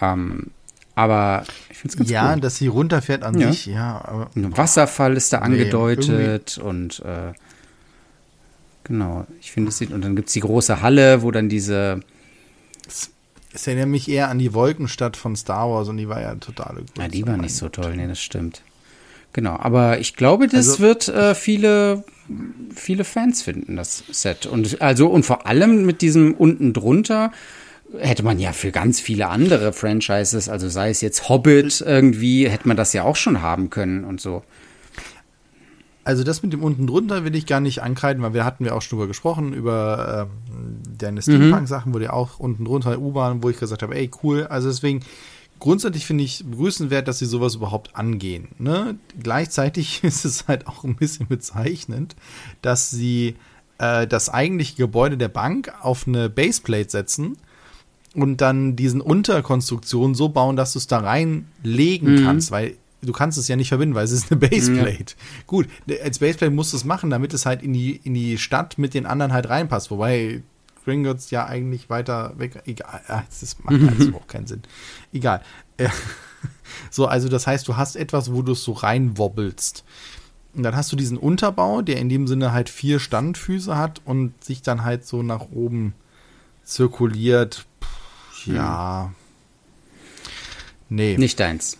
Ähm, 0.00 0.48
aber 0.96 1.44
ich 1.70 1.78
finde 1.78 1.92
es 1.92 1.96
ganz 1.98 2.10
ja, 2.10 2.34
cool. 2.34 2.40
dass 2.40 2.56
sie 2.56 2.66
runterfährt 2.66 3.22
an 3.22 3.38
Ja. 3.38 3.52
sich, 3.52 3.66
ja. 3.66 4.04
Aber, 4.04 4.30
Ein 4.34 4.56
Wasserfall 4.56 5.16
ist 5.16 5.32
da 5.32 5.38
Nee, 5.38 5.44
angedeutet 5.44 6.58
und 6.58 6.98
äh, 7.00 7.32
genau, 8.84 9.26
ich 9.40 9.52
finde 9.52 9.70
es 9.70 9.78
sieht, 9.78 9.90
und 9.92 10.02
dann 10.02 10.14
gibt 10.16 10.28
es 10.28 10.34
die 10.34 10.40
große 10.40 10.80
Halle, 10.82 11.22
wo 11.22 11.30
dann 11.30 11.48
diese, 11.48 12.00
es 13.52 13.66
erinnert 13.66 13.88
mich 13.88 14.08
eher 14.08 14.28
an 14.28 14.38
die 14.38 14.52
Wolkenstadt 14.54 15.16
von 15.16 15.36
Star 15.36 15.68
Wars 15.70 15.88
und 15.88 15.96
die 15.96 16.08
war 16.08 16.20
ja 16.20 16.34
totale 16.34 16.80
Grütze. 16.80 16.92
na, 16.98 17.08
die 17.08 17.26
war 17.26 17.36
nicht 17.36 17.54
so 17.54 17.68
toll, 17.68 17.96
nee, 17.96 18.06
das 18.06 18.20
stimmt. 18.20 18.62
Genau, 19.32 19.56
aber 19.58 19.98
ich 19.98 20.14
glaube, 20.14 20.46
das 20.46 20.68
Also- 20.68 20.78
wird 20.80 21.08
äh, 21.08 21.34
viele, 21.34 22.04
viele 22.74 23.04
Fans 23.04 23.42
finden, 23.42 23.76
das 23.76 24.04
Set. 24.10 24.46
Und 24.46 24.80
also, 24.80 25.08
und 25.08 25.24
vor 25.24 25.46
allem 25.46 25.84
mit 25.86 26.02
diesem 26.02 26.34
unten 26.34 26.72
drunter 26.72 27.32
hätte 27.98 28.22
man 28.24 28.38
ja 28.40 28.52
für 28.52 28.70
ganz 28.72 29.00
viele 29.00 29.28
andere 29.28 29.72
Franchises, 29.72 30.48
also 30.48 30.68
sei 30.68 30.90
es 30.90 31.00
jetzt 31.00 31.28
Hobbit 31.28 31.80
irgendwie, 31.86 32.48
hätte 32.48 32.66
man 32.66 32.76
das 32.76 32.92
ja 32.92 33.02
auch 33.04 33.16
schon 33.16 33.40
haben 33.42 33.70
können 33.70 34.04
und 34.04 34.20
so. 34.20 34.42
Also 36.04 36.22
das 36.22 36.42
mit 36.42 36.52
dem 36.52 36.62
unten 36.62 36.86
drunter 36.86 37.24
will 37.24 37.34
ich 37.34 37.46
gar 37.46 37.60
nicht 37.60 37.82
ankreiden, 37.82 38.22
weil 38.22 38.34
wir 38.34 38.44
hatten 38.44 38.64
wir 38.64 38.74
auch 38.76 38.82
schon 38.82 38.98
drüber 38.98 39.08
gesprochen, 39.08 39.54
über 39.54 40.28
ähm, 40.50 40.82
deine 40.98 41.22
Steampunk-Sachen, 41.22 41.94
wo 41.94 41.98
die 41.98 42.08
auch 42.10 42.38
unten 42.38 42.64
drunter 42.66 42.98
U-Bahn, 42.98 43.42
wo 43.42 43.48
ich 43.50 43.58
gesagt 43.58 43.82
habe, 43.82 43.94
ey, 43.96 44.10
cool. 44.22 44.46
Also 44.48 44.68
deswegen, 44.68 45.00
grundsätzlich 45.60 46.04
finde 46.04 46.24
ich 46.24 46.44
begrüßenswert, 46.44 47.08
dass 47.08 47.20
sie 47.20 47.26
sowas 47.26 47.54
überhaupt 47.54 47.96
angehen. 47.96 48.48
Ne? 48.58 48.96
Gleichzeitig 49.22 50.04
ist 50.04 50.24
es 50.26 50.46
halt 50.46 50.66
auch 50.66 50.84
ein 50.84 50.96
bisschen 50.96 51.26
bezeichnend, 51.26 52.16
dass 52.60 52.90
sie 52.90 53.36
äh, 53.78 54.06
das 54.06 54.28
eigentliche 54.28 54.76
Gebäude 54.76 55.16
der 55.16 55.28
Bank 55.28 55.72
auf 55.80 56.06
eine 56.06 56.28
Baseplate 56.28 56.90
setzen 56.90 57.38
und 58.14 58.42
dann 58.42 58.76
diesen 58.76 59.00
Unterkonstruktion 59.00 60.14
so 60.14 60.28
bauen, 60.28 60.56
dass 60.56 60.74
du 60.74 60.78
es 60.78 60.86
da 60.86 60.98
reinlegen 60.98 62.14
Mhm. 62.16 62.24
kannst, 62.24 62.50
weil 62.50 62.76
du 63.04 63.12
kannst 63.12 63.38
es 63.38 63.48
ja 63.48 63.56
nicht 63.56 63.68
verbinden, 63.68 63.94
weil 63.94 64.04
es 64.04 64.12
ist 64.12 64.30
eine 64.30 64.40
Baseplate. 64.40 65.14
Gut, 65.46 65.68
als 66.02 66.18
Baseplate 66.18 66.52
musst 66.52 66.72
du 66.72 66.76
es 66.76 66.84
machen, 66.84 67.10
damit 67.10 67.34
es 67.34 67.46
halt 67.46 67.62
in 67.62 67.72
die, 67.72 67.96
in 67.96 68.14
die 68.14 68.38
Stadt 68.38 68.78
mit 68.78 68.94
den 68.94 69.06
anderen 69.06 69.32
halt 69.32 69.48
reinpasst, 69.48 69.90
wobei 69.90 70.42
Gringotts 70.84 71.30
ja 71.30 71.46
eigentlich 71.46 71.88
weiter 71.90 72.34
weg, 72.38 72.62
egal, 72.66 73.00
ah, 73.08 73.22
das 73.28 73.56
macht 73.62 73.76
also 73.98 74.14
auch 74.16 74.26
keinen 74.26 74.46
Sinn. 74.46 74.62
Egal. 75.12 75.42
Äh, 75.76 75.88
So, 76.90 77.06
also 77.06 77.28
das 77.28 77.46
heißt, 77.46 77.66
du 77.68 77.76
hast 77.76 77.96
etwas, 77.96 78.32
wo 78.32 78.42
du 78.42 78.52
es 78.52 78.62
so 78.62 78.72
reinwobbelst. 78.72 79.84
Und 80.54 80.62
dann 80.62 80.76
hast 80.76 80.92
du 80.92 80.96
diesen 80.96 81.18
Unterbau, 81.18 81.82
der 81.82 81.96
in 81.98 82.08
dem 82.08 82.26
Sinne 82.26 82.52
halt 82.52 82.68
vier 82.68 83.00
Standfüße 83.00 83.76
hat 83.76 84.00
und 84.04 84.42
sich 84.42 84.62
dann 84.62 84.84
halt 84.84 85.06
so 85.06 85.22
nach 85.22 85.50
oben 85.50 85.94
zirkuliert. 86.62 87.66
Puh, 87.80 88.52
ja. 88.52 89.12
Nee, 90.88 91.16
Nicht 91.16 91.40
deins. 91.40 91.78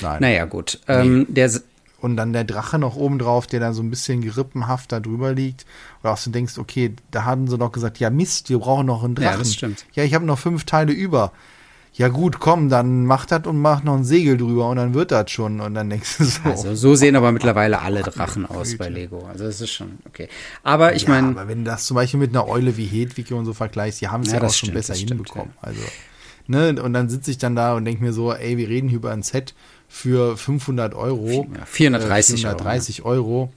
Nein. 0.00 0.20
Naja, 0.20 0.44
gut. 0.44 0.80
Ähm, 0.88 1.26
der, 1.28 1.46
s- 1.46 1.64
Und 2.00 2.16
dann 2.16 2.32
der 2.32 2.44
Drache 2.44 2.78
noch 2.78 2.96
oben 2.96 3.18
drauf, 3.18 3.46
der 3.46 3.60
dann 3.60 3.72
so 3.74 3.82
ein 3.82 3.90
bisschen 3.90 4.20
gerippenhaft 4.20 4.92
da 4.92 5.00
drüber 5.00 5.32
liegt. 5.32 5.64
Oder 6.02 6.12
auch 6.12 6.18
so 6.18 6.30
denkst, 6.30 6.58
okay, 6.58 6.94
da 7.10 7.24
hatten 7.24 7.48
sie 7.48 7.58
doch 7.58 7.72
gesagt, 7.72 7.98
ja 7.98 8.10
Mist, 8.10 8.48
wir 8.50 8.58
brauchen 8.58 8.86
noch 8.86 9.02
einen 9.02 9.14
Drachen. 9.14 9.32
Ja, 9.32 9.38
das 9.38 9.52
stimmt. 9.54 9.86
Ja, 9.94 10.04
ich 10.04 10.14
habe 10.14 10.24
noch 10.26 10.38
fünf 10.38 10.64
Teile 10.64 10.92
über. 10.92 11.32
Ja 11.94 12.08
gut, 12.08 12.40
komm, 12.40 12.68
dann 12.68 13.06
mach 13.06 13.24
das 13.24 13.46
und 13.46 13.58
mach 13.58 13.82
noch 13.82 13.94
ein 13.96 14.04
Segel 14.04 14.36
drüber 14.36 14.68
und 14.68 14.76
dann 14.76 14.92
wird 14.92 15.10
das 15.12 15.30
schon. 15.30 15.62
Und 15.62 15.72
dann 15.72 15.88
denkst 15.88 16.18
du 16.18 16.24
so. 16.24 16.40
Also 16.44 16.74
so 16.74 16.94
sehen 16.94 17.16
aber 17.16 17.32
mittlerweile 17.36 17.80
alle 17.80 18.02
Drachen 18.02 18.44
aus 18.44 18.76
bei 18.76 18.90
Lego. 18.90 19.24
Also 19.26 19.44
das 19.44 19.62
ist 19.62 19.70
schon 19.72 19.92
okay. 20.06 20.28
Aber 20.62 20.94
ich 20.94 21.04
ja, 21.04 21.08
meine, 21.08 21.28
aber 21.28 21.48
wenn 21.48 21.64
du 21.64 21.70
das 21.70 21.86
zum 21.86 21.94
Beispiel 21.94 22.20
mit 22.20 22.30
einer 22.36 22.46
Eule 22.46 22.76
wie 22.76 22.84
Hedwig 22.84 23.32
und 23.32 23.46
so 23.46 23.54
vergleichst, 23.54 24.02
die 24.02 24.08
haben 24.08 24.20
es 24.24 24.28
Ja, 24.28 24.34
ja, 24.34 24.40
auch 24.40 24.42
das 24.42 24.58
schon 24.58 24.66
stimmt, 24.66 24.74
besser 24.74 24.92
das 24.92 25.00
stimmt, 25.00 25.10
hinbekommen. 25.20 25.54
Also, 25.62 25.80
ne, 26.46 26.80
und 26.82 26.92
dann 26.92 27.08
sitze 27.08 27.30
ich 27.30 27.38
dann 27.38 27.56
da 27.56 27.74
und 27.74 27.84
denke 27.84 28.02
mir 28.02 28.12
so, 28.12 28.32
ey, 28.32 28.56
wir 28.56 28.68
reden 28.68 28.88
hier 28.88 28.98
über 28.98 29.12
ein 29.12 29.22
Set 29.22 29.54
für 29.88 30.36
500 30.36 30.94
Euro. 30.94 31.46
Ja, 31.54 31.64
430 31.64 32.34
äh, 32.34 32.38
430 32.38 33.04
Euro. 33.04 33.52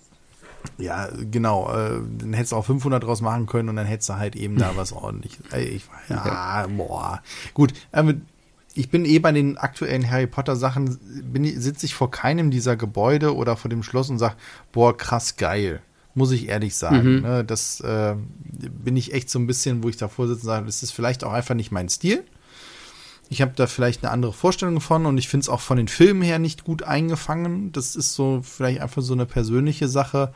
Ja, 0.78 1.10
genau. 1.32 1.70
Äh, 1.74 2.02
dann 2.20 2.34
hättest 2.34 2.52
du 2.52 2.58
auch 2.58 2.66
500 2.66 3.04
draus 3.04 3.22
machen 3.22 3.46
können 3.46 3.70
und 3.70 3.76
dann 3.76 3.86
hättest 3.86 4.10
du 4.10 4.16
halt 4.16 4.36
eben 4.36 4.58
da 4.58 4.72
was 4.76 4.94
ordentliches. 4.94 5.46
Ey, 5.52 5.66
ich, 5.66 5.84
ja, 6.10 6.68
boah. 6.68 7.22
Gut, 7.54 7.74
ähm, 7.94 8.22
ich 8.76 8.90
bin 8.90 9.06
eh 9.06 9.20
bei 9.20 9.32
den 9.32 9.58
aktuellen 9.58 10.10
Harry 10.10 10.28
Potter 10.28 10.56
Sachen, 10.56 10.98
sitze 11.58 11.86
ich 11.86 11.96
vor 11.96 12.12
keinem 12.12 12.52
dieser 12.52 12.76
Gebäude 12.76 13.36
oder 13.36 13.58
vor 13.58 13.70
dem 13.70 13.84
Schloss 13.84 14.10
und 14.10 14.20
sag, 14.20 14.36
boah, 14.72 14.96
krass 14.96 15.38
geil. 15.38 15.82
Muss 16.16 16.32
ich 16.32 16.50
ehrlich 16.50 16.76
sagen. 16.76 17.22
Ne, 17.22 17.46
das 17.46 17.82
äh, 17.82 18.16
bin 18.48 18.98
ich 18.98 19.14
echt 19.14 19.30
so 19.30 19.40
ein 19.40 19.48
bisschen, 19.48 19.84
wo 19.84 19.90
ich 19.90 19.98
davor 19.98 20.28
sitze 20.28 20.42
und 20.42 20.46
sage, 20.48 20.66
das 20.66 20.84
ist 20.84 20.92
vielleicht 20.92 21.24
auch 21.24 21.32
einfach 21.32 21.56
nicht 21.56 21.72
mein 21.72 21.88
Stil. 21.88 22.24
Ich 23.30 23.42
habe 23.42 23.54
da 23.56 23.68
vielleicht 23.68 24.04
eine 24.04 24.12
andere 24.12 24.34
Vorstellung 24.34 24.82
von 24.82 25.06
und 25.06 25.18
ich 25.18 25.28
finde 25.28 25.44
es 25.44 25.50
auch 25.50 25.62
von 25.62 25.78
den 25.78 25.88
Filmen 25.88 26.24
her 26.24 26.40
nicht 26.40 26.64
gut 26.64 26.84
eingefangen. 26.84 27.72
Das 27.72 27.96
ist 27.96 28.14
so 28.14 28.42
vielleicht 28.44 28.82
einfach 28.82 29.04
so 29.04 29.14
eine 29.14 29.28
persönliche 29.28 29.88
Sache. 29.88 30.34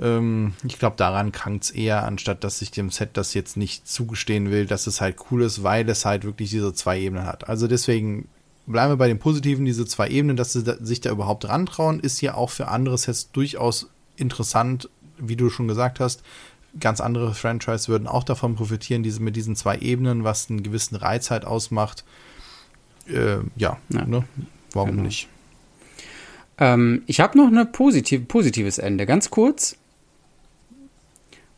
Ähm, 0.00 0.54
ich 0.66 0.78
glaube, 0.78 0.96
daran 0.96 1.30
krankt 1.30 1.64
es 1.64 1.70
eher, 1.70 2.04
anstatt 2.04 2.42
dass 2.42 2.62
ich 2.62 2.70
dem 2.70 2.90
Set 2.90 3.10
das 3.14 3.34
jetzt 3.34 3.56
nicht 3.56 3.86
zugestehen 3.86 4.50
will, 4.50 4.66
dass 4.66 4.86
es 4.86 5.00
halt 5.00 5.16
cool 5.30 5.42
ist, 5.42 5.62
weil 5.62 5.88
es 5.88 6.04
halt 6.04 6.24
wirklich 6.24 6.50
diese 6.50 6.72
zwei 6.72 6.98
Ebenen 6.98 7.26
hat. 7.26 7.48
Also 7.48 7.66
deswegen 7.68 8.28
bleiben 8.66 8.92
wir 8.92 8.96
bei 8.96 9.08
den 9.08 9.18
Positiven, 9.18 9.64
diese 9.64 9.86
zwei 9.86 10.08
Ebenen, 10.08 10.36
dass 10.36 10.54
sie 10.54 10.64
da, 10.64 10.76
sich 10.80 11.00
da 11.00 11.10
überhaupt 11.10 11.46
rantrauen, 11.46 12.00
ist 12.00 12.20
ja 12.22 12.34
auch 12.34 12.50
für 12.50 12.68
andere 12.68 12.96
Sets 12.96 13.30
durchaus 13.30 13.90
interessant, 14.16 14.88
wie 15.18 15.36
du 15.36 15.50
schon 15.50 15.68
gesagt 15.68 16.00
hast. 16.00 16.22
Ganz 16.80 17.00
andere 17.00 17.34
Franchise 17.34 17.88
würden 17.88 18.06
auch 18.08 18.24
davon 18.24 18.56
profitieren, 18.56 19.02
diese 19.02 19.22
mit 19.22 19.36
diesen 19.36 19.54
zwei 19.56 19.78
Ebenen, 19.78 20.24
was 20.24 20.50
einen 20.50 20.62
gewissen 20.62 20.96
Reiz 20.96 21.30
halt 21.30 21.44
ausmacht. 21.44 22.04
Äh, 23.06 23.38
ja, 23.56 23.78
Ja. 23.90 24.04
Ne? 24.06 24.24
warum 24.72 24.90
Genau. 24.90 25.02
nicht? 25.02 25.28
ähm, 26.58 27.02
ich 27.06 27.20
habe 27.20 27.38
noch 27.38 27.48
ein 27.50 27.72
positiv, 27.72 28.26
positives 28.28 28.78
Ende. 28.78 29.06
Ganz 29.06 29.30
kurz. 29.30 29.76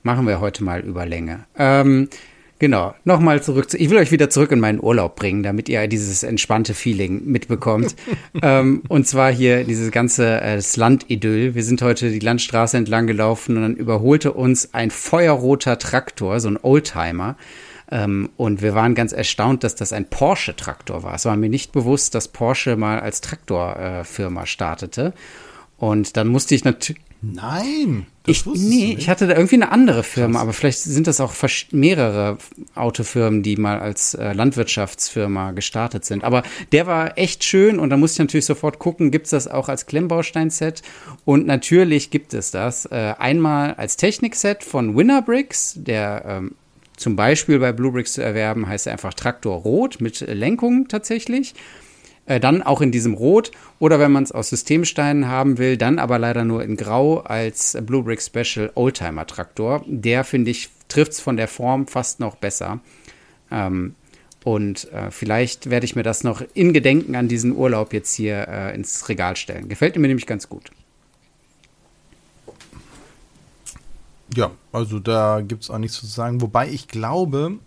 Machen 0.03 0.27
wir 0.27 0.41
heute 0.41 0.63
mal 0.63 0.81
über 0.81 1.07
Länge. 1.07 1.47
Ähm, 1.57 2.09
Genau, 2.59 2.95
nochmal 3.05 3.43
zurück. 3.43 3.71
Zu, 3.71 3.77
ich 3.77 3.91
will 3.91 3.99
euch 3.99 4.11
wieder 4.11 4.31
zurück 4.31 4.51
in 4.51 4.61
meinen 4.61 4.83
Urlaub 4.83 5.17
bringen, 5.17 5.43
damit 5.43 5.69
ihr 5.69 5.87
dieses 5.89 6.23
entspannte 6.23 6.73
Feeling 6.73 7.27
mitbekommt. 7.27 7.95
ähm, 8.43 8.83
und 8.89 9.07
zwar 9.07 9.31
hier 9.31 9.65
dieses 9.65 9.91
ganze 9.91 10.41
äh, 10.41 10.57
das 10.57 10.77
Landidyll. 10.77 11.55
Wir 11.55 11.63
sind 11.63 11.83
heute 11.83 12.11
die 12.11 12.19
Landstraße 12.19 12.79
entlang 12.79 13.07
gelaufen 13.07 13.57
und 13.57 13.63
dann 13.63 13.77
überholte 13.77 14.33
uns 14.33 14.73
ein 14.73 14.91
feuerroter 14.91 15.79
Traktor, 15.79 16.41
so 16.41 16.49
ein 16.49 16.59
Oldtimer. 16.61 17.37
Ähm, 17.91 18.31
und 18.39 18.63
wir 18.63 18.75
waren 18.75 18.95
ganz 18.95 19.13
erstaunt, 19.13 19.63
dass 19.63 19.75
das 19.75 19.93
ein 19.93 20.07
Porsche-Traktor 20.07 21.03
war. 21.03 21.15
Es 21.15 21.27
war 21.27 21.37
mir 21.37 21.51
nicht 21.51 21.73
bewusst, 21.73 22.15
dass 22.15 22.29
Porsche 22.29 22.77
mal 22.77 23.01
als 23.01 23.21
Traktorfirma 23.21 24.43
äh, 24.43 24.47
startete. 24.47 25.13
Und 25.77 26.17
dann 26.17 26.29
musste 26.29 26.55
ich 26.55 26.65
natürlich 26.65 27.03
Nein. 27.35 28.07
ich, 28.27 28.47
nee, 28.47 28.95
ich 28.99 29.09
hatte 29.09 29.27
da 29.27 29.35
irgendwie 29.35 29.57
eine 29.57 29.73
andere 29.73 30.03
Firma, 30.03 30.35
Krass. 30.35 30.43
aber 30.43 30.53
vielleicht 30.53 30.81
sind 30.81 31.07
das 31.07 31.21
auch 31.21 31.33
mehrere 31.73 32.39
Autofirmen, 32.75 33.43
die 33.43 33.57
mal 33.57 33.81
als 33.81 34.15
äh, 34.15 34.33
Landwirtschaftsfirma 34.33 35.53
gestartet 35.53 36.05
sind. 36.05 36.25
Aber 36.25 36.43
der 36.73 36.87
war 36.87 37.19
echt 37.19 37.45
schön 37.45 37.79
und 37.79 37.91
da 37.91 37.97
musste 37.97 38.17
ich 38.17 38.27
natürlich 38.27 38.47
sofort 38.47 38.79
gucken, 38.79 39.11
gibt 39.11 39.27
es 39.27 39.31
das 39.31 39.49
auch 39.49 39.69
als 39.69 39.87
Klemmbaustein-Set? 39.87 40.83
Und 41.25 41.47
natürlich 41.47 42.11
gibt 42.11 42.35
es 42.35 42.51
das. 42.51 42.87
Äh, 42.87 43.15
einmal 43.19 43.75
als 43.75 43.97
Technik-Set 43.97 44.63
von 44.63 44.97
Winnerbricks, 44.97 45.75
der 45.77 46.25
ähm, 46.27 46.55
zum 46.97 47.17
Beispiel 47.17 47.59
bei 47.59 47.73
Bluebricks 47.73 48.15
zu 48.15 48.23
erwerben, 48.23 48.69
heißt 48.69 48.87
er 48.87 48.93
einfach 48.93 49.15
Traktor 49.15 49.59
Rot 49.59 50.01
mit 50.01 50.21
Lenkung 50.21 50.89
tatsächlich. 50.89 51.55
Äh, 52.27 52.41
dann 52.41 52.63
auch 52.63 52.81
in 52.81 52.91
diesem 52.91 53.15
Rot 53.15 53.53
oder 53.79 54.01
wenn 54.01 54.13
man 54.13 54.25
es 54.25 54.33
aus 54.33 54.51
Systemsteinen 54.51 55.29
haben 55.29 55.59
will, 55.59 55.77
dann 55.77 55.99
aber 55.99 56.19
leider 56.19 56.45
nur 56.45 56.63
in 56.65 56.77
Grau 56.77 57.19
als 57.21 57.79
Blue 57.83 58.03
Brick 58.03 58.21
Special 58.21 58.71
Oldtimer 58.75 59.27
Traktor. 59.27 59.85
Der 59.87 60.25
finde 60.25 60.51
ich 60.51 60.71
trifft 60.89 61.13
es 61.13 61.21
von 61.21 61.37
der 61.37 61.49
Form 61.49 61.87
fast 61.87 62.21
noch 62.21 62.37
besser. 62.37 62.81
Ähm, 63.51 63.95
und 64.45 64.93
äh, 64.93 65.11
vielleicht 65.11 65.71
werde 65.71 65.87
ich 65.87 65.97
mir 65.97 66.05
das 66.05 66.23
noch 66.23 66.43
in 66.55 66.73
Gedenken 66.73 67.17
an 67.17 67.29
diesen 67.29 67.53
Urlaub 67.53 67.93
jetzt 67.93 68.15
hier 68.15 68.47
äh, 68.49 68.75
ins 68.75 69.09
Regal 69.09 69.37
stellen. 69.37 69.69
Gefällt 69.69 69.97
mir 69.97 70.07
nämlich 70.07 70.27
ganz 70.27 70.49
gut. 70.49 70.71
Ja, 74.35 74.51
also 74.73 74.99
da 74.99 75.41
gibt 75.41 75.65
es 75.65 75.71
auch 75.71 75.79
nichts 75.79 75.99
zu 75.99 76.07
sagen. 76.07 76.41
Wobei 76.41 76.69
ich 76.69 76.89
glaube, 76.89 77.59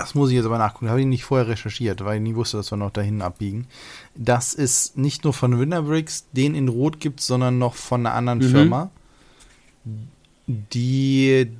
das 0.00 0.14
muss 0.14 0.30
ich 0.30 0.36
jetzt 0.36 0.46
aber 0.46 0.58
nachgucken, 0.58 0.88
habe 0.88 1.00
ich 1.00 1.06
nicht 1.06 1.24
vorher 1.24 1.48
recherchiert, 1.48 2.04
weil 2.04 2.16
ich 2.16 2.22
nie 2.22 2.34
wusste, 2.34 2.56
dass 2.56 2.70
wir 2.72 2.76
noch 2.76 2.90
dahin 2.90 3.22
abbiegen. 3.22 3.66
Dass 4.14 4.54
es 4.54 4.96
nicht 4.96 5.24
nur 5.24 5.32
von 5.32 5.58
Winterbricks 5.58 6.26
den 6.32 6.54
in 6.54 6.68
Rot 6.68 7.00
gibt, 7.00 7.20
sondern 7.20 7.58
noch 7.58 7.74
von 7.74 8.06
einer 8.06 8.14
anderen 8.14 8.38
mhm. 8.40 8.50
Firma, 8.50 8.90
die 10.46 11.50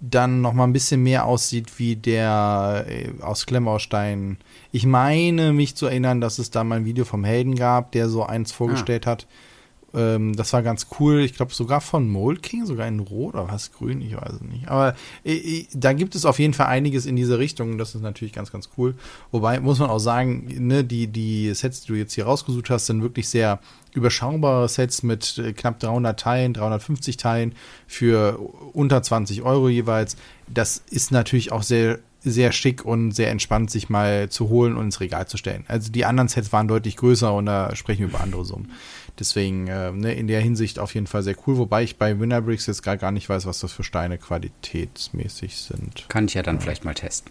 dann 0.00 0.40
noch 0.40 0.54
mal 0.54 0.64
ein 0.64 0.72
bisschen 0.72 1.02
mehr 1.02 1.26
aussieht 1.26 1.78
wie 1.78 1.96
der 1.96 2.86
äh, 2.88 3.10
aus 3.20 3.44
Klemmbaustein. 3.44 4.38
Ich 4.72 4.86
meine 4.86 5.52
mich 5.52 5.74
zu 5.74 5.86
erinnern, 5.86 6.20
dass 6.20 6.38
es 6.38 6.50
da 6.50 6.64
mal 6.64 6.76
ein 6.76 6.84
Video 6.86 7.04
vom 7.04 7.24
Helden 7.24 7.54
gab, 7.54 7.92
der 7.92 8.08
so 8.08 8.24
eins 8.24 8.52
vorgestellt 8.52 9.06
ah. 9.06 9.10
hat 9.10 9.26
ähm, 9.94 10.36
das 10.36 10.52
war 10.52 10.62
ganz 10.62 10.86
cool. 10.98 11.20
Ich 11.20 11.34
glaube 11.34 11.52
sogar 11.52 11.80
von 11.80 12.08
Mold 12.08 12.42
King, 12.42 12.66
sogar 12.66 12.86
in 12.86 13.00
Rot 13.00 13.34
oder 13.34 13.48
was 13.48 13.72
Grün, 13.72 14.00
ich 14.00 14.16
weiß 14.16 14.34
es 14.34 14.40
nicht. 14.40 14.68
Aber 14.68 14.94
äh, 15.24 15.34
äh, 15.34 15.66
da 15.72 15.92
gibt 15.92 16.14
es 16.14 16.24
auf 16.24 16.38
jeden 16.38 16.54
Fall 16.54 16.66
einiges 16.66 17.06
in 17.06 17.16
diese 17.16 17.38
Richtung. 17.38 17.78
Das 17.78 17.94
ist 17.94 18.02
natürlich 18.02 18.32
ganz, 18.32 18.52
ganz 18.52 18.70
cool. 18.76 18.94
Wobei 19.32 19.58
muss 19.60 19.78
man 19.78 19.90
auch 19.90 19.98
sagen, 19.98 20.46
ne, 20.66 20.84
die, 20.84 21.08
die 21.08 21.52
Sets, 21.54 21.82
die 21.82 21.88
du 21.88 21.94
jetzt 21.98 22.14
hier 22.14 22.24
rausgesucht 22.24 22.70
hast, 22.70 22.86
sind 22.86 23.02
wirklich 23.02 23.28
sehr 23.28 23.58
überschaubare 23.92 24.68
Sets 24.68 25.02
mit 25.02 25.38
äh, 25.38 25.52
knapp 25.52 25.80
300 25.80 26.18
Teilen, 26.18 26.54
350 26.54 27.16
Teilen 27.16 27.54
für 27.86 28.38
unter 28.72 29.02
20 29.02 29.42
Euro 29.42 29.68
jeweils. 29.68 30.16
Das 30.46 30.82
ist 30.90 31.10
natürlich 31.10 31.52
auch 31.52 31.62
sehr 31.62 31.98
sehr 32.22 32.52
schick 32.52 32.84
und 32.84 33.12
sehr 33.12 33.30
entspannt, 33.30 33.70
sich 33.70 33.88
mal 33.88 34.28
zu 34.28 34.48
holen 34.48 34.76
und 34.76 34.86
ins 34.86 35.00
Regal 35.00 35.26
zu 35.26 35.36
stellen. 35.36 35.64
Also 35.68 35.90
die 35.90 36.04
anderen 36.04 36.28
Sets 36.28 36.52
waren 36.52 36.68
deutlich 36.68 36.96
größer 36.96 37.32
und 37.32 37.46
da 37.46 37.74
sprechen 37.74 38.00
wir 38.00 38.08
über 38.08 38.20
andere 38.20 38.44
Summen. 38.44 38.70
Deswegen 39.20 39.68
äh, 39.68 39.92
ne, 39.92 40.14
in 40.14 40.26
der 40.28 40.40
Hinsicht 40.40 40.78
auf 40.78 40.94
jeden 40.94 41.06
Fall 41.06 41.22
sehr 41.22 41.36
cool, 41.46 41.58
wobei 41.58 41.82
ich 41.82 41.98
bei 41.98 42.18
Winnerbricks 42.18 42.66
jetzt 42.66 42.82
gar, 42.82 42.96
gar 42.96 43.12
nicht 43.12 43.28
weiß, 43.28 43.44
was 43.44 43.60
das 43.60 43.70
für 43.70 43.84
Steine 43.84 44.16
qualitätsmäßig 44.16 45.56
sind. 45.56 46.06
Kann 46.08 46.24
ich 46.24 46.34
ja 46.34 46.42
dann 46.42 46.56
ja. 46.56 46.62
vielleicht 46.62 46.86
mal 46.86 46.94
testen. 46.94 47.30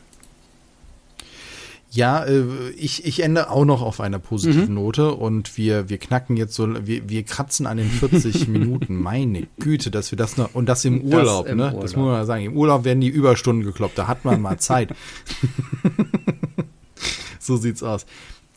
Ja, 1.89 2.23
äh, 2.25 2.69
ich, 2.77 3.05
ich 3.05 3.21
ende 3.21 3.49
auch 3.49 3.65
noch 3.65 3.81
auf 3.81 4.01
einer 4.01 4.19
positiven 4.19 4.69
mhm. 4.69 4.75
Note 4.75 5.13
und 5.15 5.57
wir, 5.57 5.89
wir 5.89 5.97
knacken 5.97 6.37
jetzt 6.37 6.53
so, 6.53 6.85
wir, 6.85 7.09
wir 7.09 7.23
kratzen 7.23 7.65
an 7.65 7.77
den 7.77 7.89
40 7.89 8.47
Minuten. 8.47 9.01
Meine 9.01 9.47
Güte, 9.57 9.89
dass 9.89 10.11
wir 10.11 10.17
das 10.17 10.37
noch, 10.37 10.53
und 10.53 10.69
das 10.69 10.85
im 10.85 11.01
Urlaub, 11.01 11.45
das 11.45 11.51
im 11.51 11.57
ne? 11.57 11.65
Urlaub. 11.65 11.81
Das 11.81 11.95
muss 11.95 12.05
man 12.05 12.13
mal 12.13 12.25
sagen. 12.27 12.45
Im 12.45 12.55
Urlaub 12.55 12.83
werden 12.83 13.01
die 13.01 13.07
Überstunden 13.07 13.65
gekloppt, 13.65 13.97
da 13.97 14.05
hat 14.05 14.25
man 14.25 14.39
mal 14.39 14.59
Zeit. 14.59 14.93
so 17.39 17.57
sieht's 17.57 17.81
aus 17.81 18.05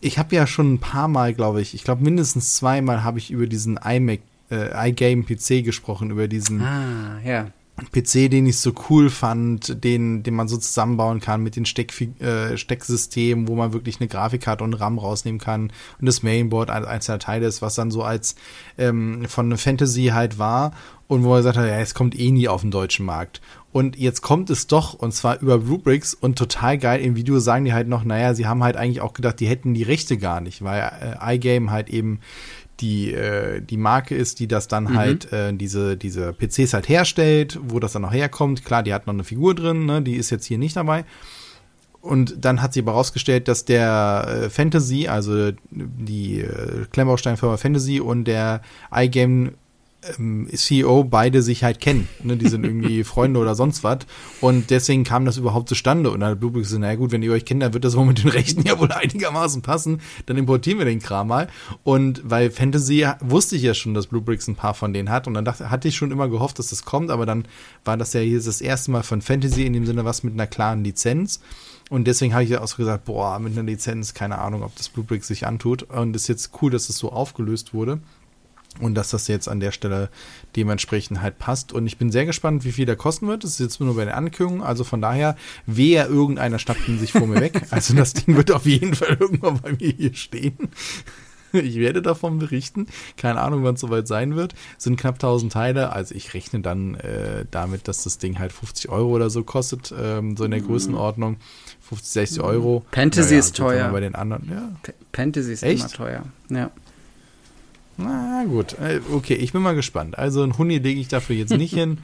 ich 0.02 0.18
habe 0.18 0.34
ja 0.34 0.46
schon 0.46 0.74
ein 0.74 0.78
paar 0.78 1.08
Mal, 1.08 1.32
glaube 1.32 1.62
ich, 1.62 1.74
ich 1.74 1.84
glaube 1.84 2.02
mindestens 2.02 2.56
zweimal 2.56 3.04
habe 3.04 3.18
ich 3.18 3.30
über 3.30 3.46
diesen 3.46 3.78
iMac, 3.82 4.20
äh, 4.50 4.90
iGame 4.90 5.22
PC 5.22 5.64
gesprochen, 5.64 6.10
über 6.10 6.28
diesen 6.28 6.60
ah, 6.60 7.20
ja. 7.24 7.46
PC, 7.76 8.30
den 8.30 8.46
ich 8.46 8.58
so 8.58 8.72
cool 8.90 9.08
fand, 9.08 9.82
den, 9.82 10.22
den 10.22 10.34
man 10.34 10.46
so 10.46 10.56
zusammenbauen 10.56 11.20
kann 11.20 11.42
mit 11.42 11.56
den 11.56 11.64
Steck, 11.64 11.92
äh, 12.20 12.56
Stecksystemen, 12.56 13.48
wo 13.48 13.54
man 13.54 13.72
wirklich 13.72 13.98
eine 13.98 14.08
Grafikkarte 14.08 14.62
und 14.62 14.74
RAM 14.74 14.98
rausnehmen 14.98 15.40
kann 15.40 15.72
und 15.98 16.06
das 16.06 16.22
Mainboard 16.22 16.70
als 16.70 16.86
einzelner 16.86 17.18
Teil 17.18 17.42
ist, 17.42 17.62
was 17.62 17.74
dann 17.74 17.90
so 17.90 18.02
als 18.02 18.36
ähm, 18.76 19.24
von 19.26 19.56
Fantasy 19.56 20.10
halt 20.12 20.38
war 20.38 20.72
und 21.08 21.24
wo 21.24 21.32
er 21.32 21.38
gesagt 21.38 21.58
hat, 21.58 21.66
ja, 21.66 21.78
es 21.78 21.94
kommt 21.94 22.18
eh 22.18 22.30
nie 22.30 22.48
auf 22.48 22.60
den 22.60 22.70
deutschen 22.70 23.04
Markt. 23.06 23.40
Und 23.72 23.96
jetzt 23.96 24.20
kommt 24.20 24.50
es 24.50 24.66
doch, 24.66 24.92
und 24.92 25.12
zwar 25.12 25.40
über 25.40 25.54
Rubrics 25.54 26.12
und 26.12 26.36
total 26.38 26.76
geil. 26.76 27.00
Im 27.00 27.16
Video 27.16 27.38
sagen 27.38 27.64
die 27.64 27.72
halt 27.72 27.88
noch, 27.88 28.04
naja, 28.04 28.34
sie 28.34 28.46
haben 28.46 28.62
halt 28.62 28.76
eigentlich 28.76 29.00
auch 29.00 29.14
gedacht, 29.14 29.40
die 29.40 29.46
hätten 29.46 29.72
die 29.72 29.82
Rechte 29.82 30.18
gar 30.18 30.42
nicht, 30.42 30.62
weil 30.62 31.16
äh, 31.20 31.36
iGame 31.36 31.70
halt 31.70 31.88
eben 31.88 32.20
die, 32.82 33.14
äh, 33.14 33.62
die 33.62 33.76
Marke 33.76 34.14
ist, 34.14 34.40
die 34.40 34.48
das 34.48 34.68
dann 34.68 34.84
mhm. 34.84 34.96
halt, 34.96 35.32
äh, 35.32 35.54
diese, 35.54 35.96
diese 35.96 36.32
PCs 36.32 36.74
halt 36.74 36.88
herstellt, 36.88 37.58
wo 37.62 37.78
das 37.78 37.92
dann 37.92 38.02
noch 38.02 38.12
herkommt. 38.12 38.64
Klar, 38.64 38.82
die 38.82 38.92
hat 38.92 39.06
noch 39.06 39.14
eine 39.14 39.24
Figur 39.24 39.54
drin, 39.54 39.86
ne? 39.86 40.02
die 40.02 40.16
ist 40.16 40.30
jetzt 40.30 40.44
hier 40.44 40.58
nicht 40.58 40.76
dabei. 40.76 41.04
Und 42.00 42.44
dann 42.44 42.60
hat 42.60 42.72
sie 42.74 42.80
aber 42.80 42.92
rausgestellt, 42.92 43.46
dass 43.46 43.64
der 43.64 44.26
äh, 44.28 44.50
Fantasy, 44.50 45.06
also 45.06 45.52
die 45.70 46.40
äh, 46.40 46.84
Klemmbaustein-Firma 46.90 47.56
Fantasy 47.56 48.00
und 48.00 48.24
der 48.24 48.60
iGame 48.92 49.52
ähm, 50.18 50.48
CEO 50.52 51.04
beide 51.04 51.42
sich 51.42 51.64
halt 51.64 51.80
kennen. 51.80 52.08
Ne? 52.22 52.36
Die 52.36 52.48
sind 52.48 52.64
irgendwie 52.64 53.04
Freunde 53.04 53.40
oder 53.40 53.54
sonst 53.54 53.84
was. 53.84 53.98
Und 54.40 54.70
deswegen 54.70 55.04
kam 55.04 55.24
das 55.24 55.36
überhaupt 55.36 55.68
zustande. 55.68 56.10
Und 56.10 56.20
dann 56.20 56.30
hat 56.30 56.40
Bluebricks 56.40 56.68
gesagt, 56.68 56.80
naja 56.80 56.96
gut, 56.96 57.12
wenn 57.12 57.22
ihr 57.22 57.32
euch 57.32 57.44
kennt, 57.44 57.62
dann 57.62 57.74
wird 57.74 57.84
das 57.84 57.96
wohl 57.96 58.06
mit 58.06 58.22
den 58.22 58.30
Rechten 58.30 58.62
ja 58.62 58.78
wohl 58.78 58.90
einigermaßen 58.90 59.62
passen. 59.62 60.00
Dann 60.26 60.36
importieren 60.36 60.78
wir 60.78 60.84
den 60.84 61.00
Kram 61.00 61.28
mal. 61.28 61.48
Und 61.84 62.22
weil 62.24 62.50
Fantasy 62.50 63.06
wusste 63.20 63.56
ich 63.56 63.62
ja 63.62 63.74
schon, 63.74 63.94
dass 63.94 64.08
Bluebricks 64.08 64.48
ein 64.48 64.56
paar 64.56 64.74
von 64.74 64.92
denen 64.92 65.10
hat. 65.10 65.26
Und 65.26 65.34
dann 65.34 65.44
dachte, 65.44 65.70
hatte 65.70 65.88
ich 65.88 65.96
schon 65.96 66.10
immer 66.10 66.28
gehofft, 66.28 66.58
dass 66.58 66.70
das 66.70 66.84
kommt. 66.84 67.10
Aber 67.10 67.26
dann 67.26 67.44
war 67.84 67.96
das 67.96 68.12
ja 68.12 68.20
hier 68.20 68.40
das 68.40 68.60
erste 68.60 68.90
Mal 68.90 69.02
von 69.02 69.22
Fantasy 69.22 69.64
in 69.64 69.72
dem 69.72 69.86
Sinne 69.86 70.04
was 70.04 70.22
mit 70.22 70.34
einer 70.34 70.46
klaren 70.46 70.84
Lizenz. 70.84 71.40
Und 71.90 72.04
deswegen 72.06 72.32
habe 72.32 72.44
ich 72.44 72.50
ja 72.50 72.62
auch 72.62 72.68
so 72.68 72.76
gesagt, 72.76 73.04
boah, 73.04 73.38
mit 73.38 73.52
einer 73.52 73.64
Lizenz, 73.64 74.14
keine 74.14 74.38
Ahnung, 74.38 74.62
ob 74.62 74.74
das 74.76 74.88
Bluebricks 74.88 75.28
sich 75.28 75.46
antut. 75.46 75.82
Und 75.82 76.16
es 76.16 76.22
ist 76.22 76.28
jetzt 76.28 76.50
cool, 76.62 76.70
dass 76.70 76.88
es 76.88 76.96
so 76.96 77.12
aufgelöst 77.12 77.74
wurde 77.74 78.00
und 78.80 78.94
dass 78.94 79.10
das 79.10 79.28
jetzt 79.28 79.48
an 79.48 79.60
der 79.60 79.72
Stelle 79.72 80.10
dementsprechend 80.56 81.20
halt 81.20 81.38
passt. 81.38 81.72
Und 81.72 81.86
ich 81.86 81.98
bin 81.98 82.10
sehr 82.10 82.26
gespannt, 82.26 82.64
wie 82.64 82.72
viel 82.72 82.86
der 82.86 82.96
kosten 82.96 83.28
wird. 83.28 83.44
Das 83.44 83.52
ist 83.52 83.60
jetzt 83.60 83.80
nur 83.80 83.94
bei 83.94 84.04
den 84.04 84.14
Ankündigungen. 84.14 84.62
Also 84.62 84.84
von 84.84 85.00
daher, 85.00 85.36
wer 85.66 86.08
irgendeiner 86.08 86.58
schnappt 86.58 86.88
ihn 86.88 86.98
sich 86.98 87.12
vor 87.12 87.26
mir 87.26 87.40
weg. 87.40 87.60
Also 87.70 87.94
das 87.94 88.12
Ding 88.12 88.36
wird 88.36 88.50
auf 88.50 88.66
jeden 88.66 88.94
Fall 88.94 89.16
irgendwann 89.18 89.58
bei 89.60 89.72
mir 89.72 89.92
hier 89.92 90.14
stehen. 90.14 90.68
Ich 91.52 91.76
werde 91.76 92.02
davon 92.02 92.38
berichten. 92.38 92.86
Keine 93.16 93.40
Ahnung, 93.40 93.62
wann 93.62 93.74
es 93.74 93.80
soweit 93.80 94.08
sein 94.08 94.36
wird. 94.36 94.54
Es 94.78 94.84
sind 94.84 94.98
knapp 94.98 95.16
1000 95.16 95.52
Teile. 95.52 95.92
Also 95.92 96.14
ich 96.14 96.34
rechne 96.34 96.60
dann 96.60 96.94
äh, 96.96 97.44
damit, 97.50 97.88
dass 97.88 98.04
das 98.04 98.18
Ding 98.18 98.38
halt 98.38 98.52
50 98.52 98.90
Euro 98.90 99.10
oder 99.10 99.30
so 99.30 99.44
kostet. 99.44 99.94
Ähm, 99.98 100.36
so 100.36 100.44
in 100.44 100.50
der 100.50 100.60
mhm. 100.60 100.66
Größenordnung. 100.66 101.36
50, 101.88 102.12
60 102.12 102.42
Euro. 102.42 102.84
Fantasy 102.92 103.30
naja, 103.30 103.38
ist 103.38 103.56
teuer. 103.56 103.88
Bei 103.90 104.00
den 104.00 104.14
anderen, 104.14 104.48
ja. 104.50 104.92
Fantasy 105.12 105.52
ist 105.52 105.62
Echt? 105.62 105.80
immer 105.80 105.90
teuer. 105.90 106.24
Ja. 106.48 106.70
Na 107.96 108.44
gut, 108.44 108.74
äh, 108.78 109.00
okay, 109.12 109.34
ich 109.34 109.52
bin 109.52 109.62
mal 109.62 109.74
gespannt. 109.74 110.18
Also 110.18 110.42
ein 110.42 110.56
Huni 110.58 110.78
lege 110.78 111.00
ich 111.00 111.08
dafür 111.08 111.36
jetzt 111.36 111.56
nicht 111.56 111.74
hin. 111.74 111.98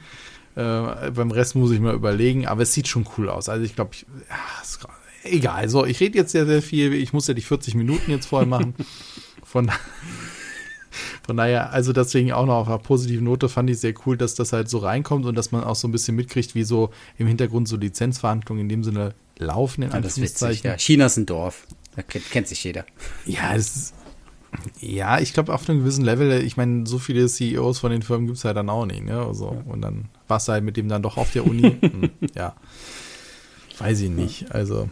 Äh, 0.55 1.11
beim 1.11 1.31
Rest 1.31 1.55
muss 1.55 1.71
ich 1.71 1.79
mal 1.79 1.93
überlegen, 1.93 2.47
aber 2.47 2.63
es 2.63 2.73
sieht 2.73 2.87
schon 2.87 3.07
cool 3.17 3.29
aus. 3.29 3.49
Also 3.49 3.63
ich 3.63 3.75
glaube, 3.75 3.91
ja, 4.29 5.31
egal. 5.31 5.69
So, 5.69 5.85
ich 5.85 5.99
rede 5.99 6.17
jetzt 6.17 6.31
sehr, 6.31 6.45
sehr 6.45 6.61
viel. 6.61 6.93
Ich 6.93 7.13
muss 7.13 7.27
ja 7.27 7.33
die 7.33 7.41
40 7.41 7.75
Minuten 7.75 8.11
jetzt 8.11 8.27
voll 8.27 8.45
machen. 8.45 8.73
Von, 9.43 9.71
von 11.25 11.37
daher, 11.37 11.71
also 11.73 11.91
deswegen 11.91 12.31
auch 12.33 12.45
noch 12.45 12.57
auf 12.57 12.67
einer 12.67 12.77
positiven 12.77 13.23
Note 13.25 13.49
fand 13.49 13.67
ich 13.71 13.79
sehr 13.79 13.95
cool, 14.05 14.15
dass 14.15 14.35
das 14.35 14.53
halt 14.53 14.69
so 14.69 14.77
reinkommt 14.77 15.25
und 15.25 15.33
dass 15.33 15.51
man 15.51 15.63
auch 15.63 15.75
so 15.75 15.87
ein 15.87 15.91
bisschen 15.91 16.15
mitkriegt, 16.15 16.53
wie 16.53 16.61
so 16.61 16.91
im 17.17 17.25
Hintergrund 17.25 17.67
so 17.67 17.75
Lizenzverhandlungen 17.75 18.61
in 18.61 18.69
dem 18.69 18.83
Sinne 18.83 19.15
laufen. 19.39 19.81
In 19.81 19.89
ja, 19.89 20.01
das 20.01 20.19
ist 20.19 20.21
witzig, 20.21 20.61
ja. 20.61 20.77
China 20.77 21.07
ist 21.07 21.17
ein 21.17 21.25
Dorf. 21.25 21.65
Da 21.95 22.03
kennt, 22.03 22.29
kennt 22.29 22.47
sich 22.47 22.63
jeder. 22.63 22.85
Ja, 23.25 23.55
das 23.55 23.75
ist 23.75 23.93
Ja, 24.79 25.19
ich 25.19 25.33
glaube, 25.33 25.53
auf 25.53 25.69
einem 25.69 25.79
gewissen 25.79 26.03
Level, 26.03 26.43
ich 26.43 26.57
meine, 26.57 26.87
so 26.87 26.99
viele 26.99 27.27
CEOs 27.27 27.79
von 27.79 27.91
den 27.91 28.01
Firmen 28.01 28.27
gibt 28.27 28.37
es 28.37 28.43
ja 28.43 28.53
dann 28.53 28.69
auch 28.69 28.85
nicht, 28.85 29.03
ne? 29.03 29.21
Also, 29.25 29.53
ja. 29.53 29.71
Und 29.71 29.81
dann 29.81 30.05
warst 30.27 30.47
du 30.47 30.53
halt 30.53 30.63
mit 30.63 30.77
dem 30.77 30.89
dann 30.89 31.03
doch 31.03 31.17
auf 31.17 31.31
der 31.31 31.45
Uni. 31.45 31.77
hm, 31.81 32.09
ja. 32.35 32.55
Weiß 33.77 34.01
ich 34.01 34.09
nicht. 34.09 34.51
Also, 34.51 34.89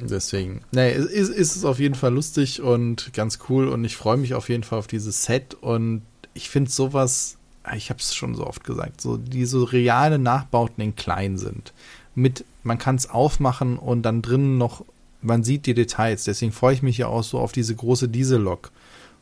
deswegen. 0.00 0.62
Nee, 0.72 0.92
ist, 0.92 1.30
ist 1.30 1.56
es 1.56 1.64
auf 1.64 1.78
jeden 1.78 1.94
Fall 1.94 2.14
lustig 2.14 2.62
und 2.62 3.12
ganz 3.12 3.40
cool 3.48 3.68
und 3.68 3.84
ich 3.84 3.96
freue 3.96 4.16
mich 4.16 4.34
auf 4.34 4.48
jeden 4.48 4.64
Fall 4.64 4.78
auf 4.78 4.86
dieses 4.86 5.24
Set 5.24 5.54
und 5.54 6.02
ich 6.32 6.48
finde 6.48 6.70
sowas, 6.70 7.36
ich 7.76 7.90
habe 7.90 8.00
es 8.00 8.14
schon 8.14 8.34
so 8.34 8.46
oft 8.46 8.64
gesagt, 8.64 9.00
so 9.00 9.16
diese 9.16 9.72
reale 9.72 10.18
Nachbauten 10.18 10.82
in 10.82 10.96
klein 10.96 11.38
sind. 11.38 11.72
Mit, 12.14 12.44
man 12.62 12.78
kann 12.78 12.96
es 12.96 13.08
aufmachen 13.08 13.78
und 13.78 14.02
dann 14.02 14.22
drinnen 14.22 14.58
noch, 14.58 14.84
man 15.22 15.42
sieht 15.44 15.66
die 15.66 15.74
Details. 15.74 16.24
Deswegen 16.24 16.52
freue 16.52 16.74
ich 16.74 16.82
mich 16.82 16.98
ja 16.98 17.06
auch 17.06 17.22
so 17.22 17.38
auf 17.38 17.52
diese 17.52 17.74
große 17.74 18.08
Diesellok 18.08 18.70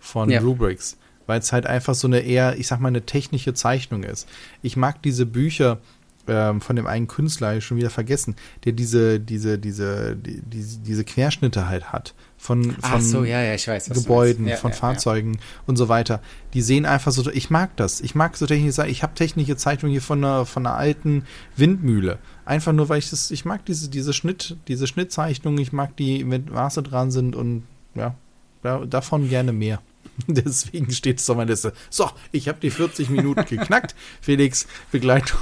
von 0.02 0.28
ja. 0.28 0.40
Rubrics, 0.40 0.98
weil 1.26 1.38
es 1.38 1.52
halt 1.52 1.66
einfach 1.66 1.94
so 1.94 2.06
eine 2.06 2.20
eher, 2.20 2.58
ich 2.58 2.66
sag 2.66 2.80
mal, 2.80 2.88
eine 2.88 3.06
technische 3.06 3.54
Zeichnung 3.54 4.02
ist. 4.02 4.28
Ich 4.60 4.76
mag 4.76 5.00
diese 5.02 5.24
Bücher 5.24 5.78
ähm, 6.28 6.60
von 6.60 6.76
dem 6.76 6.86
einen 6.86 7.08
Künstler, 7.08 7.56
ich 7.56 7.64
schon 7.64 7.76
wieder 7.76 7.90
vergessen, 7.90 8.36
der 8.64 8.72
diese, 8.72 9.18
diese, 9.18 9.58
diese, 9.58 10.16
die, 10.16 10.40
diese, 10.42 10.78
diese 10.78 11.04
Querschnitte 11.04 11.68
halt 11.68 11.92
hat 11.92 12.14
von, 12.36 12.72
von 12.72 13.00
so, 13.00 13.24
ja, 13.24 13.40
ja, 13.40 13.54
weiß, 13.54 13.90
Gebäuden, 13.90 14.48
ja, 14.48 14.56
von 14.56 14.72
Fahrzeugen 14.72 15.38
und 15.66 15.76
so 15.76 15.88
weiter. 15.88 16.20
Die 16.54 16.62
sehen 16.62 16.86
einfach 16.86 17.12
so, 17.12 17.30
ich 17.30 17.50
mag 17.50 17.76
das. 17.76 18.00
Ich 18.00 18.14
mag 18.16 18.36
so 18.36 18.46
technische, 18.46 18.86
ich 18.86 19.02
habe 19.02 19.14
technische 19.14 19.56
Zeichnungen 19.56 19.92
hier 19.92 20.02
von 20.02 20.18
einer, 20.24 20.46
von 20.46 20.66
einer 20.66 20.76
alten 20.76 21.24
Windmühle. 21.56 22.18
Einfach 22.44 22.72
nur, 22.72 22.88
weil 22.88 22.98
ich 22.98 23.10
das, 23.10 23.30
ich 23.30 23.44
mag 23.44 23.64
diese, 23.66 23.90
diese 23.90 24.12
Schnitt, 24.12 24.56
diese 24.66 24.88
Schnittzeichnungen, 24.88 25.60
ich 25.60 25.72
mag 25.72 25.96
die, 25.96 26.28
wenn 26.28 26.46
Maße 26.46 26.82
dran 26.82 27.12
sind 27.12 27.36
und 27.36 27.62
ja, 27.94 28.16
davon 28.62 29.28
gerne 29.28 29.52
mehr. 29.52 29.80
Deswegen 30.26 30.90
steht 30.90 31.18
es 31.18 31.30
auf 31.30 31.36
meiner 31.36 31.50
Liste. 31.50 31.72
So, 31.90 32.10
ich 32.30 32.48
habe 32.48 32.58
die 32.60 32.70
40 32.70 33.10
Minuten 33.10 33.44
geknackt. 33.44 33.94
Felix, 34.20 34.66
begleite 34.90 35.34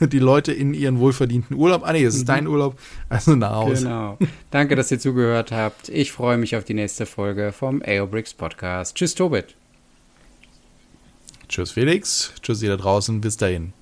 die 0.00 0.18
Leute 0.18 0.52
in 0.52 0.74
ihren 0.74 0.98
wohlverdienten 0.98 1.56
Urlaub. 1.56 1.82
Ah, 1.84 1.92
nee, 1.92 2.04
es 2.04 2.14
ist 2.14 2.22
mhm. 2.22 2.26
dein 2.26 2.46
Urlaub, 2.46 2.78
also 3.08 3.34
nach 3.34 3.52
Hause. 3.52 3.84
Genau. 3.84 4.18
Danke, 4.50 4.76
dass 4.76 4.90
ihr 4.90 4.98
zugehört 4.98 5.52
habt. 5.52 5.88
Ich 5.88 6.12
freue 6.12 6.38
mich 6.38 6.56
auf 6.56 6.64
die 6.64 6.74
nächste 6.74 7.06
Folge 7.06 7.52
vom 7.52 7.82
AOBRICS 7.84 8.34
Podcast. 8.34 8.96
Tschüss, 8.96 9.14
Tobit. 9.14 9.54
Tschüss, 11.48 11.72
Felix. 11.72 12.32
Tschüss, 12.42 12.62
ihr 12.62 12.70
da 12.70 12.76
draußen. 12.76 13.20
Bis 13.20 13.36
dahin. 13.36 13.72